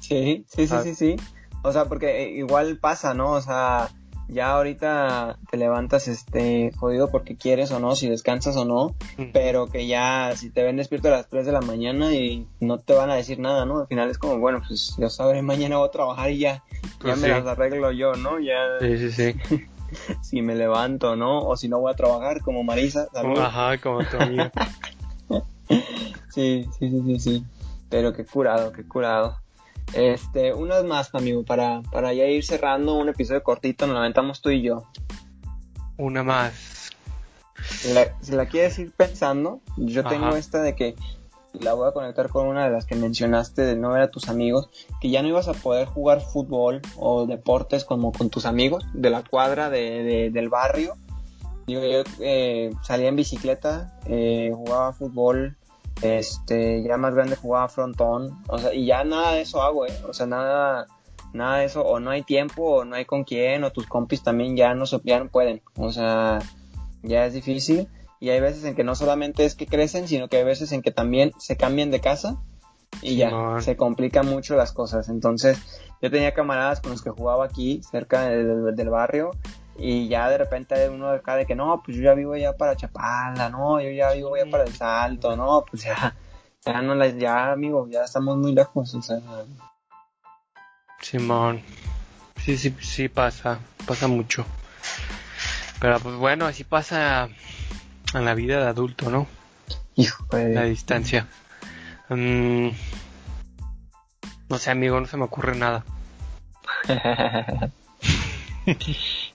Sí, 0.00 0.44
sí, 0.48 0.66
sí, 0.68 0.74
Ah. 0.76 0.82
sí, 0.82 0.94
sí. 0.94 1.16
O 1.62 1.72
sea, 1.72 1.86
porque 1.86 2.24
eh, 2.24 2.30
igual 2.30 2.78
pasa, 2.78 3.14
¿no? 3.14 3.30
O 3.32 3.40
sea, 3.40 3.88
ya 4.28 4.52
ahorita 4.52 5.38
te 5.50 5.56
levantas 5.56 6.08
este 6.08 6.72
jodido 6.76 7.10
porque 7.10 7.36
quieres 7.36 7.70
o 7.72 7.78
no, 7.80 7.94
si 7.94 8.08
descansas 8.08 8.56
o 8.56 8.64
no, 8.64 8.94
pero 9.32 9.66
que 9.68 9.86
ya 9.86 10.32
si 10.36 10.50
te 10.50 10.62
ven 10.62 10.76
despierto 10.76 11.08
a 11.08 11.12
las 11.12 11.28
3 11.28 11.46
de 11.46 11.52
la 11.52 11.60
mañana 11.60 12.12
y 12.14 12.46
no 12.60 12.78
te 12.78 12.94
van 12.94 13.10
a 13.10 13.14
decir 13.14 13.38
nada, 13.38 13.64
¿no? 13.66 13.80
Al 13.80 13.86
final 13.86 14.10
es 14.10 14.18
como, 14.18 14.38
bueno, 14.38 14.62
pues 14.66 14.94
ya 14.98 15.08
sabré, 15.10 15.42
mañana 15.42 15.76
voy 15.78 15.88
a 15.88 15.92
trabajar 15.92 16.30
y 16.30 16.38
ya, 16.38 16.62
Pues 17.00 17.14
ya 17.14 17.16
me 17.20 17.34
sí. 17.34 17.40
las 17.40 17.46
arreglo 17.46 17.92
yo, 17.92 18.14
¿no? 18.14 18.38
Ya 18.40 18.56
Sí, 18.80 18.98
sí, 18.98 19.10
sí. 19.12 19.64
si 20.22 20.42
me 20.42 20.54
levanto, 20.54 21.16
¿no? 21.16 21.40
O 21.40 21.56
si 21.56 21.68
no 21.68 21.80
voy 21.80 21.92
a 21.92 21.96
trabajar 21.96 22.40
como 22.42 22.62
Marisa, 22.62 23.08
salud. 23.12 23.38
Ajá, 23.38 23.78
como 23.78 24.04
tu 24.04 24.16
amigo. 24.18 24.50
Sí, 26.34 26.68
sí, 26.78 26.90
sí, 26.90 27.02
sí, 27.06 27.20
sí. 27.20 27.44
Pero 27.88 28.12
qué 28.12 28.26
curado, 28.26 28.72
qué 28.72 28.82
curado. 28.82 29.38
Este, 29.92 30.52
unas 30.52 30.84
más, 30.84 31.14
amigo, 31.14 31.44
para, 31.44 31.82
para 31.92 32.12
ya 32.12 32.26
ir 32.26 32.44
cerrando 32.44 32.96
un 32.96 33.08
episodio 33.08 33.44
cortito, 33.44 33.86
nos 33.86 33.94
lamentamos 33.94 34.42
tú 34.42 34.50
y 34.50 34.62
yo. 34.62 34.82
Una 35.96 36.24
más. 36.24 36.90
Si 37.64 37.92
la, 37.92 38.08
si 38.20 38.32
la 38.32 38.46
quieres 38.46 38.78
ir 38.80 38.90
pensando, 38.90 39.60
yo 39.76 40.00
Ajá. 40.00 40.10
tengo 40.10 40.34
esta 40.34 40.60
de 40.60 40.74
que 40.74 40.96
la 41.60 41.74
voy 41.74 41.88
a 41.88 41.92
conectar 41.92 42.28
con 42.28 42.46
una 42.46 42.64
de 42.64 42.70
las 42.70 42.84
que 42.86 42.94
mencionaste 42.96 43.62
de 43.62 43.76
no 43.76 43.90
ver 43.90 44.02
a 44.02 44.08
tus 44.10 44.28
amigos, 44.28 44.68
que 45.00 45.10
ya 45.10 45.22
no 45.22 45.28
ibas 45.28 45.48
a 45.48 45.52
poder 45.54 45.86
jugar 45.86 46.20
fútbol 46.20 46.80
o 46.96 47.26
deportes 47.26 47.84
como 47.84 48.12
con 48.12 48.30
tus 48.30 48.46
amigos 48.46 48.84
de 48.92 49.10
la 49.10 49.22
cuadra 49.22 49.70
de, 49.70 50.02
de- 50.02 50.30
del 50.30 50.48
barrio. 50.48 50.94
Digo, 51.66 51.82
yo 51.82 52.02
eh, 52.20 52.70
salía 52.82 53.08
en 53.08 53.16
bicicleta, 53.16 53.98
eh, 54.06 54.50
jugaba 54.54 54.92
fútbol, 54.92 55.56
este, 56.02 56.82
ya 56.82 56.96
más 56.96 57.14
grande 57.14 57.36
jugaba 57.36 57.68
frontón, 57.68 58.42
o 58.48 58.58
sea, 58.58 58.74
y 58.74 58.86
ya 58.86 59.04
nada 59.04 59.32
de 59.32 59.42
eso 59.42 59.62
hago, 59.62 59.86
eh, 59.86 59.92
o 60.06 60.12
sea, 60.12 60.26
nada, 60.26 60.86
nada 61.32 61.58
de 61.58 61.64
eso, 61.66 61.82
o 61.82 62.00
no 62.00 62.10
hay 62.10 62.22
tiempo, 62.22 62.64
o 62.64 62.84
no 62.84 62.96
hay 62.96 63.04
con 63.06 63.24
quién, 63.24 63.64
o 63.64 63.70
tus 63.72 63.86
compis 63.86 64.22
también 64.22 64.56
ya 64.56 64.74
no, 64.74 64.84
ya 65.04 65.20
no 65.20 65.30
pueden, 65.30 65.62
o 65.76 65.90
sea, 65.90 66.40
ya 67.02 67.24
es 67.26 67.32
difícil, 67.32 67.88
y 68.20 68.30
hay 68.30 68.40
veces 68.40 68.64
en 68.64 68.74
que 68.74 68.84
no 68.84 68.94
solamente 68.94 69.44
es 69.44 69.54
que 69.54 69.66
crecen, 69.66 70.08
sino 70.08 70.28
que 70.28 70.38
hay 70.38 70.44
veces 70.44 70.72
en 70.72 70.82
que 70.82 70.90
también 70.90 71.32
se 71.38 71.56
cambian 71.56 71.90
de 71.90 72.00
casa, 72.00 72.36
y 73.02 73.16
ya, 73.16 73.30
se 73.60 73.76
complican 73.76 74.26
mucho 74.26 74.56
las 74.56 74.72
cosas, 74.72 75.08
entonces, 75.08 75.58
yo 76.00 76.10
tenía 76.10 76.32
camaradas 76.32 76.80
con 76.80 76.92
los 76.92 77.02
que 77.02 77.10
jugaba 77.10 77.44
aquí, 77.44 77.82
cerca 77.90 78.28
del, 78.28 78.74
del 78.74 78.90
barrio, 78.90 79.32
y 79.76 80.08
ya 80.08 80.28
de 80.28 80.38
repente 80.38 80.74
hay 80.74 80.88
uno 80.88 81.10
de 81.10 81.16
acá 81.16 81.36
de 81.36 81.46
que 81.46 81.54
no, 81.54 81.82
pues 81.84 81.96
yo 81.96 82.04
ya 82.04 82.14
vivo 82.14 82.36
ya 82.36 82.52
para 82.52 82.76
Chapala, 82.76 83.50
no, 83.50 83.80
yo 83.80 83.90
ya 83.90 84.12
vivo 84.12 84.36
ya 84.36 84.46
para 84.46 84.64
el 84.64 84.72
Salto, 84.72 85.36
no, 85.36 85.64
pues 85.68 85.82
ya, 85.84 86.14
ya 86.64 86.80
no 86.80 86.94
las, 86.94 87.16
ya 87.16 87.52
amigo, 87.52 87.88
ya 87.90 88.04
estamos 88.04 88.36
muy 88.36 88.54
lejos, 88.54 88.94
o 88.94 89.02
sea, 89.02 89.20
Simón. 91.00 91.60
sí, 92.36 92.56
sí, 92.56 92.74
sí 92.80 93.08
pasa, 93.08 93.58
pasa 93.86 94.08
mucho. 94.08 94.46
Pero 95.80 96.00
pues 96.00 96.14
bueno, 96.14 96.46
así 96.46 96.64
pasa 96.64 97.28
en 98.18 98.24
la 98.24 98.34
vida 98.34 98.60
de 98.60 98.68
adulto, 98.68 99.10
¿no? 99.10 99.26
Hijo 99.96 100.26
La 100.32 100.64
distancia. 100.64 101.28
Mm, 102.08 102.68
no 104.48 104.58
sé, 104.58 104.70
amigo, 104.70 105.00
no 105.00 105.06
se 105.06 105.16
me 105.16 105.24
ocurre 105.24 105.56
nada. 105.56 105.84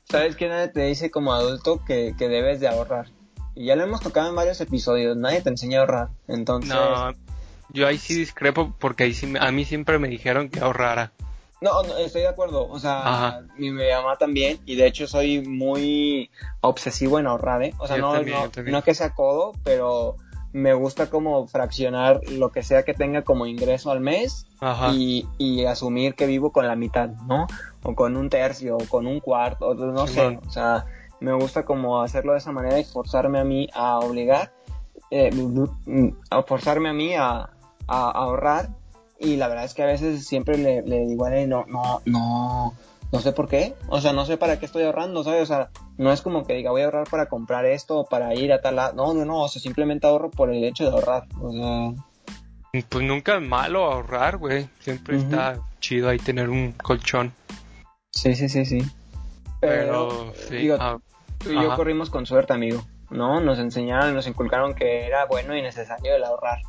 ¿Sabes 0.09 0.35
qué 0.35 0.47
nadie 0.47 0.67
te 0.69 0.85
dice 0.85 1.11
como 1.11 1.33
adulto 1.33 1.83
que, 1.85 2.15
que 2.17 2.27
debes 2.27 2.59
de 2.59 2.67
ahorrar? 2.67 3.07
Y 3.55 3.65
ya 3.65 3.75
lo 3.75 3.83
hemos 3.83 4.01
tocado 4.01 4.29
en 4.29 4.35
varios 4.35 4.61
episodios, 4.61 5.17
nadie 5.17 5.41
te 5.41 5.49
enseña 5.49 5.79
a 5.79 5.81
ahorrar. 5.81 6.09
Entonces... 6.27 6.73
No, 6.73 7.13
yo 7.71 7.87
ahí 7.87 7.97
sí 7.97 8.15
discrepo 8.15 8.75
porque 8.79 9.03
ahí 9.03 9.13
sí, 9.13 9.33
a 9.39 9.51
mí 9.51 9.65
siempre 9.65 9.99
me 9.99 10.07
dijeron 10.07 10.49
que 10.49 10.59
ahorrara. 10.59 11.11
No, 11.61 11.83
no, 11.83 11.97
estoy 11.97 12.21
de 12.21 12.27
acuerdo. 12.29 12.67
O 12.69 12.79
sea, 12.79 13.41
mi, 13.57 13.71
mamá 13.71 14.15
también. 14.17 14.59
Y 14.65 14.75
de 14.75 14.87
hecho 14.87 15.07
soy 15.07 15.41
muy 15.41 16.29
obsesivo 16.61 17.19
en 17.19 17.27
ahorrar, 17.27 17.63
¿eh? 17.63 17.73
O 17.79 17.87
sea, 17.87 17.97
no, 17.97 18.21
no, 18.21 18.49
no, 18.65 18.81
que 18.81 18.93
sea 18.93 19.13
codo, 19.13 19.53
pero 19.63 20.15
me 20.51 20.73
gusta 20.73 21.09
como 21.09 21.47
fraccionar 21.47 22.21
lo 22.29 22.51
que 22.51 22.63
sea 22.63 22.83
que 22.83 22.93
tenga 22.93 23.23
como 23.23 23.45
ingreso 23.45 23.91
al 23.91 23.99
mes 23.99 24.47
y, 24.93 25.27
y, 25.37 25.65
asumir 25.65 26.15
que 26.15 26.25
vivo 26.25 26.51
con 26.51 26.65
la 26.67 26.75
mitad, 26.75 27.09
¿no? 27.27 27.45
O 27.83 27.93
con 27.93 28.15
un 28.15 28.29
tercio, 28.29 28.77
o 28.77 28.87
con 28.87 29.05
un 29.05 29.19
cuarto, 29.19 29.75
no 29.75 30.07
sé. 30.07 30.39
O 30.45 30.49
sea, 30.49 30.85
me 31.19 31.33
gusta 31.33 31.65
como 31.65 32.01
hacerlo 32.01 32.31
de 32.31 32.39
esa 32.39 32.51
manera 32.51 32.79
y 32.79 32.83
forzarme 32.83 33.39
a 33.39 33.43
mí 33.43 33.67
a 33.73 33.99
obligar, 33.99 34.53
eh, 35.11 35.29
a 36.29 36.43
forzarme 36.43 36.89
a 36.89 36.93
mí 36.93 37.13
a, 37.15 37.49
a, 37.87 38.11
ahorrar 38.11 38.69
y 39.19 39.35
la 39.35 39.47
verdad 39.47 39.65
es 39.65 39.73
que 39.73 39.83
a 39.83 39.87
veces 39.87 40.25
siempre 40.25 40.57
le, 40.57 40.81
digo 40.81 41.25
a 41.25 41.35
él, 41.35 41.49
no, 41.49 41.65
no, 41.67 42.01
no, 42.05 42.73
no 43.11 43.19
sé 43.19 43.33
por 43.33 43.47
qué, 43.47 43.75
o 43.87 43.99
sea, 44.01 44.13
no 44.13 44.25
sé 44.25 44.37
para 44.37 44.59
qué 44.59 44.65
estoy 44.65 44.83
ahorrando, 44.83 45.23
¿sabes? 45.23 45.43
O 45.43 45.45
sea, 45.45 45.69
no 45.97 46.11
es 46.11 46.21
como 46.21 46.45
que 46.45 46.53
diga 46.53 46.71
voy 46.71 46.81
a 46.81 46.85
ahorrar 46.85 47.07
para 47.09 47.27
comprar 47.27 47.65
esto 47.65 47.99
o 47.99 48.05
para 48.05 48.33
ir 48.35 48.53
a 48.53 48.61
tal 48.61 48.77
lado, 48.77 48.93
no, 48.95 49.13
no, 49.13 49.25
no, 49.25 49.43
o 49.43 49.47
sea, 49.49 49.61
simplemente 49.61 50.07
ahorro 50.07 50.31
por 50.31 50.53
el 50.53 50.63
hecho 50.63 50.85
de 50.85 50.91
ahorrar, 50.91 51.27
o 51.41 51.51
sea... 51.51 52.05
Pues 52.87 53.03
nunca 53.03 53.35
es 53.35 53.41
malo 53.41 53.85
ahorrar, 53.85 54.37
güey, 54.37 54.69
siempre 54.79 55.17
está 55.17 55.59
chido 55.79 56.07
ahí 56.07 56.19
tener 56.19 56.49
un 56.49 56.73
colchón. 56.73 57.33
Sí, 58.11 58.35
sí, 58.35 58.47
sí, 58.47 58.63
sí. 58.63 58.79
Pero, 59.59 60.31
digo, 60.49 60.77
ah, 60.79 60.99
tú 61.39 61.51
y 61.51 61.55
yo 61.55 61.75
corrimos 61.75 62.09
con 62.09 62.25
suerte, 62.25 62.53
amigo, 62.53 62.83
¿no? 63.09 63.39
Nos 63.41 63.59
enseñaron, 63.59 64.13
nos 64.13 64.27
inculcaron 64.27 64.75
que 64.75 65.05
era 65.05 65.25
bueno 65.25 65.55
y 65.57 65.61
necesario 65.61 66.15
el 66.15 66.23
ahorrar. 66.23 66.59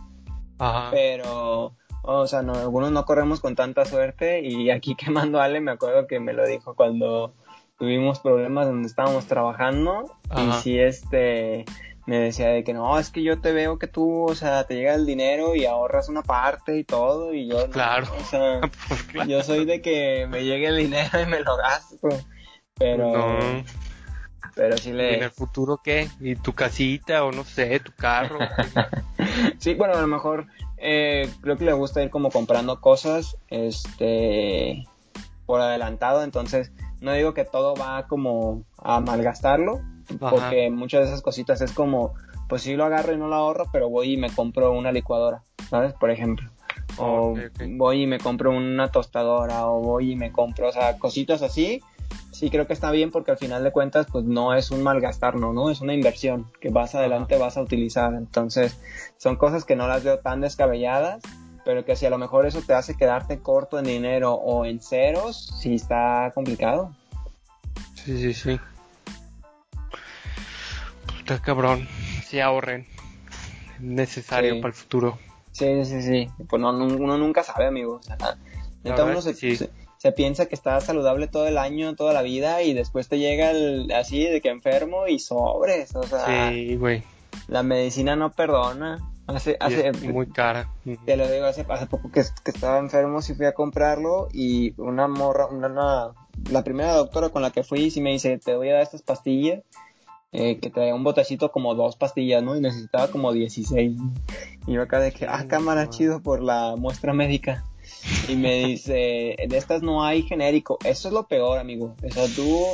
Pero, 0.91 1.75
o 2.03 2.27
sea, 2.27 2.43
no, 2.43 2.55
algunos 2.55 2.93
no 2.93 3.05
corremos 3.05 3.41
con 3.41 3.55
tanta 3.55 3.85
suerte 3.85 4.41
y 4.41 4.71
aquí 4.71 4.95
quemando 4.97 5.41
a 5.41 5.45
Ale 5.45 5.61
me 5.61 5.73
acuerdo 5.73 6.07
que 6.07 6.21
me 6.21 6.33
lo 6.33 6.47
dijo 6.47 6.75
cuando 6.75 7.35
tuvimos 7.79 8.21
problemas 8.21 8.67
donde 8.67 8.89
estábamos 8.89 9.27
trabajando 9.27 10.05
y 10.37 10.53
si 10.53 10.79
este 10.79 11.65
me 12.07 12.19
decía 12.19 12.49
de 12.49 12.65
que 12.65 12.75
no, 12.75 12.99
es 12.99 13.11
que 13.11 13.23
yo 13.23 13.41
te 13.41 13.53
veo 13.53 13.79
que 13.79 13.87
tú, 13.87 14.25
o 14.25 14.35
sea, 14.35 14.65
te 14.65 14.75
llega 14.75 14.95
el 14.95 15.07
dinero 15.07 15.55
y 15.55 15.65
ahorras 15.65 16.09
una 16.09 16.23
parte 16.23 16.77
y 16.77 16.85
todo 16.85 17.33
y 17.33 17.49
yo 17.49 17.71
claro, 17.71 18.07
o 18.19 18.25
sea, 18.25 18.61
pues 19.15 19.29
yo 19.29 19.43
soy 19.43 19.65
de 19.65 19.81
que 19.81 20.27
me 20.29 20.45
llegue 20.45 20.67
el 20.67 20.77
dinero 20.79 21.23
y 21.23 21.27
me 21.27 21.41
lo 21.41 21.57
gasto, 21.57 22.09
pero 22.75 23.63
pero 24.55 24.77
sí 24.77 24.93
le... 24.93 25.17
¿En 25.17 25.23
el 25.23 25.31
futuro 25.31 25.81
qué? 25.83 26.09
¿Y 26.21 26.37
tu 26.37 26.53
casita 26.53 27.25
o 27.25 27.33
no 27.33 27.45
sé, 27.45 27.81
tu 27.81 27.93
carro? 27.93 28.39
sí, 29.59 29.75
bueno, 29.75 29.95
a 29.95 30.01
lo 30.01 30.07
mejor 30.07 30.47
eh, 30.81 31.31
creo 31.41 31.57
que 31.57 31.65
le 31.65 31.73
gusta 31.73 32.03
ir 32.03 32.11
como 32.11 32.31
comprando 32.31 32.81
cosas 32.81 33.37
este 33.49 34.85
por 35.47 35.61
adelantado, 35.61 36.23
entonces 36.23 36.73
no 37.01 37.13
digo 37.13 37.35
que 37.35 37.45
todo 37.45 37.75
va 37.75 38.07
como 38.07 38.65
a 38.79 39.01
malgastarlo, 39.01 39.81
porque 40.19 40.71
muchas 40.71 41.03
de 41.03 41.07
esas 41.09 41.23
cositas 41.23 41.61
es 41.61 41.73
como, 41.73 42.15
pues 42.49 42.63
sí 42.63 42.77
lo 42.77 42.85
agarro 42.85 43.13
y 43.13 43.17
no 43.17 43.29
lo 43.29 43.35
ahorro, 43.35 43.67
pero 43.73 43.89
voy 43.89 44.15
y 44.15 44.17
me 44.17 44.31
compro 44.31 44.73
una 44.73 44.93
licuadora, 44.93 45.43
¿sabes? 45.69 45.93
Por 45.95 46.11
ejemplo. 46.11 46.51
O 46.99 47.35
voy 47.71 48.03
y 48.03 48.07
me 48.07 48.19
compro 48.19 48.51
una 48.51 48.91
tostadora, 48.91 49.67
o 49.67 49.81
voy 49.81 50.13
y 50.13 50.17
me 50.17 50.33
compro, 50.33 50.69
o 50.69 50.73
sea, 50.73 50.99
cositas 50.99 51.43
así 51.43 51.83
sí 52.33 52.51
creo 52.51 52.67
que 52.67 52.73
está 52.73 52.91
bien 52.91 53.11
porque 53.11 53.33
al 53.33 53.39
final 53.39 53.65
de 53.65 53.73
cuentas 53.73 54.07
pues 54.11 54.25
no 54.25 54.55
es 54.55 54.71
un 54.71 54.83
malgastar, 54.83 55.37
no, 55.37 55.53
¿no? 55.53 55.71
Es 55.71 55.81
una 55.81 55.95
inversión 55.95 56.51
que 56.61 56.71
vas 56.71 56.95
adelante 56.95 57.37
vas 57.39 57.57
a 57.57 57.63
utilizar. 57.63 58.15
Entonces 58.15 58.79
son 59.17 59.37
cosas 59.37 59.65
que 59.65 59.77
no 59.77 59.89
las 59.89 60.05
veo 60.05 60.19
tan 60.19 60.41
descabelladas, 60.41 61.23
pero 61.65 61.85
que 61.85 61.97
si 61.97 62.07
a 62.07 62.11
lo 62.11 62.19
mejor 62.19 62.47
eso 62.47 62.63
te 62.63 62.75
hace 62.75 62.97
quedarte 62.97 63.41
corto 63.41 63.79
en 63.79 63.85
dinero 63.87 64.35
o 64.35 64.65
en 64.65 64.81
ceros, 64.81 65.53
sí 65.61 65.75
está 65.75 66.31
complicado. 66.35 66.95
Sí, 67.95 68.19
sí, 68.19 68.35
sí. 68.35 68.61
Puta 71.19 71.41
cabrón, 71.43 71.87
sí 72.25 72.41
ahorren. 72.41 72.87
Necesario 73.79 74.61
para 74.61 74.69
el 74.69 74.75
futuro. 74.75 75.19
Sí, 75.53 75.85
sí, 75.85 76.03
sí. 76.03 76.31
Pues 76.49 76.61
no, 76.61 76.71
uno 76.71 77.19
nunca 77.19 77.43
sabe, 77.43 77.67
amigo. 77.67 77.95
O 77.95 78.03
sea, 78.03 79.05
uno 79.05 79.21
se, 79.21 79.35
sí 79.35 79.57
se 79.57 79.71
piensa 80.13 80.47
que 80.47 80.55
está 80.55 80.81
saludable 80.81 81.29
todo 81.29 81.47
el 81.47 81.59
año, 81.59 81.95
toda 81.95 82.15
la 82.15 82.23
vida, 82.23 82.63
y 82.63 82.73
después 82.73 83.09
te 83.09 83.19
llega 83.19 83.51
el, 83.51 83.93
así 83.93 84.25
de 84.25 84.41
que 84.41 84.49
enfermo 84.49 85.07
y 85.07 85.19
sobres, 85.19 85.95
o 85.95 86.03
sea. 86.03 86.51
Sí, 86.51 86.77
güey. 86.77 87.03
La 87.49 87.63
medicina 87.63 88.17
no 88.17 88.33
perdona. 88.33 88.99
Hace, 89.27 89.57
hace, 89.61 89.93
muy 89.93 90.27
cara. 90.27 90.71
Te 91.05 91.17
lo 91.17 91.31
digo, 91.31 91.45
hace, 91.45 91.65
hace 91.69 91.87
poco 91.87 92.11
que, 92.11 92.21
estaba 92.21 92.79
enfermo, 92.79 93.23
sí 93.23 93.35
fui 93.35 93.47
a 93.47 93.53
comprarlo 93.53 94.29
y 94.33 94.75
una 94.81 95.07
morra, 95.07 95.47
una, 95.47 96.13
la 96.51 96.65
primera 96.65 96.95
doctora 96.95 97.29
con 97.29 97.43
la 97.43 97.53
que 97.53 97.63
fui, 97.63 97.91
sí 97.91 98.01
me 98.01 98.11
dice, 98.11 98.39
te 98.39 98.57
voy 98.57 98.71
a 98.71 98.75
dar 98.75 98.83
estas 98.83 99.03
pastillas, 99.03 99.63
eh, 100.33 100.59
que 100.59 100.71
traía 100.71 100.97
un 100.97 101.05
botecito 101.05 101.53
como 101.53 101.77
dos 101.77 101.95
pastillas, 101.95 102.43
¿no? 102.43 102.57
Y 102.57 102.61
necesitaba 102.61 103.09
como 103.09 103.33
16. 103.33 104.01
Y 104.67 104.73
yo 104.73 104.83
acá 104.83 104.99
de 104.99 105.13
que, 105.13 105.27
ah, 105.27 105.45
cámara, 105.47 105.91
chido 105.91 106.23
por 106.23 106.43
la 106.43 106.75
muestra 106.77 107.13
médica 107.13 107.70
y 108.29 108.37
me 108.37 108.65
dice, 108.65 109.37
de 109.49 109.57
estas 109.57 109.83
no 109.83 110.05
hay 110.05 110.23
genérico. 110.23 110.79
Eso 110.85 111.09
es 111.09 111.15
lo 111.15 111.27
peor, 111.27 111.59
amigo. 111.59 111.95
O 112.03 112.11
sea, 112.11 112.27
tú, 112.35 112.67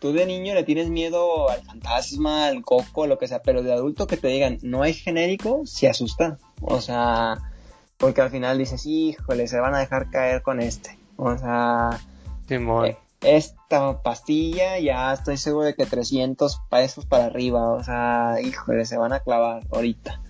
tú 0.00 0.12
de 0.12 0.26
niño 0.26 0.54
le 0.54 0.64
tienes 0.64 0.88
miedo 0.88 1.48
al 1.48 1.62
fantasma, 1.62 2.46
al 2.46 2.62
coco, 2.62 3.06
lo 3.06 3.18
que 3.18 3.28
sea, 3.28 3.42
pero 3.42 3.62
de 3.62 3.72
adulto 3.72 4.06
que 4.06 4.16
te 4.16 4.28
digan, 4.28 4.58
no 4.62 4.82
hay 4.82 4.94
genérico, 4.94 5.62
se 5.64 5.88
asusta. 5.88 6.38
O 6.60 6.80
sea, 6.80 7.38
porque 7.96 8.20
al 8.20 8.30
final 8.30 8.58
dices, 8.58 8.84
híjole, 8.86 9.46
se 9.48 9.60
van 9.60 9.74
a 9.74 9.78
dejar 9.80 10.10
caer 10.10 10.42
con 10.42 10.60
este. 10.60 10.98
O 11.16 11.36
sea, 11.36 12.00
eh, 12.48 12.96
esta 13.22 14.02
pastilla 14.02 14.78
ya 14.78 15.12
estoy 15.12 15.36
seguro 15.36 15.66
de 15.66 15.74
que 15.74 15.86
300 15.86 16.60
pesos 16.70 17.06
para 17.06 17.26
arriba. 17.26 17.70
O 17.72 17.82
sea, 17.82 18.36
híjole, 18.42 18.84
se 18.84 18.98
van 18.98 19.12
a 19.12 19.20
clavar 19.20 19.62
ahorita. 19.72 20.20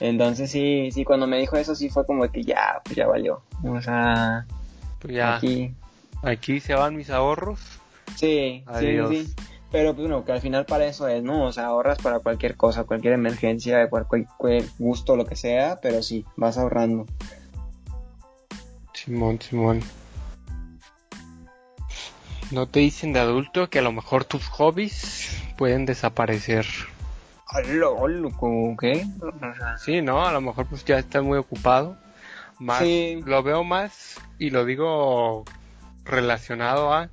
Entonces 0.00 0.50
sí, 0.50 0.90
sí, 0.92 1.04
cuando 1.04 1.26
me 1.26 1.38
dijo 1.38 1.56
eso 1.56 1.74
sí 1.74 1.88
fue 1.88 2.04
como 2.04 2.30
que 2.30 2.42
ya, 2.42 2.80
pues 2.84 2.96
ya 2.96 3.06
valió. 3.06 3.42
O 3.64 3.80
sea, 3.80 4.46
pues 5.00 5.14
ya, 5.14 5.36
aquí, 5.36 5.74
aquí 6.22 6.60
se 6.60 6.74
van 6.74 6.96
mis 6.96 7.10
ahorros. 7.10 7.60
Sí, 8.14 8.64
sí, 8.78 8.98
sí. 9.08 9.34
Pero 9.72 9.94
pues 9.94 10.08
bueno, 10.08 10.24
que 10.24 10.32
al 10.32 10.40
final 10.40 10.64
para 10.64 10.86
eso 10.86 11.08
es, 11.08 11.22
¿no? 11.22 11.44
O 11.44 11.52
sea, 11.52 11.66
ahorras 11.66 11.98
para 11.98 12.20
cualquier 12.20 12.56
cosa, 12.56 12.84
cualquier 12.84 13.14
emergencia, 13.14 13.88
cualquier, 13.90 14.26
cualquier 14.36 14.70
gusto, 14.78 15.16
lo 15.16 15.26
que 15.26 15.36
sea, 15.36 15.80
pero 15.82 16.02
sí, 16.02 16.24
vas 16.36 16.56
ahorrando. 16.56 17.06
Simón, 18.92 19.40
Simón. 19.40 19.82
¿No 22.52 22.66
te 22.66 22.80
dicen 22.80 23.12
de 23.12 23.20
adulto 23.20 23.68
que 23.68 23.80
a 23.80 23.82
lo 23.82 23.92
mejor 23.92 24.24
tus 24.24 24.46
hobbies 24.46 25.42
pueden 25.58 25.84
desaparecer? 25.84 26.66
Qué? 28.76 29.06
Sí, 29.78 30.02
¿no? 30.02 30.26
A 30.26 30.32
lo 30.32 30.40
mejor 30.40 30.66
pues 30.66 30.84
ya 30.84 30.98
estás 30.98 31.22
muy 31.22 31.38
ocupado. 31.38 31.96
Más, 32.58 32.82
Lo 33.24 33.42
veo 33.42 33.64
más 33.64 34.18
y 34.38 34.50
lo 34.50 34.64
digo 34.64 35.44
relacionado 36.04 36.92
a, 36.92 37.10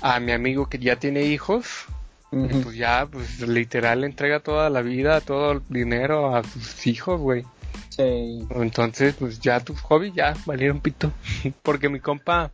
a 0.00 0.20
mi 0.20 0.32
amigo 0.32 0.68
que 0.68 0.78
ya 0.78 0.96
tiene 0.96 1.22
hijos. 1.22 1.86
pues 2.30 2.76
ya, 2.76 3.06
pues 3.10 3.40
literal 3.40 4.04
entrega 4.04 4.40
toda 4.40 4.70
la 4.70 4.82
vida, 4.82 5.20
todo 5.20 5.52
el 5.52 5.62
dinero 5.68 6.34
a 6.34 6.44
sus 6.44 6.86
hijos, 6.86 7.20
güey. 7.20 7.44
Sí. 7.88 8.46
Entonces, 8.50 9.14
pues 9.18 9.40
ya 9.40 9.60
tus 9.60 9.80
hobbies 9.80 10.14
ya 10.14 10.34
valieron 10.46 10.80
pito. 10.80 11.12
Porque 11.62 11.88
mi 11.88 12.00
compa 12.00 12.50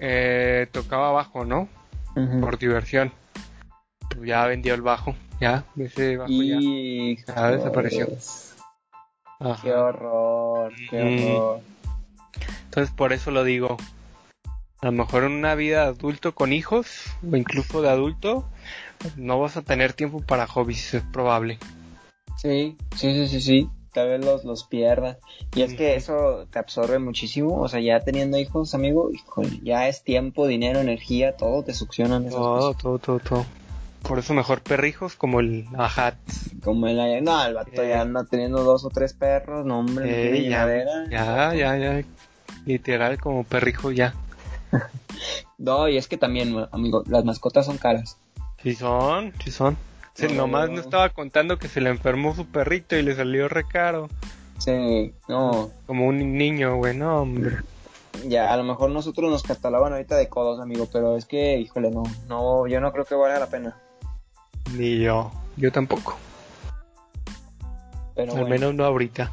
eh, 0.00 0.68
tocaba 0.72 1.10
bajo, 1.10 1.44
¿no? 1.44 1.68
Por 2.40 2.58
diversión. 2.58 3.12
Pues 4.08 4.26
ya 4.28 4.46
vendió 4.46 4.74
el 4.74 4.82
bajo. 4.82 5.14
Ya, 5.40 5.64
ese 5.76 6.16
bajo 6.16 6.30
y... 6.32 7.16
ya, 7.24 7.50
desapareció. 7.50 8.08
Qué 9.62 9.72
horror, 9.72 10.72
qué 10.90 11.00
horror. 11.00 11.60
Entonces 12.64 12.94
por 12.94 13.12
eso 13.12 13.30
lo 13.30 13.44
digo. 13.44 13.76
A 14.80 14.86
lo 14.86 14.92
mejor 14.92 15.24
en 15.24 15.32
una 15.32 15.56
vida 15.56 15.82
de 15.82 15.88
adulto 15.88 16.34
con 16.36 16.52
hijos, 16.52 17.06
o 17.28 17.36
incluso 17.36 17.82
de 17.82 17.88
adulto, 17.90 18.44
no 19.16 19.40
vas 19.40 19.56
a 19.56 19.62
tener 19.62 19.92
tiempo 19.92 20.20
para 20.20 20.46
hobbies, 20.46 20.94
es 20.94 21.02
probable. 21.02 21.58
Sí, 22.36 22.76
sí, 22.94 23.12
sí, 23.12 23.26
sí, 23.26 23.40
sí. 23.40 23.70
tal 23.92 24.08
vez 24.08 24.24
los, 24.24 24.44
los 24.44 24.62
pierdas. 24.64 25.18
Y 25.56 25.62
es 25.62 25.74
que 25.74 25.96
eso 25.96 26.46
te 26.52 26.60
absorbe 26.60 27.00
muchísimo, 27.00 27.60
o 27.60 27.68
sea, 27.68 27.80
ya 27.80 27.98
teniendo 28.00 28.38
hijos, 28.38 28.74
amigo, 28.74 29.10
híjole, 29.12 29.58
ya 29.64 29.88
es 29.88 30.04
tiempo, 30.04 30.46
dinero, 30.46 30.78
energía, 30.78 31.36
todo 31.36 31.64
te 31.64 31.74
succionan 31.74 32.22
esas 32.26 32.36
Todo, 32.36 32.58
cosas. 32.58 32.82
todo, 32.82 32.98
todo, 32.98 33.18
todo. 33.18 33.46
Por 34.02 34.18
eso 34.18 34.32
mejor 34.34 34.62
perrijos 34.62 35.16
como 35.16 35.40
el 35.40 35.66
Ajat. 35.76 36.16
Como 36.64 36.86
el, 36.86 37.22
no, 37.24 37.44
el 37.44 37.54
vato 37.54 37.82
Eh. 37.82 37.88
ya 37.90 38.00
anda 38.02 38.24
teniendo 38.24 38.62
dos 38.62 38.84
o 38.84 38.88
tres 38.90 39.12
perros, 39.12 39.66
no 39.66 39.80
hombre, 39.80 40.38
Eh, 40.38 40.48
ya, 40.48 40.66
ya, 41.10 41.54
ya, 41.54 41.76
ya. 41.76 42.04
Literal 42.64 43.18
como 43.18 43.44
perrijo 43.44 43.90
ya. 43.92 44.14
No, 45.58 45.88
y 45.88 45.96
es 45.96 46.06
que 46.06 46.16
también, 46.16 46.54
amigo, 46.70 47.02
las 47.08 47.24
mascotas 47.24 47.66
son 47.66 47.78
caras. 47.78 48.16
Sí 48.62 48.74
son, 48.76 49.32
sí 49.42 49.50
son. 49.50 49.76
No, 50.20 50.28
nomás 50.34 50.68
no. 50.68 50.76
no 50.76 50.80
estaba 50.80 51.08
contando 51.10 51.58
que 51.58 51.66
se 51.68 51.80
le 51.80 51.90
enfermó 51.90 52.34
su 52.34 52.46
perrito 52.46 52.96
y 52.96 53.02
le 53.02 53.16
salió 53.16 53.48
re 53.48 53.64
caro. 53.66 54.08
Sí, 54.58 55.12
no, 55.28 55.70
Como 55.86 56.06
un 56.06 56.36
niño, 56.38 56.76
güey, 56.76 56.96
no, 56.96 57.22
hombre. 57.22 57.56
ya, 58.28 58.52
a 58.52 58.56
lo 58.56 58.62
mejor 58.64 58.90
nosotros 58.90 59.30
nos 59.30 59.42
catalogan 59.42 59.92
ahorita 59.92 60.16
de 60.16 60.28
codos, 60.28 60.60
amigo, 60.60 60.88
pero 60.92 61.16
es 61.16 61.24
que, 61.24 61.58
híjole, 61.58 61.90
no, 61.90 62.04
no, 62.28 62.66
yo 62.68 62.80
no 62.80 62.92
creo 62.92 63.04
que 63.04 63.14
valga 63.16 63.40
la 63.40 63.48
pena. 63.48 63.76
Ni 64.76 64.98
yo. 64.98 65.30
Yo 65.56 65.72
tampoco. 65.72 66.16
Pero 68.14 68.32
Al 68.32 68.40
bueno. 68.40 68.48
menos 68.48 68.74
no 68.74 68.84
ahorita. 68.84 69.30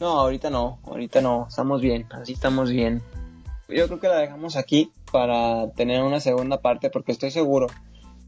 No, 0.00 0.20
ahorita 0.20 0.50
no, 0.50 0.78
ahorita 0.84 1.22
no, 1.22 1.46
estamos 1.48 1.80
bien, 1.80 2.06
así 2.10 2.34
estamos 2.34 2.70
bien. 2.70 3.02
Yo 3.68 3.86
creo 3.86 3.98
que 3.98 4.08
la 4.08 4.18
dejamos 4.18 4.56
aquí 4.56 4.90
para 5.10 5.70
tener 5.70 6.02
una 6.02 6.20
segunda 6.20 6.60
parte 6.60 6.90
porque 6.90 7.12
estoy 7.12 7.30
seguro, 7.30 7.66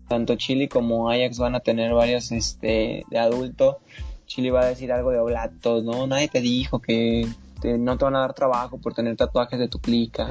tanto 0.08 0.36
Chili 0.36 0.68
como 0.68 1.10
Ajax 1.10 1.38
van 1.38 1.54
a 1.54 1.60
tener 1.60 1.92
varias 1.92 2.32
este, 2.32 3.04
de 3.10 3.18
adulto. 3.18 3.78
Chili 4.26 4.50
va 4.50 4.62
a 4.62 4.66
decir 4.66 4.92
algo 4.92 5.10
de 5.10 5.18
oblatos, 5.18 5.84
¿no? 5.84 6.06
Nadie 6.06 6.28
te 6.28 6.40
dijo 6.40 6.80
que 6.80 7.26
te- 7.60 7.78
no 7.78 7.96
te 7.98 8.04
van 8.04 8.16
a 8.16 8.20
dar 8.20 8.34
trabajo 8.34 8.78
por 8.78 8.94
tener 8.94 9.16
tatuajes 9.16 9.58
de 9.58 9.68
tu 9.68 9.78
clica. 9.80 10.26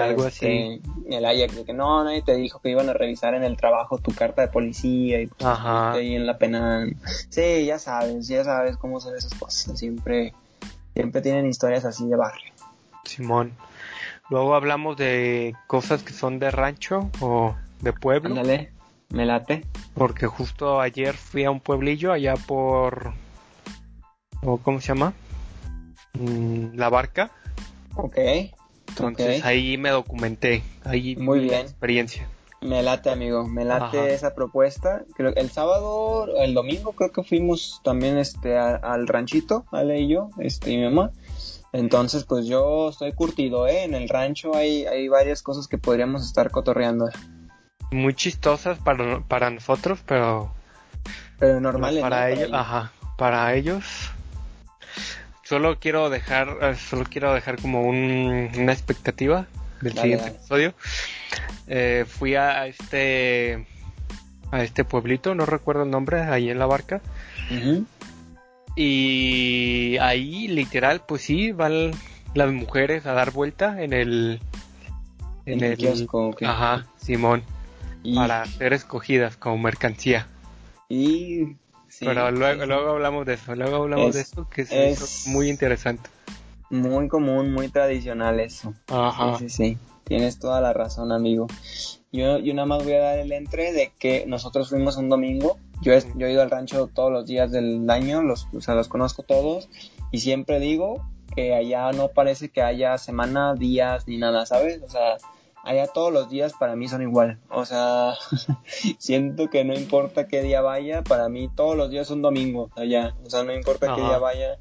Algo 0.00 0.24
así. 0.24 0.46
Este, 0.46 0.80
El 1.10 1.24
Ajax 1.24 1.56
de 1.56 1.64
que 1.64 1.72
no, 1.72 2.02
nadie 2.04 2.22
te 2.22 2.34
dijo 2.36 2.60
que 2.60 2.70
iban 2.70 2.88
a 2.88 2.92
revisar 2.92 3.34
en 3.34 3.44
el 3.44 3.56
trabajo 3.56 3.98
tu 3.98 4.12
carta 4.14 4.42
de 4.42 4.48
policía 4.48 5.20
y 5.20 5.26
pues, 5.26 5.44
Ajá. 5.44 5.92
ahí 5.92 6.14
en 6.14 6.26
la 6.26 6.38
pena. 6.38 6.86
Sí, 7.28 7.66
ya 7.66 7.78
sabes, 7.78 8.28
ya 8.28 8.44
sabes 8.44 8.76
cómo 8.76 9.00
son 9.00 9.16
esas 9.16 9.34
cosas. 9.34 9.78
Siempre, 9.78 10.32
siempre 10.94 11.20
tienen 11.20 11.46
historias 11.46 11.84
así 11.84 12.06
de 12.06 12.16
barrio. 12.16 12.52
Simón. 13.04 13.52
Luego 14.30 14.54
hablamos 14.54 14.96
de 14.96 15.54
cosas 15.66 16.02
que 16.02 16.12
son 16.12 16.38
de 16.38 16.50
rancho 16.50 17.10
o 17.20 17.54
de 17.80 17.92
pueblo. 17.92 18.30
Ándale, 18.30 18.72
me 19.10 19.26
late. 19.26 19.66
Porque 19.94 20.26
justo 20.26 20.80
ayer 20.80 21.14
fui 21.14 21.44
a 21.44 21.50
un 21.50 21.60
pueblillo 21.60 22.12
allá 22.12 22.34
por... 22.36 23.12
¿o 24.42 24.56
¿Cómo 24.58 24.80
se 24.80 24.88
llama? 24.88 25.12
Mm, 26.18 26.76
La 26.76 26.88
barca. 26.88 27.30
Ok, 27.96 28.16
Entonces 28.88 29.44
ahí 29.44 29.76
me 29.78 29.90
documenté. 29.90 30.62
Ahí 30.84 31.16
Muy 31.16 31.40
bien. 31.40 31.60
experiencia. 31.62 32.28
me 32.60 32.82
late, 32.82 33.10
amigo, 33.10 33.46
me 33.48 33.64
late 33.64 33.98
Ajá. 33.98 34.08
esa 34.08 34.34
propuesta. 34.34 35.02
Creo 35.16 35.34
el 35.34 35.50
sábado, 35.50 36.28
el 36.38 36.54
domingo, 36.54 36.92
creo 36.92 37.10
que 37.10 37.22
fuimos 37.24 37.80
también 37.82 38.18
este 38.18 38.56
a- 38.56 38.76
al 38.76 39.08
ranchito, 39.08 39.64
Ale 39.72 40.00
y 40.00 40.08
yo, 40.08 40.30
este 40.38 40.70
y 40.70 40.76
mi 40.76 40.84
mamá. 40.84 41.10
Entonces, 41.72 42.24
pues 42.24 42.46
yo 42.46 42.90
estoy 42.90 43.12
curtido, 43.12 43.66
¿eh? 43.66 43.84
En 43.84 43.94
el 43.94 44.08
rancho 44.08 44.54
hay, 44.54 44.84
hay 44.84 45.08
varias 45.08 45.42
cosas 45.42 45.66
que 45.68 45.78
podríamos 45.78 46.24
estar 46.24 46.50
cotorreando. 46.50 47.08
Muy 47.90 48.14
chistosas 48.14 48.78
para, 48.78 49.20
para 49.20 49.50
nosotros, 49.50 50.00
pero 50.06 50.52
Pero 51.38 51.60
normales, 51.60 52.00
para 52.02 52.28
¿no? 52.28 52.34
ellos, 52.36 52.50
ajá, 52.52 52.92
para 53.18 53.54
ellos. 53.54 54.10
Solo 55.52 55.78
quiero 55.78 56.08
dejar, 56.08 56.56
eh, 56.62 56.76
solo 56.76 57.04
quiero 57.04 57.34
dejar 57.34 57.60
como 57.60 57.82
un- 57.82 58.48
una 58.56 58.72
expectativa 58.72 59.44
del 59.82 59.92
Dale, 59.92 60.00
siguiente 60.00 60.24
dale. 60.24 60.36
episodio. 60.38 60.74
Eh, 61.66 62.06
fui 62.08 62.36
a 62.36 62.66
este 62.66 63.66
a 64.50 64.62
este 64.62 64.84
pueblito, 64.86 65.34
no 65.34 65.44
recuerdo 65.44 65.82
el 65.82 65.90
nombre, 65.90 66.22
ahí 66.22 66.48
en 66.48 66.58
la 66.58 66.64
barca. 66.64 67.02
Y 68.76 69.98
ahí, 70.00 70.48
literal, 70.48 71.02
pues 71.06 71.20
sí, 71.20 71.52
van 71.52 71.90
las 72.32 72.50
mujeres 72.50 73.04
a 73.04 73.12
dar 73.12 73.30
vuelta 73.32 73.82
en 73.82 73.92
el. 73.92 74.40
En 75.44 75.62
el 75.62 75.76
kiosco. 75.76 76.34
Ajá, 76.46 76.86
Simón, 76.96 77.42
Y, 78.02 78.16
para 78.16 78.46
ser 78.46 78.72
escogidas 78.72 79.36
como 79.36 79.58
mercancía. 79.58 80.28
y- 80.88 81.56
sí, 81.92 82.06
Pero 82.06 82.30
luego, 82.30 82.62
sí, 82.62 82.68
luego 82.68 82.90
hablamos 82.90 83.26
de 83.26 83.34
eso, 83.34 83.54
luego 83.54 83.76
hablamos 83.76 84.08
Es- 84.08 84.14
de 84.14 84.20
eso, 84.22 84.48
que 84.48 84.62
es- 84.62 85.26
muy 85.26 85.48
interesante. 85.50 86.08
Muy 86.70 87.06
común, 87.08 87.52
muy 87.52 87.68
tradicional 87.68 88.40
eso. 88.40 88.72
Ajá. 88.88 89.36
Sí, 89.38 89.48
sí, 89.50 89.56
sí. 89.74 89.78
Tienes 90.04 90.38
toda 90.38 90.60
la 90.62 90.72
razón, 90.72 91.12
amigo. 91.12 91.46
Yo, 92.12 92.38
yo 92.38 92.54
nada 92.54 92.66
más 92.66 92.82
voy 92.82 92.94
a 92.94 93.00
dar 93.00 93.18
el 93.18 93.30
entre 93.32 93.72
de 93.72 93.92
que 93.98 94.24
nosotros 94.26 94.70
fuimos 94.70 94.96
un 94.96 95.08
domingo. 95.10 95.58
Yo 95.82 95.92
he, 95.92 96.02
yo 96.16 96.26
he 96.26 96.32
ido 96.32 96.42
al 96.42 96.50
rancho 96.50 96.86
todos 96.92 97.12
los 97.12 97.26
días 97.26 97.50
del 97.52 97.88
año, 97.90 98.22
los, 98.22 98.48
o 98.54 98.60
sea, 98.62 98.74
los 98.74 98.88
conozco 98.88 99.22
todos. 99.22 99.68
Y 100.10 100.20
siempre 100.20 100.60
digo 100.60 101.06
que 101.34 101.54
allá 101.54 101.92
no 101.92 102.08
parece 102.08 102.48
que 102.48 102.62
haya 102.62 102.96
semana, 102.98 103.54
días, 103.54 104.06
ni 104.08 104.16
nada, 104.18 104.44
¿sabes? 104.46 104.80
O 104.82 104.88
sea, 104.88 105.16
allá 105.64 105.86
todos 105.86 106.12
los 106.12 106.28
días 106.30 106.52
para 106.58 106.76
mí 106.76 106.88
son 106.88 107.02
igual. 107.02 107.38
O 107.50 107.64
sea, 107.64 108.14
siento 108.98 109.48
que 109.50 109.64
no 109.64 109.74
importa 109.74 110.26
qué 110.28 110.42
día 110.42 110.60
vaya, 110.60 111.02
para 111.02 111.28
mí 111.28 111.48
todos 111.54 111.76
los 111.76 111.90
días 111.90 112.06
son 112.08 112.22
domingo 112.22 112.70
allá. 112.76 113.14
O 113.24 113.30
sea, 113.30 113.42
no 113.44 113.54
importa 113.54 113.94
qué 113.94 114.00
día 114.00 114.18
vaya. 114.18 114.58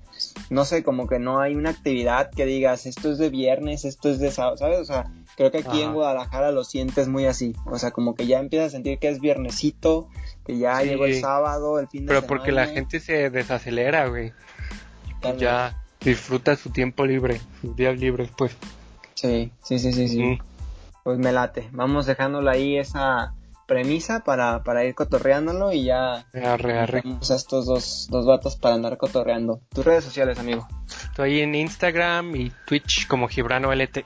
No 0.50 0.66
sé, 0.66 0.84
como 0.84 1.08
que 1.08 1.20
no 1.20 1.40
hay 1.40 1.56
una 1.56 1.72
actividad 1.72 2.30
que 2.32 2.46
digas, 2.46 2.86
esto 2.86 3.12
es 3.12 3.18
de 3.18 3.30
viernes, 3.30 3.86
esto 3.86 4.10
es 4.10 4.20
de 4.20 4.32
sábado, 4.32 4.58
¿sabes? 4.58 4.80
O 4.80 4.86
sea, 4.86 5.12
creo 5.36 5.50
que 5.52 5.60
aquí 5.60 5.80
Ajá. 5.82 5.90
en 5.90 5.94
Guadalajara 5.94 6.52
lo 6.52 6.64
sientes 6.64 7.08
muy 7.08 7.26
así. 7.26 7.56
O 7.66 7.80
sea, 7.80 7.92
como 7.92 8.14
que 8.16 8.28
ya 8.28 8.40
empiezas 8.40 8.68
a 8.68 8.72
sentir 8.72 9.00
que 9.00 9.10
es 9.10 9.20
viernesito, 9.20 10.08
que 10.46 10.58
ya 10.58 10.80
Sí. 10.82 10.90
llegó 10.90 11.06
el 11.06 11.20
sábado, 11.20 11.80
el 11.80 11.88
fin 11.88 12.02
de 12.02 12.08
Pero 12.10 12.22
semana. 12.22 12.28
porque 12.28 12.52
la 12.52 12.68
gente 12.68 13.00
se 13.00 13.30
desacelera, 13.30 14.08
güey. 14.08 14.34
Tal 15.22 15.34
vez. 15.34 15.42
Ya 15.42 15.82
disfruta 16.02 16.56
su 16.56 16.70
tiempo 16.72 17.06
libre, 17.06 17.40
sus 17.62 17.76
días 17.76 17.98
libres, 18.00 18.30
pues. 18.38 18.56
Sí, 19.16 19.52
sí, 19.64 19.78
sí, 19.80 19.94
sí, 19.94 20.08
sí. 20.08 20.20
Mm. 20.24 20.40
Pues 21.04 21.18
me 21.18 21.32
late. 21.32 21.70
Vamos 21.72 22.06
dejándole 22.06 22.52
ahí 22.52 22.78
esa 22.78 23.34
premisa 23.68 24.20
para, 24.20 24.64
para 24.64 24.84
ir 24.84 24.94
cotorreándolo 24.96 25.72
y 25.72 25.86
ya 25.86 26.26
Arre, 26.34 26.78
arre. 26.78 27.02
Tenemos 27.02 27.32
a 27.32 27.36
estos 27.36 27.66
dos, 27.66 28.08
dos 28.12 28.26
vatos 28.26 28.56
para 28.56 28.76
andar 28.76 28.98
cotorreando. 28.98 29.62
Tus 29.74 29.86
redes 29.86 30.04
sociales, 30.04 30.38
amigo. 30.40 30.68
Estoy 31.06 31.40
en 31.40 31.56
Instagram 31.56 32.36
y 32.36 32.52
Twitch 32.66 33.08
como 33.08 33.28
Gibrano 33.28 33.74
LT. 33.74 34.06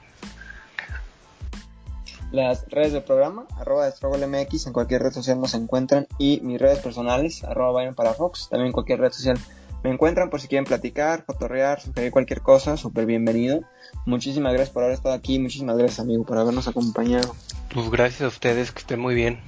Las 2.32 2.68
redes 2.68 2.92
del 2.92 3.02
programa, 3.02 3.46
arroba 3.56 3.88
MX, 3.88 4.66
en 4.66 4.72
cualquier 4.72 5.02
red 5.02 5.12
social 5.12 5.40
nos 5.40 5.54
encuentran. 5.54 6.06
Y 6.18 6.40
mis 6.42 6.60
redes 6.60 6.78
personales, 6.78 7.44
arroba 7.44 7.72
Byron 7.72 7.94
para 7.94 8.14
Fox, 8.14 8.48
también 8.48 8.68
en 8.68 8.72
cualquier 8.72 9.00
red 9.00 9.12
social 9.12 9.38
me 9.86 9.92
encuentran 9.92 10.30
por 10.30 10.40
si 10.40 10.48
quieren 10.48 10.64
platicar, 10.64 11.24
cotorrear, 11.24 11.80
sugerir 11.80 12.10
cualquier 12.10 12.40
cosa, 12.40 12.76
súper 12.76 13.06
bienvenido. 13.06 13.60
Muchísimas 14.06 14.52
gracias 14.52 14.72
por 14.72 14.84
haber 14.84 14.94
estado 14.94 15.14
aquí, 15.14 15.38
muchísimas 15.38 15.76
gracias 15.76 16.00
amigo 16.00 16.24
por 16.24 16.38
habernos 16.38 16.68
acompañado. 16.68 17.34
Pues 17.74 17.90
gracias 17.90 18.22
a 18.22 18.28
ustedes, 18.28 18.70
que 18.70 18.78
estén 18.78 19.00
muy 19.00 19.14
bien. 19.14 19.40